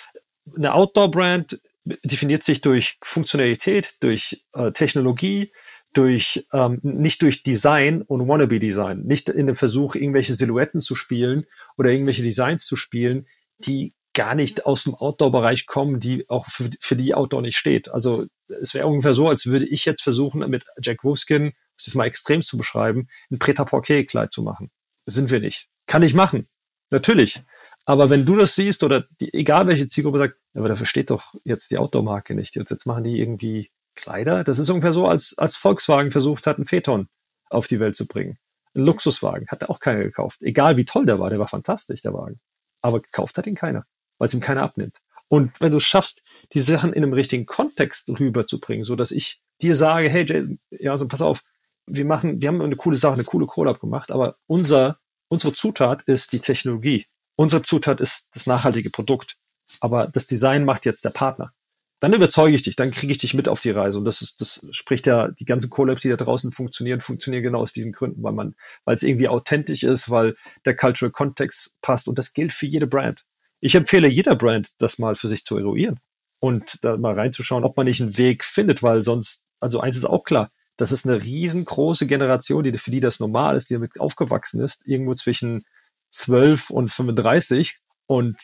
Eine 0.56 0.74
Outdoor 0.74 1.12
Brand 1.12 1.60
definiert 2.04 2.44
sich 2.44 2.62
durch 2.62 2.98
Funktionalität, 3.02 3.96
durch 4.02 4.46
äh, 4.54 4.72
Technologie, 4.72 5.52
durch 5.94 6.46
ähm, 6.54 6.80
nicht 6.84 7.22
durch 7.22 7.44
Design 7.44 8.02
und 8.04 8.28
Wannabe 8.28 8.60
Design, 8.60 9.02
nicht 9.04 9.30
in 9.30 9.48
dem 9.48 9.56
Versuch, 9.56 9.96
irgendwelche 9.96 10.36
Silhouetten 10.36 10.82
zu 10.82 10.96
spielen 10.96 11.46
oder 11.78 11.90
irgendwelche 11.90 12.24
Designs 12.24 12.66
zu 12.66 12.76
spielen, 12.76 13.28
die 13.60 13.94
gar 14.14 14.36
nicht 14.36 14.66
aus 14.66 14.84
dem 14.84 14.96
Outdoor-Bereich 14.96 15.66
kommen, 15.66 16.00
die 16.00 16.30
auch 16.30 16.48
für, 16.48 16.70
für 16.80 16.96
die 16.96 17.14
Outdoor 17.14 17.42
nicht 17.42 17.58
steht. 17.58 17.90
Also 17.90 18.26
es 18.48 18.74
wäre 18.74 18.88
ungefähr 18.88 19.14
so, 19.14 19.30
als 19.30 19.46
würde 19.46 19.68
ich 19.68 19.86
jetzt 19.86 20.02
versuchen, 20.02 20.48
mit 20.50 20.66
Jack 20.82 21.04
Wolfskin, 21.04 21.54
es 21.78 21.86
jetzt 21.86 21.96
mal 21.96 22.06
extrem 22.06 22.42
zu 22.42 22.58
beschreiben, 22.58 23.08
ein 23.32 23.40
Prêt-à-Porter-Kleid 23.40 24.32
zu 24.32 24.44
machen. 24.44 24.72
Das 25.06 25.16
sind 25.16 25.32
wir 25.32 25.40
nicht. 25.40 25.68
Kann 25.88 26.04
ich 26.04 26.14
machen. 26.14 26.48
Natürlich. 26.92 27.42
Aber 27.90 28.10
wenn 28.10 28.26
du 28.26 28.36
das 28.36 28.56
siehst 28.56 28.84
oder 28.84 29.06
die, 29.20 29.34
egal 29.34 29.68
welche 29.68 29.88
Zielgruppe 29.88 30.20
sagt, 30.20 30.36
aber 30.54 30.70
da 30.70 30.76
versteht 30.76 31.10
doch 31.10 31.34
jetzt 31.44 31.72
die 31.72 31.78
Outdoor-Marke 31.78 32.36
nicht. 32.36 32.56
Jetzt, 32.56 32.70
jetzt 32.70 32.86
machen 32.86 33.04
die 33.04 33.20
irgendwie 33.20 33.72
Kleider. 33.96 34.44
Das 34.44 34.60
ist 34.60 34.70
ungefähr 34.70 34.94
so, 34.94 35.08
als, 35.08 35.38
als 35.38 35.58
Volkswagen 35.58 36.12
versucht 36.12 36.46
hat, 36.46 36.58
einen 36.58 36.68
Phaeton 36.68 37.08
auf 37.50 37.68
die 37.68 37.80
Welt 37.80 37.96
zu 37.96 38.08
bringen. 38.08 38.38
Ein 38.76 38.86
Luxuswagen. 38.86 39.48
Hat 39.48 39.68
auch 39.70 39.80
keiner 39.80 40.04
gekauft. 40.04 40.44
Egal 40.44 40.78
wie 40.78 40.86
toll 40.86 41.06
der 41.06 41.20
war. 41.20 41.32
Der 41.32 41.40
war 41.40 41.48
fantastisch, 41.48 42.02
der 42.02 42.14
Wagen. 42.14 42.40
Aber 42.82 43.00
gekauft 43.00 43.38
hat 43.38 43.48
ihn 43.48 43.56
keiner 43.56 43.86
weil 44.20 44.28
es 44.28 44.34
ihm 44.34 44.42
keiner 44.42 44.62
abnimmt. 44.62 45.00
Und 45.28 45.60
wenn 45.62 45.72
du 45.72 45.78
es 45.78 45.84
schaffst, 45.84 46.22
die 46.54 46.60
Sachen 46.60 46.94
in 46.94 47.04
einem 47.04 47.14
richtigen 47.14 47.46
Kontext 47.46 48.10
rüberzubringen, 48.20 48.84
so 48.84 48.96
dass 48.96 49.12
ich 49.12 49.42
dir 49.62 49.76
sage, 49.76 50.10
hey 50.10 50.26
Jason, 50.28 50.60
ja, 50.70 50.96
so 50.98 51.08
pass 51.08 51.22
auf, 51.22 51.44
wir 51.88 52.06
machen, 52.06 52.42
wir 52.42 52.50
haben 52.50 52.62
eine 52.62 52.76
coole 52.76 52.98
Sache, 52.98 53.16
eine 53.16 53.24
coole 53.24 53.48
Collab 53.48 53.80
gemacht, 53.80 54.12
aber 54.12 54.38
unser, 54.48 55.00
unsere 55.28 55.54
Zutat 55.54 56.04
ist 56.04 56.34
die 56.34 56.40
Technologie. 56.40 57.06
Unsere 57.40 57.62
Zutat 57.62 58.02
ist 58.02 58.28
das 58.34 58.48
nachhaltige 58.48 58.90
Produkt. 58.90 59.38
Aber 59.80 60.08
das 60.08 60.28
Design 60.28 60.66
macht 60.66 60.86
jetzt 60.86 61.06
der 61.06 61.12
Partner. 61.12 61.54
Dann 62.02 62.12
überzeuge 62.12 62.54
ich 62.54 62.64
dich, 62.64 62.76
dann 62.76 62.92
kriege 62.92 63.14
ich 63.14 63.18
dich 63.18 63.34
mit 63.34 63.48
auf 63.48 63.62
die 63.62 63.70
Reise. 63.70 63.98
Und 63.98 64.04
das 64.04 64.22
ist, 64.22 64.42
das 64.42 64.68
spricht 64.72 65.08
ja, 65.08 65.30
die 65.30 65.46
ganzen 65.46 65.70
Collabs, 65.70 66.02
die 66.02 66.10
da 66.10 66.18
draußen 66.18 66.52
funktionieren, 66.52 67.00
funktionieren 67.00 67.44
genau 67.44 67.62
aus 67.62 67.72
diesen 67.72 67.94
Gründen, 67.94 68.22
weil 68.24 68.34
man, 68.34 68.56
weil 68.84 68.96
es 68.96 69.04
irgendwie 69.04 69.30
authentisch 69.30 69.84
ist, 69.84 70.10
weil 70.10 70.36
der 70.66 70.76
Cultural 70.76 71.14
Context 71.14 71.78
passt. 71.82 72.10
Und 72.10 72.20
das 72.20 72.34
gilt 72.34 72.52
für 72.52 72.66
jede 72.66 72.88
Brand. 72.88 73.24
Ich 73.62 73.74
empfehle 73.74 74.10
jeder 74.10 74.36
Brand, 74.36 74.72
das 74.78 75.00
mal 75.00 75.16
für 75.16 75.30
sich 75.30 75.46
zu 75.46 75.58
eruieren 75.58 76.02
und 76.40 76.84
da 76.84 76.98
mal 76.98 77.14
reinzuschauen, 77.14 77.64
ob 77.64 77.78
man 77.78 77.86
nicht 77.86 78.02
einen 78.02 78.18
Weg 78.18 78.44
findet, 78.44 78.84
weil 78.84 79.02
sonst, 79.02 79.44
also 79.62 79.80
eins 79.80 79.96
ist 79.96 80.04
auch 80.04 80.26
klar, 80.26 80.52
das 80.76 80.92
ist 80.92 81.08
eine 81.08 81.24
riesengroße 81.24 82.06
Generation, 82.06 82.66
die, 82.66 82.78
für 82.78 82.92
die 82.92 83.00
das 83.00 83.22
normal 83.22 83.56
ist, 83.56 83.70
die 83.70 83.76
damit 83.76 83.98
aufgewachsen 83.98 84.62
ist, 84.62 84.86
irgendwo 84.86 85.14
zwischen 85.14 85.64
12 86.12 86.70
und 86.70 86.90
35 86.90 87.80
und 88.08 88.38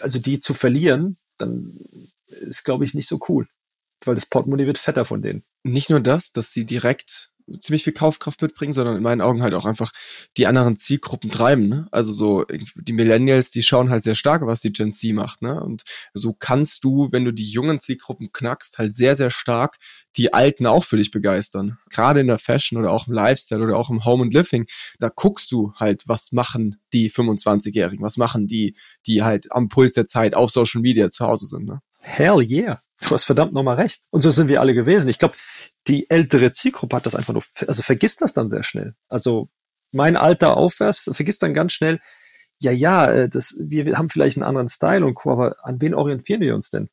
also 0.00 0.18
die 0.18 0.40
zu 0.40 0.54
verlieren, 0.54 1.18
dann 1.38 1.78
ist, 2.26 2.64
glaube 2.64 2.84
ich, 2.84 2.94
nicht 2.94 3.08
so 3.08 3.20
cool, 3.28 3.48
weil 4.04 4.14
das 4.14 4.26
Portemonnaie 4.26 4.66
wird 4.66 4.78
fetter 4.78 5.04
von 5.04 5.22
denen. 5.22 5.44
Nicht 5.62 5.90
nur 5.90 6.00
das, 6.00 6.32
dass 6.32 6.52
sie 6.52 6.66
direkt 6.66 7.30
ziemlich 7.60 7.84
viel 7.84 7.92
Kaufkraft 7.92 8.40
mitbringen, 8.42 8.72
sondern 8.72 8.96
in 8.96 9.02
meinen 9.02 9.20
Augen 9.20 9.42
halt 9.42 9.54
auch 9.54 9.64
einfach 9.64 9.92
die 10.36 10.46
anderen 10.46 10.76
Zielgruppen 10.76 11.30
treiben. 11.30 11.68
Ne? 11.68 11.88
Also 11.90 12.12
so 12.12 12.44
die 12.76 12.92
Millennials, 12.92 13.50
die 13.50 13.62
schauen 13.62 13.90
halt 13.90 14.02
sehr 14.02 14.14
stark, 14.14 14.46
was 14.46 14.60
die 14.60 14.72
Gen 14.72 14.92
Z 14.92 15.12
macht. 15.14 15.42
Ne? 15.42 15.60
Und 15.60 15.82
so 16.12 16.32
kannst 16.32 16.84
du, 16.84 17.08
wenn 17.12 17.24
du 17.24 17.32
die 17.32 17.48
jungen 17.48 17.80
Zielgruppen 17.80 18.32
knackst, 18.32 18.78
halt 18.78 18.94
sehr, 18.94 19.16
sehr 19.16 19.30
stark 19.30 19.76
die 20.16 20.32
Alten 20.32 20.66
auch 20.66 20.84
für 20.84 20.96
dich 20.96 21.10
begeistern. 21.10 21.78
Gerade 21.90 22.20
in 22.20 22.28
der 22.28 22.38
Fashion 22.38 22.78
oder 22.78 22.92
auch 22.92 23.08
im 23.08 23.14
Lifestyle 23.14 23.62
oder 23.62 23.76
auch 23.76 23.90
im 23.90 24.04
Home 24.04 24.24
and 24.24 24.34
Living, 24.34 24.66
da 24.98 25.08
guckst 25.08 25.50
du 25.52 25.72
halt, 25.74 26.06
was 26.06 26.32
machen 26.32 26.76
die 26.92 27.10
25-Jährigen, 27.10 28.04
was 28.04 28.16
machen 28.16 28.46
die, 28.46 28.76
die 29.06 29.22
halt 29.22 29.50
am 29.52 29.68
Puls 29.68 29.94
der 29.94 30.06
Zeit 30.06 30.34
auf 30.34 30.50
Social 30.50 30.80
Media 30.80 31.08
zu 31.10 31.26
Hause 31.26 31.46
sind. 31.46 31.66
Ne? 31.66 31.80
Hell 31.98 32.40
yeah. 32.40 32.80
Du 33.02 33.10
hast 33.10 33.24
verdammt 33.24 33.52
nochmal 33.52 33.76
recht. 33.76 34.02
Und 34.10 34.22
so 34.22 34.30
sind 34.30 34.48
wir 34.48 34.60
alle 34.60 34.72
gewesen. 34.72 35.08
Ich 35.08 35.18
glaube, 35.18 35.34
die 35.86 36.08
ältere 36.10 36.52
Zielgruppe 36.52 36.96
hat 36.96 37.06
das 37.06 37.14
einfach 37.14 37.34
nur, 37.34 37.42
also 37.66 37.82
vergisst 37.82 38.20
das 38.22 38.32
dann 38.32 38.50
sehr 38.50 38.62
schnell. 38.62 38.94
Also 39.08 39.48
mein 39.92 40.16
Alter 40.16 40.56
aufwärts 40.56 41.10
vergisst 41.12 41.42
dann 41.42 41.54
ganz 41.54 41.72
schnell, 41.72 42.00
ja, 42.62 42.72
ja, 42.72 43.10
äh, 43.10 43.28
das, 43.28 43.56
wir 43.58 43.98
haben 43.98 44.08
vielleicht 44.08 44.36
einen 44.36 44.44
anderen 44.44 44.68
Style 44.68 45.04
und 45.04 45.14
Co., 45.14 45.32
aber 45.32 45.56
an 45.62 45.80
wen 45.80 45.94
orientieren 45.94 46.40
wir 46.40 46.54
uns 46.54 46.70
denn? 46.70 46.88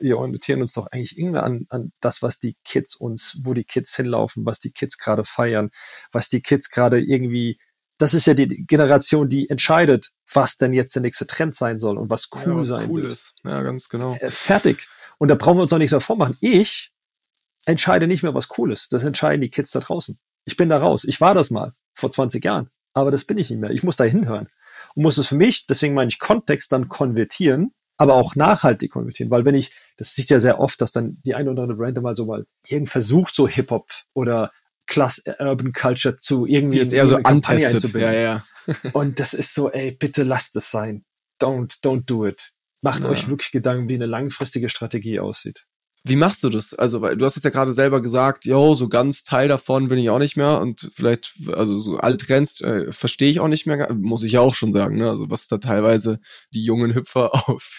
Wir 0.00 0.18
orientieren 0.18 0.60
uns 0.60 0.72
doch 0.72 0.88
eigentlich 0.88 1.16
irgendwie 1.16 1.38
an, 1.38 1.66
an 1.68 1.92
das, 2.00 2.20
was 2.20 2.40
die 2.40 2.56
Kids 2.64 2.96
uns, 2.96 3.40
wo 3.44 3.54
die 3.54 3.64
Kids 3.64 3.94
hinlaufen, 3.94 4.44
was 4.44 4.58
die 4.58 4.72
Kids 4.72 4.98
gerade 4.98 5.24
feiern, 5.24 5.70
was 6.10 6.28
die 6.28 6.42
Kids 6.42 6.70
gerade 6.70 7.00
irgendwie, 7.00 7.58
das 7.96 8.12
ist 8.12 8.26
ja 8.26 8.34
die 8.34 8.66
Generation, 8.66 9.28
die 9.28 9.48
entscheidet, 9.48 10.10
was 10.32 10.56
denn 10.56 10.72
jetzt 10.72 10.94
der 10.96 11.02
nächste 11.02 11.26
Trend 11.26 11.54
sein 11.54 11.78
soll 11.78 11.96
und 11.96 12.10
was 12.10 12.28
cool 12.34 12.42
ja, 12.54 12.56
was 12.56 12.68
sein 12.68 12.90
cool 12.90 13.02
wird. 13.02 13.12
Ist. 13.12 13.34
Ja, 13.44 13.62
ganz 13.62 13.88
genau. 13.88 14.16
Äh, 14.20 14.30
fertig. 14.30 14.88
Und 15.18 15.28
da 15.28 15.36
brauchen 15.36 15.58
wir 15.58 15.62
uns 15.62 15.72
auch 15.72 15.78
nichts 15.78 15.92
mehr 15.92 16.00
vormachen. 16.00 16.36
Ich 16.40 16.92
entscheide 17.68 18.06
nicht 18.06 18.22
mehr, 18.22 18.34
was 18.34 18.48
cool 18.58 18.72
ist. 18.72 18.92
Das 18.92 19.04
entscheiden 19.04 19.42
die 19.42 19.50
Kids 19.50 19.70
da 19.72 19.80
draußen. 19.80 20.18
Ich 20.44 20.56
bin 20.56 20.68
da 20.68 20.78
raus. 20.78 21.04
Ich 21.04 21.20
war 21.20 21.34
das 21.34 21.50
mal 21.50 21.74
vor 21.94 22.10
20 22.10 22.44
Jahren. 22.44 22.70
Aber 22.94 23.10
das 23.10 23.24
bin 23.24 23.38
ich 23.38 23.50
nicht 23.50 23.60
mehr. 23.60 23.70
Ich 23.70 23.82
muss 23.82 23.96
da 23.96 24.04
hinhören. 24.04 24.48
Und 24.94 25.02
muss 25.02 25.18
es 25.18 25.28
für 25.28 25.36
mich, 25.36 25.66
deswegen 25.66 25.94
meine 25.94 26.08
ich 26.08 26.18
Kontext 26.18 26.72
dann 26.72 26.88
konvertieren, 26.88 27.72
aber 27.98 28.14
auch 28.14 28.34
nachhaltig 28.34 28.92
konvertieren. 28.92 29.30
Weil 29.30 29.44
wenn 29.44 29.54
ich, 29.54 29.72
das 29.98 30.14
sieht 30.14 30.30
ja 30.30 30.40
sehr 30.40 30.58
oft, 30.58 30.80
dass 30.80 30.92
dann 30.92 31.18
die 31.26 31.34
eine 31.34 31.50
oder 31.50 31.62
andere 31.62 31.78
Brand 31.78 32.00
mal 32.00 32.16
so 32.16 32.24
mal 32.24 32.46
irgend 32.66 32.88
versucht, 32.88 33.34
so 33.34 33.46
Hip-Hop 33.46 33.90
oder 34.14 34.50
Class 34.86 35.22
Urban 35.38 35.74
Culture 35.74 36.16
zu 36.16 36.46
irgendwie 36.46 36.76
die 36.76 36.82
ist 36.82 36.92
eher 36.92 37.06
so 37.06 37.16
antestet. 37.16 37.92
Ja, 37.92 38.12
ja. 38.12 38.44
Und 38.94 39.20
das 39.20 39.34
ist 39.34 39.52
so, 39.52 39.70
ey, 39.70 39.92
bitte 39.92 40.22
lasst 40.22 40.56
es 40.56 40.70
sein. 40.70 41.04
Don't, 41.40 41.82
don't 41.82 42.06
do 42.06 42.26
it. 42.26 42.52
Macht 42.80 43.02
ja. 43.02 43.10
euch 43.10 43.28
wirklich 43.28 43.50
Gedanken, 43.50 43.90
wie 43.90 43.94
eine 43.94 44.06
langfristige 44.06 44.70
Strategie 44.70 45.20
aussieht. 45.20 45.66
Wie 46.08 46.16
machst 46.16 46.42
du 46.42 46.48
das? 46.48 46.74
Also, 46.74 47.02
weil 47.02 47.16
du 47.16 47.24
hast 47.24 47.36
jetzt 47.36 47.44
ja 47.44 47.50
gerade 47.50 47.72
selber 47.72 48.00
gesagt, 48.00 48.44
yo, 48.44 48.74
so 48.74 48.88
ganz 48.88 49.22
Teil 49.24 49.48
davon 49.48 49.88
bin 49.88 49.98
ich 49.98 50.10
auch 50.10 50.18
nicht 50.18 50.36
mehr 50.36 50.60
und 50.60 50.90
vielleicht, 50.94 51.34
also 51.52 51.78
so 51.78 51.98
alle 51.98 52.16
Trends 52.16 52.60
äh, 52.60 52.90
verstehe 52.90 53.30
ich 53.30 53.40
auch 53.40 53.48
nicht 53.48 53.66
mehr, 53.66 53.92
muss 53.94 54.22
ich 54.22 54.32
ja 54.32 54.40
auch 54.40 54.54
schon 54.54 54.72
sagen, 54.72 54.96
ne? 54.96 55.08
Also 55.08 55.30
was 55.30 55.48
da 55.48 55.58
teilweise 55.58 56.20
die 56.54 56.62
jungen 56.62 56.94
Hüpfer 56.94 57.34
auf 57.48 57.78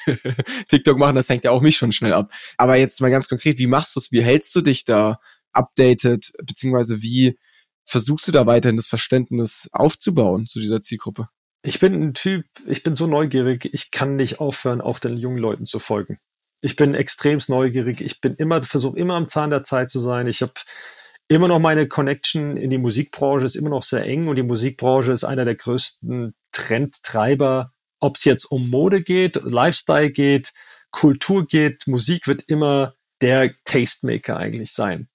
TikTok 0.67 0.97
machen, 0.97 1.15
das 1.15 1.29
hängt 1.29 1.43
ja 1.43 1.51
auch 1.51 1.61
mich 1.61 1.77
schon 1.77 1.91
schnell 1.91 2.13
ab. 2.13 2.31
Aber 2.57 2.75
jetzt 2.75 3.01
mal 3.01 3.11
ganz 3.11 3.27
konkret, 3.27 3.57
wie 3.57 3.67
machst 3.67 3.95
du 3.95 3.99
es? 3.99 4.11
Wie 4.11 4.23
hältst 4.23 4.55
du 4.55 4.61
dich 4.61 4.85
da 4.85 5.19
updated, 5.51 6.31
beziehungsweise 6.43 7.01
wie 7.01 7.37
versuchst 7.85 8.27
du 8.27 8.31
da 8.31 8.45
weiterhin 8.45 8.77
das 8.77 8.87
Verständnis 8.87 9.67
aufzubauen 9.71 10.45
zu 10.45 10.59
dieser 10.59 10.81
Zielgruppe? 10.81 11.29
Ich 11.61 11.79
bin 11.79 11.93
ein 12.01 12.13
Typ, 12.13 12.45
ich 12.67 12.83
bin 12.83 12.95
so 12.95 13.07
neugierig, 13.07 13.69
ich 13.73 13.91
kann 13.91 14.15
nicht 14.15 14.39
aufhören, 14.39 14.79
auch 14.79 14.99
den 14.99 15.17
jungen 15.17 15.39
Leuten 15.39 15.65
zu 15.65 15.79
folgen. 15.79 16.19
Ich 16.61 16.75
bin 16.75 16.93
extremst 16.93 17.49
neugierig. 17.49 18.01
Ich 18.01 18.19
bin 18.21 18.35
immer, 18.35 18.61
versuche 18.61 18.97
immer 18.97 19.15
am 19.15 19.27
Zahn 19.27 19.49
der 19.49 19.63
Zeit 19.63 19.89
zu 19.89 19.99
sein. 19.99 20.27
Ich 20.27 20.41
habe 20.41 20.53
immer 21.29 21.47
noch 21.47 21.59
meine 21.59 21.87
Connection 21.87 22.57
in 22.57 22.69
die 22.69 22.77
Musikbranche 22.77 23.45
ist 23.45 23.55
immer 23.55 23.69
noch 23.69 23.83
sehr 23.83 24.03
eng 24.03 24.27
und 24.27 24.35
die 24.35 24.43
Musikbranche 24.43 25.13
ist 25.13 25.23
einer 25.23 25.45
der 25.45 25.55
größten 25.55 26.33
Trendtreiber, 26.51 27.71
ob 27.99 28.17
es 28.17 28.25
jetzt 28.25 28.45
um 28.45 28.69
Mode 28.69 29.03
geht, 29.03 29.35
Lifestyle 29.43 30.11
geht, 30.11 30.53
Kultur 30.91 31.45
geht, 31.45 31.87
Musik 31.87 32.27
wird 32.27 32.43
immer 32.47 32.95
der 33.21 33.53
Tastemaker 33.63 34.37
eigentlich 34.37 34.73
sein. 34.73 35.07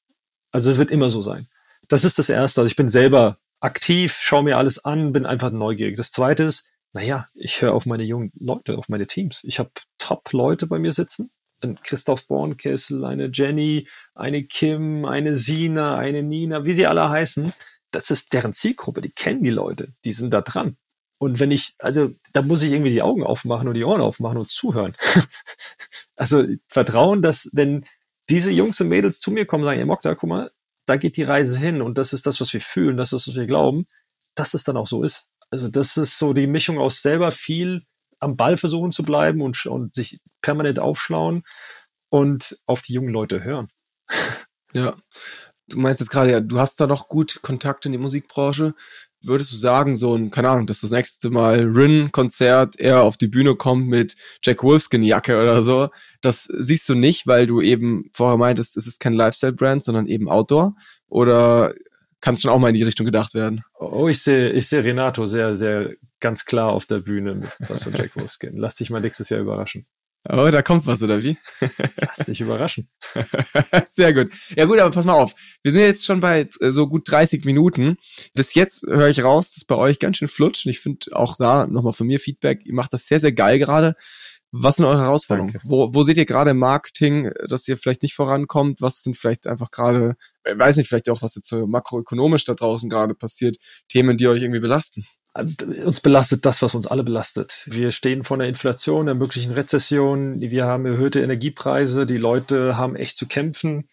Also 0.53 0.71
es 0.71 0.79
wird 0.79 0.91
immer 0.91 1.11
so 1.11 1.21
sein. 1.21 1.49
Das 1.89 2.05
ist 2.05 2.19
das 2.19 2.29
Erste. 2.29 2.61
Also 2.61 2.71
ich 2.71 2.77
bin 2.77 2.89
selber 2.89 3.39
aktiv, 3.61 4.17
schaue 4.21 4.45
mir 4.45 4.57
alles 4.57 4.85
an, 4.85 5.13
bin 5.13 5.27
einfach 5.27 5.51
neugierig. 5.51 5.97
Das 5.97 6.13
Zweite 6.13 6.45
ist, 6.45 6.71
naja, 6.95 7.27
ich 7.35 7.61
höre 7.61 7.75
auf 7.75 7.87
meine 7.87 8.05
jungen 8.05 8.33
Leute, 8.39 8.79
auf 8.79 8.89
meine 8.89 9.07
Teams. 9.07 9.43
Ich 9.45 9.59
habe 9.59 9.71
Top-Leute 9.99 10.69
bei 10.69 10.79
mir 10.79 10.93
sitzen. 10.93 11.31
Ein 11.61 11.79
Christoph 11.83 12.29
Bornkessel, 12.29 13.05
eine 13.05 13.31
Jenny, 13.33 13.89
eine 14.15 14.45
Kim, 14.45 15.05
eine 15.05 15.35
Sina, 15.35 15.97
eine 15.97 16.23
Nina, 16.23 16.67
wie 16.67 16.73
sie 16.73 16.87
alle 16.87 17.09
heißen. 17.09 17.53
Das 17.91 18.11
ist 18.11 18.33
deren 18.33 18.53
Zielgruppe, 18.53 19.01
die 19.01 19.11
kennen 19.11 19.43
die 19.43 19.51
Leute, 19.51 19.93
die 20.05 20.13
sind 20.13 20.33
da 20.33 20.41
dran. 20.41 20.77
Und 21.19 21.41
wenn 21.41 21.51
ich, 21.51 21.75
also 21.79 22.13
da 22.33 22.43
muss 22.43 22.63
ich 22.63 22.73
irgendwie 22.73 22.93
die 22.93 23.03
Augen 23.03 23.25
aufmachen 23.25 23.67
und 23.67 23.75
die 23.75 23.85
Ohren 23.85 24.01
aufmachen 24.01 24.39
und 24.39 24.51
zuhören. 24.51 24.95
also 26.17 26.45
Vertrauen, 26.69 27.23
dass 27.23 27.51
wenn 27.53 27.85
diese 28.31 28.53
Jungs 28.53 28.81
und 28.81 28.89
Mädels 28.89 29.19
zu 29.19 29.33
mir 29.33 29.47
kommen 29.47 29.65
und 29.65 29.69
sagen, 29.69 29.81
ihr 29.81 29.87
Mokta, 29.87 30.15
guck 30.15 30.29
mal, 30.29 30.51
da 30.87 30.97
geht 30.97 31.17
die 31.17 31.23
Reise 31.23 31.59
hin 31.59 31.83
und 31.83 31.99
das 31.99 32.13
ist 32.13 32.27
das, 32.27 32.41
was 32.41 32.53
wir 32.53 32.61
fühlen, 32.61 32.97
das 32.97 33.13
ist, 33.13 33.27
was 33.27 33.35
wir 33.37 33.47
glauben, 33.47 33.87
dass 34.35 34.55
es 34.55 34.65
dann 34.65 34.77
auch 34.77 34.87
so 34.87 35.03
ist. 35.03 35.31
Also 35.51 35.69
das 35.69 35.97
ist 35.97 36.19
so 36.19 36.33
die 36.33 36.47
Mischung 36.47 36.79
aus 36.79 37.03
selber 37.03 37.31
viel 37.33 37.83
am 38.21 38.37
Ball 38.37 38.57
versuchen 38.57 38.93
zu 38.93 39.03
bleiben 39.03 39.41
und, 39.43 39.67
und 39.67 39.95
sich 39.95 40.21
permanent 40.41 40.79
aufschlauen 40.79 41.43
und 42.11 42.59
auf 42.67 42.83
die 42.83 42.95
jungen 42.95 43.13
Leute 43.13 43.45
hören. 43.45 43.69
Ja. 44.73 44.97
Du 45.69 45.79
meinst 45.79 46.01
jetzt 46.01 46.11
gerade, 46.11 46.31
ja, 46.31 46.41
du 46.41 46.59
hast 46.59 46.79
da 46.81 46.87
noch 46.87 47.09
gut 47.09 47.41
Kontakt 47.41 47.87
in 47.87 47.93
die 47.93 47.99
Musikbranche. 47.99 48.75
Würdest 49.23 49.51
du 49.51 49.57
sagen, 49.57 49.97
so 49.97 50.15
ein, 50.15 50.31
keine 50.31 50.51
Ahnung, 50.51 50.67
dass 50.67 50.83
das 50.83 50.91
nächste 50.91 51.31
Mal 51.31 51.61
Rin-Konzert 51.61 52.79
eher 52.79 53.03
auf 53.03 53.17
die 53.17 53.29
Bühne 53.29 53.57
kommt 53.57 53.89
mit 53.89 54.17
Jack 54.43 54.63
Wolfskin-Jacke 54.63 55.41
oder 55.41 55.63
so, 55.63 55.89
das 56.21 56.49
siehst 56.59 56.87
du 56.91 56.95
nicht, 56.95 57.27
weil 57.27 57.47
du 57.47 57.63
eben 57.63 58.11
vorher 58.13 58.37
meintest, 58.37 58.77
es 58.77 58.87
ist 58.87 59.01
kein 59.01 59.15
Lifestyle-Brand, 59.15 59.83
sondern 59.83 60.07
eben 60.07 60.29
Outdoor? 60.29 60.75
Oder 61.09 61.73
kann 62.25 62.35
es 62.35 62.41
schon 62.41 62.51
auch 62.51 62.59
mal 62.59 62.69
in 62.69 62.75
die 62.75 62.83
Richtung 62.83 63.05
gedacht 63.05 63.35
werden? 63.35 63.63
Oh, 63.79 64.09
ich 64.09 64.23
sehe 64.23 64.51
ich 64.51 64.67
sehe 64.67 64.83
Renato 64.83 65.27
sehr, 65.27 65.59
sehr 65.59 65.91
ganz 66.21 66.47
klar 66.47 66.73
auf 66.73 66.87
der 66.87 67.01
Bühne 67.01 67.35
mit 67.35 67.51
was 67.69 67.85
von 67.85 67.93
Jack 67.93 68.17
Wolfskin. 68.17 68.57
Lass 68.57 68.77
dich 68.77 68.89
mal 68.89 69.03
nächstes 69.03 69.29
Jahr 69.29 69.41
überraschen. 69.41 69.87
Oh, 70.27 70.49
da 70.51 70.63
kommt 70.63 70.87
was, 70.87 71.03
oder 71.03 71.23
wie? 71.23 71.37
Lass 72.01 72.25
dich 72.27 72.41
überraschen. 72.41 72.89
Sehr 73.85 74.15
gut. 74.15 74.33
Ja 74.57 74.65
gut, 74.65 74.79
aber 74.79 74.91
pass 74.91 75.05
mal 75.05 75.13
auf. 75.13 75.35
Wir 75.63 75.71
sind 75.71 75.83
jetzt 75.83 76.07
schon 76.07 76.21
bei 76.21 76.49
äh, 76.61 76.73
so 76.73 76.89
gut 76.89 77.03
30 77.11 77.45
Minuten. 77.45 77.99
Bis 78.33 78.55
jetzt 78.55 78.85
höre 78.85 79.11
ich 79.11 79.23
raus, 79.23 79.53
dass 79.53 79.67
bei 79.67 79.75
euch 79.75 79.99
ganz 79.99 80.17
schön 80.17 80.29
flutscht. 80.29 80.65
Und 80.65 80.71
ich 80.71 80.81
finde 80.81 81.15
auch 81.15 81.37
da 81.37 81.67
nochmal 81.67 81.93
von 81.93 82.07
mir 82.07 82.19
Feedback. 82.21 82.63
Ihr 82.65 82.73
macht 82.73 82.95
das 82.95 83.07
sehr, 83.07 83.21
sehr 83.21 83.33
geil 83.33 83.59
gerade. 83.59 83.97
Was 84.57 84.77
sind 84.77 84.85
eure 84.85 85.03
Herausforderungen? 85.03 85.59
Wo, 85.65 85.93
wo 85.93 86.05
seht 86.05 86.17
ihr 86.17 86.27
gerade 86.27 86.53
im 86.53 86.59
Marketing, 86.59 87.33
dass 87.49 87.67
ihr 87.67 87.77
vielleicht 87.77 88.03
nicht 88.03 88.15
vorankommt? 88.15 88.81
Was 88.81 89.03
sind 89.03 89.17
vielleicht 89.17 89.49
einfach 89.49 89.73
gerade, 89.73 90.15
weiß 90.45 90.77
nicht, 90.77 90.89
vielleicht 90.89 91.09
auch, 91.09 91.23
was 91.23 91.35
jetzt 91.35 91.49
so 91.49 91.67
makroökonomisch 91.67 92.45
da 92.45 92.55
draußen 92.55 92.89
gerade 92.89 93.15
passiert, 93.15 93.57
Themen, 93.89 94.17
die 94.17 94.29
euch 94.29 94.43
irgendwie 94.43 94.61
belasten? 94.61 95.05
uns 95.37 96.01
belastet 96.01 96.47
das, 96.47 96.63
was 96.63 96.77
uns 96.77 96.87
alle 96.87 97.03
belastet. 97.03 97.65
Wir 97.67 97.91
stehen 97.91 98.23
vor 98.23 98.37
einer 98.37 98.47
Inflation, 98.47 99.09
einer 99.09 99.19
möglichen 99.19 99.53
Rezession. 99.53 100.41
Wir 100.41 100.67
haben 100.67 100.87
erhöhte 100.87 101.21
Energiepreise. 101.21 102.07
Die 102.07 102.19
Leute 102.19 102.77
haben 102.77 102.95
echt 102.95 103.17
zu 103.17 103.27
kämpfen. 103.27 103.89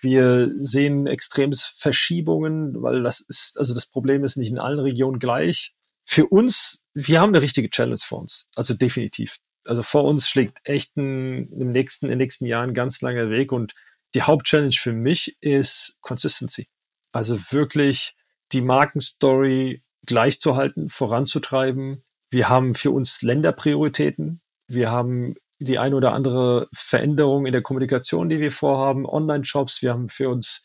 Wir 0.00 0.50
sehen 0.58 1.06
extremes 1.06 1.74
Verschiebungen, 1.76 2.82
weil 2.82 3.02
das 3.02 3.20
ist, 3.20 3.58
also 3.58 3.74
das 3.74 3.86
Problem 3.86 4.24
ist 4.24 4.38
nicht 4.38 4.50
in 4.50 4.58
allen 4.58 4.78
Regionen 4.78 5.18
gleich. 5.18 5.74
Für 6.06 6.26
uns, 6.26 6.78
wir 6.94 7.20
haben 7.20 7.34
eine 7.34 7.42
richtige 7.42 7.68
Challenge 7.68 7.98
vor 7.98 8.20
uns. 8.20 8.46
Also 8.54 8.72
definitiv. 8.72 9.36
Also 9.66 9.82
vor 9.82 10.04
uns 10.04 10.28
schlägt 10.28 10.60
echt 10.64 10.96
ein, 10.96 11.48
im 11.52 11.70
nächsten, 11.72 12.06
in 12.06 12.10
den 12.10 12.18
nächsten 12.18 12.46
Jahren 12.46 12.74
ganz 12.74 13.00
langer 13.00 13.30
Weg 13.30 13.52
und 13.52 13.74
die 14.14 14.22
Hauptchallenge 14.22 14.72
für 14.72 14.92
mich 14.92 15.36
ist 15.40 15.98
Consistency. 16.00 16.68
Also 17.12 17.38
wirklich 17.50 18.14
die 18.52 18.60
Markenstory 18.60 19.82
gleichzuhalten, 20.06 20.88
voranzutreiben. 20.88 22.02
Wir 22.30 22.48
haben 22.48 22.74
für 22.74 22.90
uns 22.90 23.22
Länderprioritäten. 23.22 24.40
Wir 24.68 24.90
haben 24.90 25.34
die 25.58 25.78
eine 25.78 25.96
oder 25.96 26.12
andere 26.12 26.68
Veränderung 26.72 27.46
in 27.46 27.52
der 27.52 27.62
Kommunikation, 27.62 28.28
die 28.28 28.40
wir 28.40 28.52
vorhaben, 28.52 29.06
Online-Shops. 29.06 29.82
Wir 29.82 29.92
haben 29.92 30.08
für 30.08 30.28
uns 30.28 30.62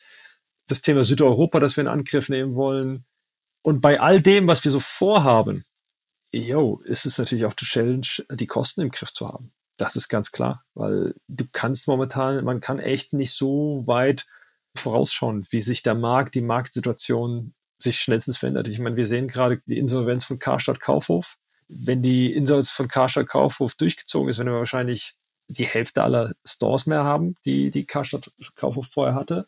das 0.68 0.82
Thema 0.82 1.04
Südeuropa, 1.04 1.60
das 1.60 1.78
wir 1.78 1.82
in 1.82 1.88
Angriff 1.88 2.30
nehmen 2.30 2.56
wollen. 2.56 3.06
Und 3.64 3.82
bei 3.82 4.00
all 4.00 4.22
dem, 4.22 4.48
was 4.48 4.64
wir 4.64 4.72
so 4.72 4.80
vorhaben, 4.80 5.64
yo, 6.32 6.82
ist 6.84 7.06
es 7.06 7.18
natürlich 7.18 7.46
auch 7.46 7.54
die 7.54 7.66
Challenge, 7.66 8.08
die 8.32 8.48
Kosten 8.48 8.82
im 8.82 8.92
Griff 8.92 9.14
zu 9.14 9.28
haben. 9.28 9.52
Das 9.78 9.96
ist 9.96 10.10
ganz 10.10 10.32
klar, 10.32 10.64
weil 10.74 11.16
du 11.28 11.46
kannst 11.52 11.88
momentan, 11.88 12.44
man 12.44 12.62
kann 12.62 12.80
echt 12.80 13.14
nicht 13.14 13.34
so 13.34 13.84
weit 13.88 14.28
vorausschauen, 14.76 15.46
wie 15.50 15.62
sich 15.62 15.84
der 15.84 15.96
Markt, 15.96 16.36
die 16.36 16.42
Marktsituation 16.42 17.54
sich 17.80 18.00
schnellstens 18.00 18.38
verändert. 18.38 18.68
Ich 18.68 18.80
meine, 18.80 18.96
wir 18.96 19.08
sehen 19.08 19.28
gerade 19.28 19.62
die 19.66 19.80
Insolvenz 19.80 20.26
von 20.26 20.40
Karstadt 20.40 20.80
Kaufhof. 20.80 21.38
Wenn 21.68 22.02
die 22.02 22.34
Insolvenz 22.34 22.70
von 22.70 22.88
Karstadt 22.88 23.28
Kaufhof 23.28 23.76
durchgezogen 23.76 24.30
ist, 24.30 24.40
wenn 24.40 24.48
wir 24.48 24.54
wahrscheinlich 24.54 25.16
die 25.48 25.66
Hälfte 25.66 26.04
aller 26.04 26.34
Stores 26.46 26.86
mehr 26.86 27.04
haben, 27.04 27.36
die 27.46 27.72
die 27.72 27.86
Karstadt 27.86 28.32
Kaufhof 28.56 28.88
vorher 28.88 29.16
hatte. 29.16 29.48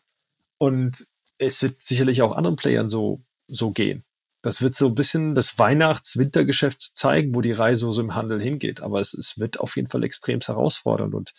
Und 0.58 1.06
es 1.38 1.62
wird 1.62 1.82
sicherlich 1.82 2.22
auch 2.22 2.36
anderen 2.36 2.56
Playern 2.56 2.90
so, 2.90 3.22
so 3.46 3.70
gehen. 3.70 4.04
Das 4.44 4.62
wird 4.62 4.74
so 4.74 4.88
ein 4.88 4.94
bisschen 4.94 5.34
das 5.34 5.58
Weihnachts-Wintergeschäft 5.58 6.96
zeigen, 6.96 7.34
wo 7.34 7.40
die 7.40 7.52
Reise 7.52 7.90
so 7.90 8.00
im 8.00 8.14
Handel 8.14 8.40
hingeht. 8.40 8.82
Aber 8.82 9.00
es, 9.00 9.14
es 9.14 9.38
wird 9.38 9.58
auf 9.58 9.76
jeden 9.76 9.88
Fall 9.88 10.04
extrem 10.04 10.40
herausfordernd. 10.40 11.14
Und 11.14 11.32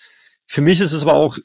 für 0.47 0.61
mich 0.61 0.81
ist 0.81 0.91
es 0.91 1.03
aber 1.03 1.13
auch 1.13 1.37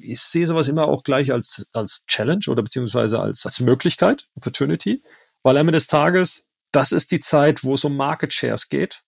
ich 0.00 0.20
sehe 0.20 0.46
sowas 0.46 0.68
immer 0.68 0.88
auch 0.88 1.02
gleich 1.02 1.32
als, 1.32 1.66
als 1.72 2.04
Challenge 2.06 2.44
oder 2.48 2.62
beziehungsweise 2.62 3.20
als, 3.20 3.46
als 3.46 3.60
Möglichkeit, 3.60 4.28
Opportunity, 4.34 5.02
weil 5.42 5.56
am 5.56 5.68
Ende 5.68 5.78
des 5.78 5.86
Tages, 5.86 6.44
das 6.72 6.92
ist 6.92 7.10
die 7.12 7.20
Zeit, 7.20 7.64
wo 7.64 7.74
es 7.74 7.84
um 7.84 7.96
Market 7.96 8.32
Shares 8.32 8.68
geht. 8.68 9.02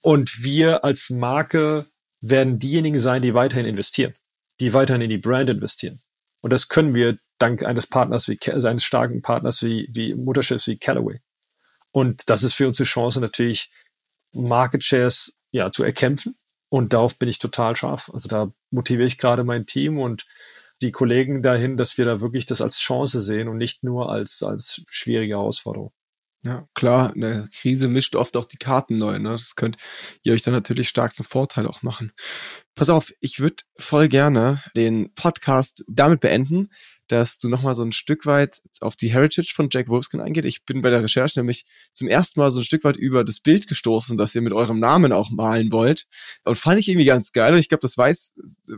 Und 0.00 0.42
wir 0.42 0.84
als 0.84 1.10
Marke 1.10 1.86
werden 2.20 2.58
diejenigen 2.58 2.98
sein, 2.98 3.22
die 3.22 3.34
weiterhin 3.34 3.66
investieren, 3.66 4.14
die 4.60 4.74
weiterhin 4.74 5.02
in 5.02 5.10
die 5.10 5.18
Brand 5.18 5.50
investieren. 5.50 6.00
Und 6.40 6.52
das 6.52 6.68
können 6.68 6.94
wir 6.94 7.18
dank 7.38 7.64
eines 7.64 7.86
Partners 7.86 8.28
wie, 8.28 8.38
eines 8.50 8.84
starken 8.84 9.22
Partners 9.22 9.62
wie, 9.62 9.88
wie 9.92 10.14
Mutterschiffs 10.14 10.66
wie 10.66 10.76
Callaway. 10.76 11.20
Und 11.94 12.28
das 12.28 12.42
ist 12.42 12.54
für 12.54 12.66
uns 12.66 12.76
die 12.78 12.84
Chance 12.84 13.20
natürlich, 13.20 13.70
Market 14.32 14.82
Shares 14.82 15.32
ja, 15.52 15.70
zu 15.70 15.84
erkämpfen 15.84 16.36
und 16.68 16.92
darauf 16.92 17.16
bin 17.20 17.28
ich 17.28 17.38
total 17.38 17.76
scharf. 17.76 18.10
Also 18.12 18.28
da 18.28 18.52
motiviere 18.72 19.06
ich 19.06 19.16
gerade 19.16 19.44
mein 19.44 19.64
Team 19.66 20.00
und 20.00 20.26
die 20.82 20.90
Kollegen 20.90 21.40
dahin, 21.40 21.76
dass 21.76 21.96
wir 21.96 22.04
da 22.04 22.20
wirklich 22.20 22.46
das 22.46 22.60
als 22.60 22.78
Chance 22.78 23.20
sehen 23.20 23.46
und 23.46 23.58
nicht 23.58 23.84
nur 23.84 24.10
als, 24.10 24.42
als 24.42 24.82
schwierige 24.88 25.34
Herausforderung. 25.34 25.92
Ja, 26.42 26.66
klar, 26.74 27.12
eine 27.14 27.48
Krise 27.54 27.86
mischt 27.86 28.16
oft 28.16 28.36
auch 28.36 28.44
die 28.44 28.58
Karten 28.58 28.98
neu. 28.98 29.20
Ne? 29.20 29.30
Das 29.30 29.54
könnt 29.54 29.76
ihr 30.24 30.32
euch 30.32 30.42
dann 30.42 30.52
natürlich 30.52 30.88
stark 30.88 31.14
zum 31.14 31.24
Vorteil 31.24 31.68
auch 31.68 31.82
machen. 31.82 32.12
Pass 32.74 32.90
auf, 32.90 33.14
ich 33.20 33.38
würde 33.38 33.62
voll 33.78 34.08
gerne 34.08 34.60
den 34.76 35.14
Podcast 35.14 35.84
damit 35.86 36.20
beenden, 36.20 36.70
dass 37.08 37.38
du 37.38 37.48
nochmal 37.48 37.74
so 37.74 37.82
ein 37.82 37.92
Stück 37.92 38.26
weit 38.26 38.60
auf 38.80 38.96
die 38.96 39.12
Heritage 39.12 39.52
von 39.54 39.68
Jack 39.70 39.88
Wolfskin 39.88 40.20
eingeht. 40.20 40.44
Ich 40.44 40.64
bin 40.64 40.82
bei 40.82 40.90
der 40.90 41.02
Recherche 41.02 41.40
nämlich 41.40 41.64
zum 41.92 42.08
ersten 42.08 42.40
Mal 42.40 42.50
so 42.50 42.60
ein 42.60 42.64
Stück 42.64 42.84
weit 42.84 42.96
über 42.96 43.24
das 43.24 43.40
Bild 43.40 43.68
gestoßen, 43.68 44.16
das 44.16 44.34
ihr 44.34 44.42
mit 44.42 44.52
eurem 44.52 44.78
Namen 44.78 45.12
auch 45.12 45.30
malen 45.30 45.70
wollt. 45.72 46.06
Und 46.44 46.56
fand 46.56 46.80
ich 46.80 46.88
irgendwie 46.88 47.06
ganz 47.06 47.32
geil. 47.32 47.52
Und 47.52 47.58
ich 47.58 47.68
glaube, 47.68 47.82
das 47.82 47.96
weiß 47.96 48.34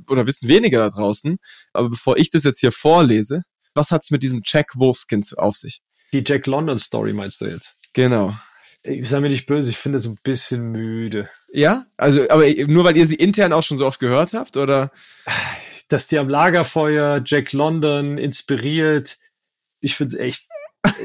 oder 0.09 0.27
wissen 0.27 0.49
weniger 0.49 0.79
da 0.79 0.89
draußen. 0.89 1.37
Aber 1.73 1.91
bevor 1.91 2.17
ich 2.17 2.31
das 2.31 2.45
jetzt 2.45 2.61
hier 2.61 2.73
vorlese, 2.73 3.43
was 3.75 3.91
hat's 3.91 4.11
mit 4.11 4.23
diesem 4.23 4.43
Jack 4.45 4.73
Wolfskin 4.77 5.23
auf 5.37 5.57
sich? 5.57 5.83
Die 6.13 6.25
Jack 6.27 6.47
London 6.47 6.79
Story 6.79 7.13
meinst 7.13 7.41
du 7.41 7.47
jetzt? 7.47 7.77
Genau. 7.93 8.35
Ich 8.83 9.09
sage 9.09 9.23
mir 9.23 9.29
nicht 9.29 9.47
böse, 9.47 9.71
ich 9.71 9.79
finde 9.79 9.99
es 9.99 10.07
ein 10.07 10.19
bisschen 10.23 10.71
müde. 10.71 11.29
Ja? 11.53 11.87
Also, 11.97 12.29
aber 12.29 12.49
nur 12.67 12.85
weil 12.85 12.97
ihr 12.97 13.07
sie 13.07 13.17
intern 13.17 13.53
auch 13.53 13.63
schon 13.63 13.77
so 13.77 13.87
oft 13.87 13.99
gehört 13.99 14.33
habt, 14.33 14.57
oder? 14.57 14.93
Dass 15.89 16.09
die 16.09 16.19
am 16.19 16.29
Lagerfeuer 16.29 17.23
Jack 17.25 17.53
London 17.53 18.19
inspiriert. 18.19 19.19
Ich 19.81 19.95
finde 19.95 20.15
es 20.15 20.21
echt 20.21 20.47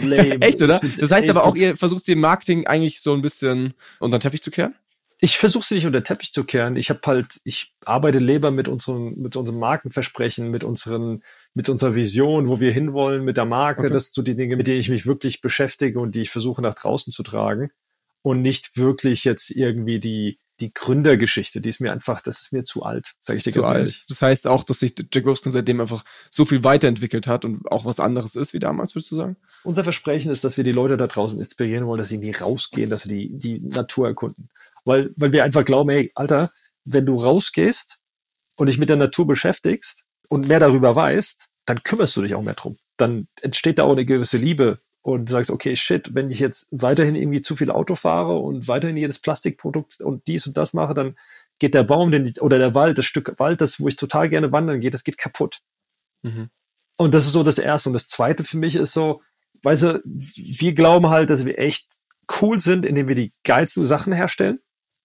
lame. 0.02 0.42
echt, 0.42 0.62
oder? 0.62 0.80
Das 0.80 1.12
heißt 1.12 1.30
aber 1.30 1.46
auch, 1.46 1.56
ihr 1.56 1.78
versucht 1.78 2.06
sie 2.06 2.14
im 2.14 2.20
Marketing 2.20 2.68
eigentlich 2.68 3.02
so 3.02 3.14
ein 3.14 3.22
bisschen 3.22 3.74
unter 4.00 4.18
den 4.18 4.22
Teppich 4.22 4.42
zu 4.42 4.52
kehren? 4.52 4.76
Ich 5.24 5.38
versuche 5.38 5.64
sie 5.64 5.76
nicht 5.76 5.86
unter 5.86 6.02
den 6.02 6.06
Teppich 6.06 6.34
zu 6.34 6.44
kehren. 6.44 6.76
Ich 6.76 6.90
habe 6.90 7.02
halt, 7.06 7.40
ich 7.44 7.76
arbeite 7.86 8.18
lieber 8.18 8.50
mit 8.50 8.68
unserem, 8.68 9.14
mit 9.18 9.36
unserem 9.36 9.60
Markenversprechen, 9.60 10.50
mit 10.50 10.64
unseren, 10.64 11.22
mit 11.54 11.70
unserer 11.70 11.94
Vision, 11.94 12.48
wo 12.48 12.60
wir 12.60 12.74
hinwollen, 12.74 13.24
mit 13.24 13.38
der 13.38 13.46
Marke. 13.46 13.82
Okay. 13.82 13.94
Das 13.94 14.06
sind 14.06 14.16
so 14.16 14.22
die 14.24 14.36
Dinge, 14.36 14.56
mit 14.56 14.66
denen 14.66 14.80
ich 14.80 14.90
mich 14.90 15.06
wirklich 15.06 15.42
beschäftige 15.42 16.00
und 16.00 16.16
die 16.16 16.22
ich 16.22 16.32
versuche 16.32 16.64
nach 16.64 16.74
draußen 16.74 17.14
zu 17.14 17.22
tragen 17.22 17.72
und 18.24 18.42
nicht 18.42 18.78
wirklich 18.78 19.24
jetzt 19.24 19.52
irgendwie 19.52 20.00
die 20.00 20.40
die 20.62 20.74
Gründergeschichte, 20.74 21.60
die 21.60 21.70
ist 21.70 21.82
mir 21.82 21.92
einfach, 21.92 22.22
das 22.22 22.42
ist 22.42 22.54
mir 22.54 22.64
zu 22.64 22.84
alt, 22.84 23.14
sage 23.20 23.38
ich 23.38 23.44
dir 23.44 23.52
zu 23.52 23.62
ganz 23.62 23.70
alt. 23.70 23.80
ehrlich. 23.80 24.06
Das 24.08 24.22
heißt 24.22 24.48
auch, 24.48 24.64
dass 24.64 24.80
sich 24.80 24.94
Jack 25.12 25.26
Wolfskin 25.26 25.52
seitdem 25.52 25.82
einfach 25.82 26.06
so 26.30 26.46
viel 26.46 26.64
weiterentwickelt 26.64 27.28
hat 27.28 27.44
und 27.44 27.70
auch 27.70 27.84
was 27.84 28.00
anderes 28.00 28.36
ist 28.36 28.54
wie 28.54 28.60
damals, 28.60 28.96
würdest 28.96 29.12
du 29.12 29.16
sagen? 29.16 29.38
Unser 29.64 29.84
Versprechen 29.84 30.32
ist, 30.32 30.44
dass 30.44 30.58
wir 30.58 30.64
die 30.64 30.72
Leute 30.72 30.98
da 30.98 31.08
draußen 31.08 31.40
inspirieren 31.40 31.88
wollen, 31.88 31.98
dass 31.98 32.10
sie 32.10 32.16
irgendwie 32.16 32.32
rausgehen, 32.32 32.90
dass 32.90 33.02
sie 33.02 33.10
die, 33.10 33.38
die 33.38 33.60
Natur 33.68 34.08
erkunden. 34.08 34.50
Weil, 34.86 35.12
weil 35.16 35.32
wir 35.32 35.44
einfach 35.44 35.66
glauben, 35.66 35.90
hey, 35.90 36.12
Alter, 36.16 36.52
wenn 36.86 37.06
du 37.06 37.16
rausgehst 37.16 38.00
und 38.56 38.68
dich 38.68 38.78
mit 38.78 38.90
der 38.90 38.98
Natur 38.98 39.28
beschäftigst 39.28 40.06
und 40.30 40.48
mehr 40.48 40.60
darüber 40.60 40.96
weißt, 40.96 41.48
dann 41.66 41.84
kümmerst 41.84 42.16
du 42.16 42.22
dich 42.22 42.36
auch 42.36 42.44
mehr 42.44 42.54
drum. 42.54 42.78
Dann 42.98 43.28
entsteht 43.42 43.80
da 43.80 43.84
auch 43.84 43.92
eine 43.92 44.06
gewisse 44.06 44.38
Liebe 44.38 44.80
und 45.02 45.30
sagst, 45.30 45.50
okay, 45.50 45.76
shit, 45.76 46.14
wenn 46.14 46.30
ich 46.30 46.40
jetzt 46.40 46.68
weiterhin 46.72 47.16
irgendwie 47.16 47.42
zu 47.42 47.56
viel 47.56 47.72
Auto 47.72 47.96
fahre 47.96 48.38
und 48.38 48.68
weiterhin 48.68 48.98
jedes 48.98 49.20
Plastikprodukt 49.20 50.02
und 50.02 50.28
dies 50.28 50.46
und 50.46 50.58
das 50.58 50.74
mache, 50.74 50.94
dann 50.94 51.16
geht 51.60 51.74
der 51.74 51.84
Baum 51.84 52.12
den, 52.12 52.34
oder 52.40 52.58
der 52.58 52.76
Wald, 52.76 52.98
das 52.98 53.06
Stück 53.06 53.40
Wald, 53.40 53.62
das, 53.62 53.80
wo 53.80 53.88
ich 53.88 53.96
total 53.96 54.30
gerne 54.30 54.52
wandern 54.52 54.80
gehe, 54.80 54.92
das 54.92 55.04
geht 55.04 55.18
kaputt. 55.18 55.62
Mhm. 56.24 56.50
Und 56.98 57.14
das 57.14 57.26
ist 57.26 57.34
so 57.34 57.44
das 57.44 57.58
Erste. 57.58 57.90
Und 57.90 57.94
das 57.94 58.08
Zweite 58.08 58.44
für 58.44 58.58
mich 58.58 58.76
ist 58.76 58.94
so, 58.94 59.22
weißt 59.64 59.84
du, 59.84 60.02
wir 60.04 60.74
glauben 60.74 61.10
halt, 61.10 61.30
dass 61.30 61.46
wir 61.46 61.58
echt 61.58 61.88
cool 62.42 62.60
sind, 62.60 62.86
indem 62.86 63.08
wir 63.08 63.16
die 63.16 63.34
geilsten 63.44 63.86
Sachen 63.86 64.14
herstellen, 64.14 64.60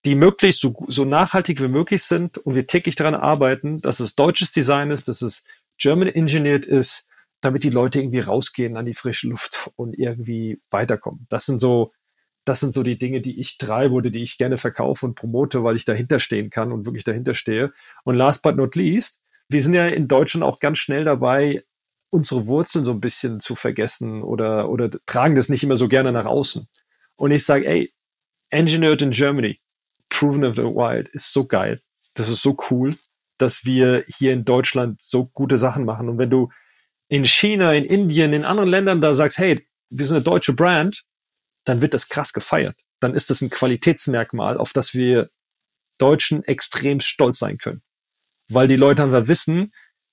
die 0.05 0.15
möglichst 0.15 0.61
so, 0.61 0.75
so 0.89 1.05
nachhaltig 1.05 1.61
wie 1.61 1.69
möglich 1.69 2.03
sind 2.03 2.39
und 2.39 2.55
wir 2.55 2.67
täglich 2.67 2.97
daran 2.97 3.15
arbeiten, 3.15 3.81
dass 3.81 4.01
es 4.01 4.15
deutsches 4.15 4.53
Design 4.53 4.91
ist, 4.91 5.09
dass 5.09 5.23
es 5.23 5.45
German 5.79 6.09
engineered 6.09 6.67
ist, 6.67 7.06
damit 7.47 7.63
die 7.63 7.71
Leute 7.71 8.01
irgendwie 8.01 8.21
rausgehen 8.21 8.77
an 8.77 8.85
die 8.85 8.95
frische 8.95 9.29
Luft 9.29 9.71
und 9.77 9.99
irgendwie 9.99 10.61
weiterkommen. 10.71 11.27
Das 11.29 11.47
sind 11.47 11.61
so, 11.61 11.93
das 12.45 12.61
sind 12.61 12.75
so 12.75 12.83
die 12.83 12.99
Dinge, 12.99 13.21
die 13.21 13.41
ich 13.41 13.57
treibe 13.57 13.95
oder 13.95 14.11
die 14.11 14.23
ich 14.23 14.37
gerne 14.37 14.59
verkaufe 14.59 15.07
und 15.07 15.15
promote, 15.15 15.65
weil 15.65 15.77
ich 15.77 15.85
dahinter 15.85 16.19
stehen 16.19 16.51
kann 16.51 16.73
und 16.73 16.87
wirklich 16.87 17.05
dahinter 17.05 17.35
stehe. 17.35 17.73
Und 18.05 18.17
last 18.17 18.43
but 18.43 18.57
not 18.57 18.75
least, 18.75 19.23
wir 19.49 19.63
sind 19.63 19.75
ja 19.75 19.87
in 19.87 20.09
Deutschland 20.09 20.45
auch 20.45 20.59
ganz 20.59 20.79
schnell 20.79 21.05
dabei, 21.05 21.65
unsere 22.11 22.47
Wurzeln 22.47 22.85
so 22.85 22.93
ein 22.93 23.01
bisschen 23.01 23.41
zu 23.41 23.55
vergessen 23.55 24.23
oder, 24.23 24.69
oder 24.69 24.91
tragen 25.07 25.35
das 25.35 25.49
nicht 25.49 25.65
immer 25.65 25.77
so 25.77 25.89
gerne 25.89 26.13
nach 26.13 26.27
außen. 26.27 26.69
Und 27.17 27.31
ich 27.31 27.45
sage, 27.45 27.67
ey, 27.67 27.93
Engineered 28.51 29.03
in 29.03 29.11
Germany, 29.11 29.61
Proven 30.09 30.45
of 30.45 30.57
the 30.57 30.63
Wild 30.63 31.09
ist 31.09 31.33
so 31.33 31.47
geil. 31.47 31.81
Das 32.15 32.29
ist 32.29 32.43
so 32.43 32.57
cool, 32.71 32.97
dass 33.39 33.65
wir 33.65 34.05
hier 34.09 34.33
in 34.33 34.45
Deutschland 34.45 35.01
so 35.01 35.27
gute 35.27 35.59
Sachen 35.59 35.85
machen. 35.85 36.09
Und 36.09 36.19
wenn 36.19 36.31
du 36.31 36.49
in 37.09 37.25
China, 37.25 37.73
in 37.73 37.85
Indien, 37.85 38.33
in 38.33 38.45
anderen 38.45 38.71
Ländern 38.71 39.01
da 39.01 39.15
sagst, 39.15 39.39
hey, 39.39 39.67
wir 39.91 40.07
sind 40.07 40.17
eine 40.17 40.25
deutsche 40.25 40.53
Brand, 40.53 41.05
dann 41.65 41.81
wird 41.81 41.95
das 41.95 42.09
krass 42.09 42.33
gefeiert. 42.33 42.77
Dann 43.01 43.15
ist 43.15 43.31
das 43.31 43.43
ein 43.43 43.51
Qualitätsmerkmal, 43.51 44.57
auf 44.57 44.73
das 44.73 44.95
wir 44.95 45.29
Deutschen 45.99 46.45
extrem 46.45 47.01
stolz 47.01 47.39
sein 47.39 47.59
können. 47.59 47.83
Weil 48.49 48.69
die 48.69 48.77
Leute 48.77 49.03
einfach 49.03 49.29
wissen, 49.29 49.73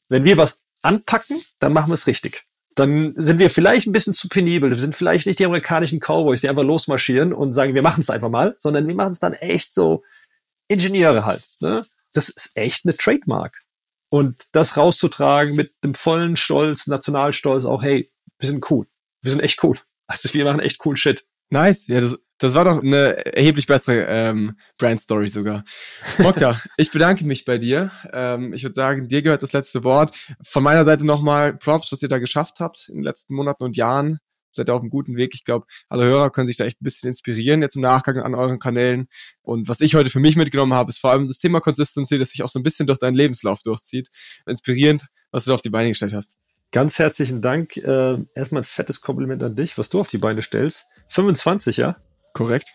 wenn 0.09 0.23
wir 0.23 0.37
was 0.37 0.61
anpacken, 0.81 1.41
dann 1.59 1.73
machen 1.73 1.89
wir 1.89 1.95
es 1.95 2.07
richtig. 2.07 2.45
Dann 2.75 3.13
sind 3.15 3.39
wir 3.39 3.49
vielleicht 3.49 3.87
ein 3.87 3.91
bisschen 3.91 4.13
zu 4.13 4.27
penibel. 4.27 4.69
Wir 4.69 4.77
sind 4.77 4.95
vielleicht 4.95 5.27
nicht 5.27 5.39
die 5.39 5.45
amerikanischen 5.45 5.99
Cowboys, 5.99 6.41
die 6.41 6.49
einfach 6.49 6.63
losmarschieren 6.63 7.31
und 7.31 7.53
sagen, 7.53 7.75
wir 7.75 7.83
machen 7.83 8.01
es 8.01 8.09
einfach 8.09 8.29
mal, 8.29 8.55
sondern 8.57 8.87
wir 8.87 8.95
machen 8.95 9.11
es 9.11 9.19
dann 9.19 9.33
echt 9.33 9.73
so 9.73 10.03
Ingenieure 10.67 11.25
halt. 11.25 11.43
Ne? 11.59 11.85
Das 12.13 12.29
ist 12.29 12.51
echt 12.55 12.85
eine 12.85 12.95
Trademark. 12.95 13.62
Und 14.13 14.43
das 14.51 14.77
rauszutragen 14.77 15.55
mit 15.55 15.73
dem 15.83 15.95
vollen 15.95 16.37
Stolz, 16.37 16.85
Nationalstolz, 16.85 17.65
auch, 17.65 17.81
hey, 17.81 18.11
wir 18.37 18.47
sind 18.47 18.69
cool. 18.69 18.85
Wir 19.23 19.31
sind 19.31 19.39
echt 19.39 19.63
cool. 19.63 19.79
Also 20.05 20.31
wir 20.35 20.45
machen 20.45 20.59
echt 20.59 20.85
cool 20.85 20.95
Shit. 20.95 21.25
Nice. 21.49 21.87
Ja, 21.87 21.99
das, 21.99 22.19
das 22.37 22.53
war 22.53 22.65
doch 22.65 22.83
eine 22.83 23.25
erheblich 23.35 23.65
bessere 23.65 24.05
ähm, 24.07 24.55
Brand-Story 24.77 25.29
sogar. 25.29 25.63
Mokta, 26.19 26.61
ich 26.77 26.91
bedanke 26.91 27.25
mich 27.25 27.43
bei 27.43 27.57
dir. 27.57 27.89
Ähm, 28.11 28.53
ich 28.53 28.61
würde 28.61 28.75
sagen, 28.75 29.07
dir 29.07 29.23
gehört 29.23 29.41
das 29.41 29.53
letzte 29.53 29.83
Wort. 29.83 30.15
Von 30.43 30.61
meiner 30.61 30.85
Seite 30.85 31.07
nochmal 31.07 31.57
Props, 31.57 31.91
was 31.91 32.03
ihr 32.03 32.09
da 32.09 32.19
geschafft 32.19 32.59
habt 32.59 32.89
in 32.89 32.97
den 32.97 33.03
letzten 33.03 33.33
Monaten 33.33 33.63
und 33.63 33.75
Jahren 33.75 34.19
seid 34.55 34.69
ihr 34.69 34.75
auf 34.75 34.81
einem 34.81 34.89
guten 34.89 35.15
Weg. 35.15 35.31
Ich 35.33 35.43
glaube, 35.43 35.65
alle 35.89 36.05
Hörer 36.05 36.29
können 36.29 36.47
sich 36.47 36.57
da 36.57 36.65
echt 36.65 36.81
ein 36.81 36.83
bisschen 36.83 37.07
inspirieren 37.07 37.61
jetzt 37.61 37.75
im 37.75 37.81
Nachgang 37.81 38.17
an 38.17 38.35
euren 38.35 38.59
Kanälen. 38.59 39.07
Und 39.41 39.67
was 39.67 39.81
ich 39.81 39.95
heute 39.95 40.09
für 40.09 40.19
mich 40.19 40.35
mitgenommen 40.35 40.73
habe, 40.73 40.89
ist 40.89 40.99
vor 40.99 41.11
allem 41.11 41.27
das 41.27 41.37
Thema 41.37 41.59
Consistency, 41.61 42.17
das 42.17 42.29
sich 42.29 42.43
auch 42.43 42.49
so 42.49 42.59
ein 42.59 42.63
bisschen 42.63 42.87
durch 42.87 42.99
deinen 42.99 43.15
Lebenslauf 43.15 43.61
durchzieht. 43.61 44.09
Inspirierend, 44.45 45.07
was 45.31 45.45
du 45.45 45.49
da 45.49 45.55
auf 45.55 45.61
die 45.61 45.69
Beine 45.69 45.89
gestellt 45.89 46.13
hast. 46.13 46.37
Ganz 46.71 46.97
herzlichen 46.97 47.41
Dank. 47.41 47.77
Äh, 47.77 48.17
erstmal 48.33 48.61
ein 48.61 48.65
fettes 48.65 49.01
Kompliment 49.01 49.43
an 49.43 49.55
dich, 49.55 49.77
was 49.77 49.89
du 49.89 49.99
auf 49.99 50.07
die 50.07 50.17
Beine 50.17 50.41
stellst. 50.41 50.87
25, 51.09 51.77
ja? 51.77 51.97
Korrekt. 52.33 52.73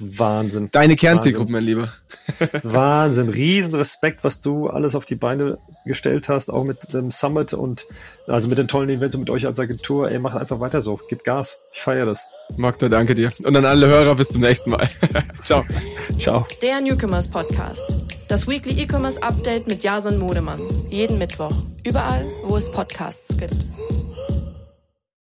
Wahnsinn. 0.00 0.68
Deine 0.72 0.96
Kernzielgruppe, 0.96 1.52
mein 1.52 1.62
Lieber. 1.62 1.92
Wahnsinn. 2.64 3.28
Riesenrespekt, 3.28 4.24
was 4.24 4.40
du 4.40 4.68
alles 4.68 4.96
auf 4.96 5.04
die 5.04 5.14
Beine 5.14 5.58
gestellt 5.84 6.28
hast, 6.28 6.50
auch 6.50 6.64
mit 6.64 6.92
dem 6.92 7.12
Summit 7.12 7.54
und 7.54 7.86
also 8.26 8.48
mit 8.48 8.58
den 8.58 8.66
tollen 8.66 8.88
Events 8.88 9.14
und 9.14 9.20
mit 9.20 9.30
euch 9.30 9.46
als 9.46 9.60
Agentur. 9.60 10.10
Ey, 10.10 10.18
macht 10.18 10.36
einfach 10.36 10.58
weiter 10.58 10.80
so. 10.80 10.98
Gib 11.08 11.22
Gas. 11.22 11.56
Ich 11.72 11.80
feiere 11.80 12.06
das. 12.06 12.26
Magda, 12.56 12.88
danke 12.88 13.14
dir. 13.14 13.32
Und 13.44 13.56
an 13.56 13.64
alle 13.64 13.86
Hörer, 13.86 14.16
bis 14.16 14.30
zum 14.30 14.40
nächsten 14.40 14.70
Mal. 14.70 14.88
Ciao. 15.44 15.64
Ciao. 16.18 16.44
Der 16.60 16.80
Newcomers 16.80 17.28
Podcast. 17.28 17.94
Das 18.28 18.48
Weekly 18.48 18.82
E-Commerce 18.82 19.22
Update 19.22 19.68
mit 19.68 19.84
Jason 19.84 20.18
Modemann. 20.18 20.60
Jeden 20.90 21.18
Mittwoch. 21.18 21.52
Überall, 21.84 22.26
wo 22.42 22.56
es 22.56 22.72
Podcasts 22.72 23.36
gibt. 23.36 23.54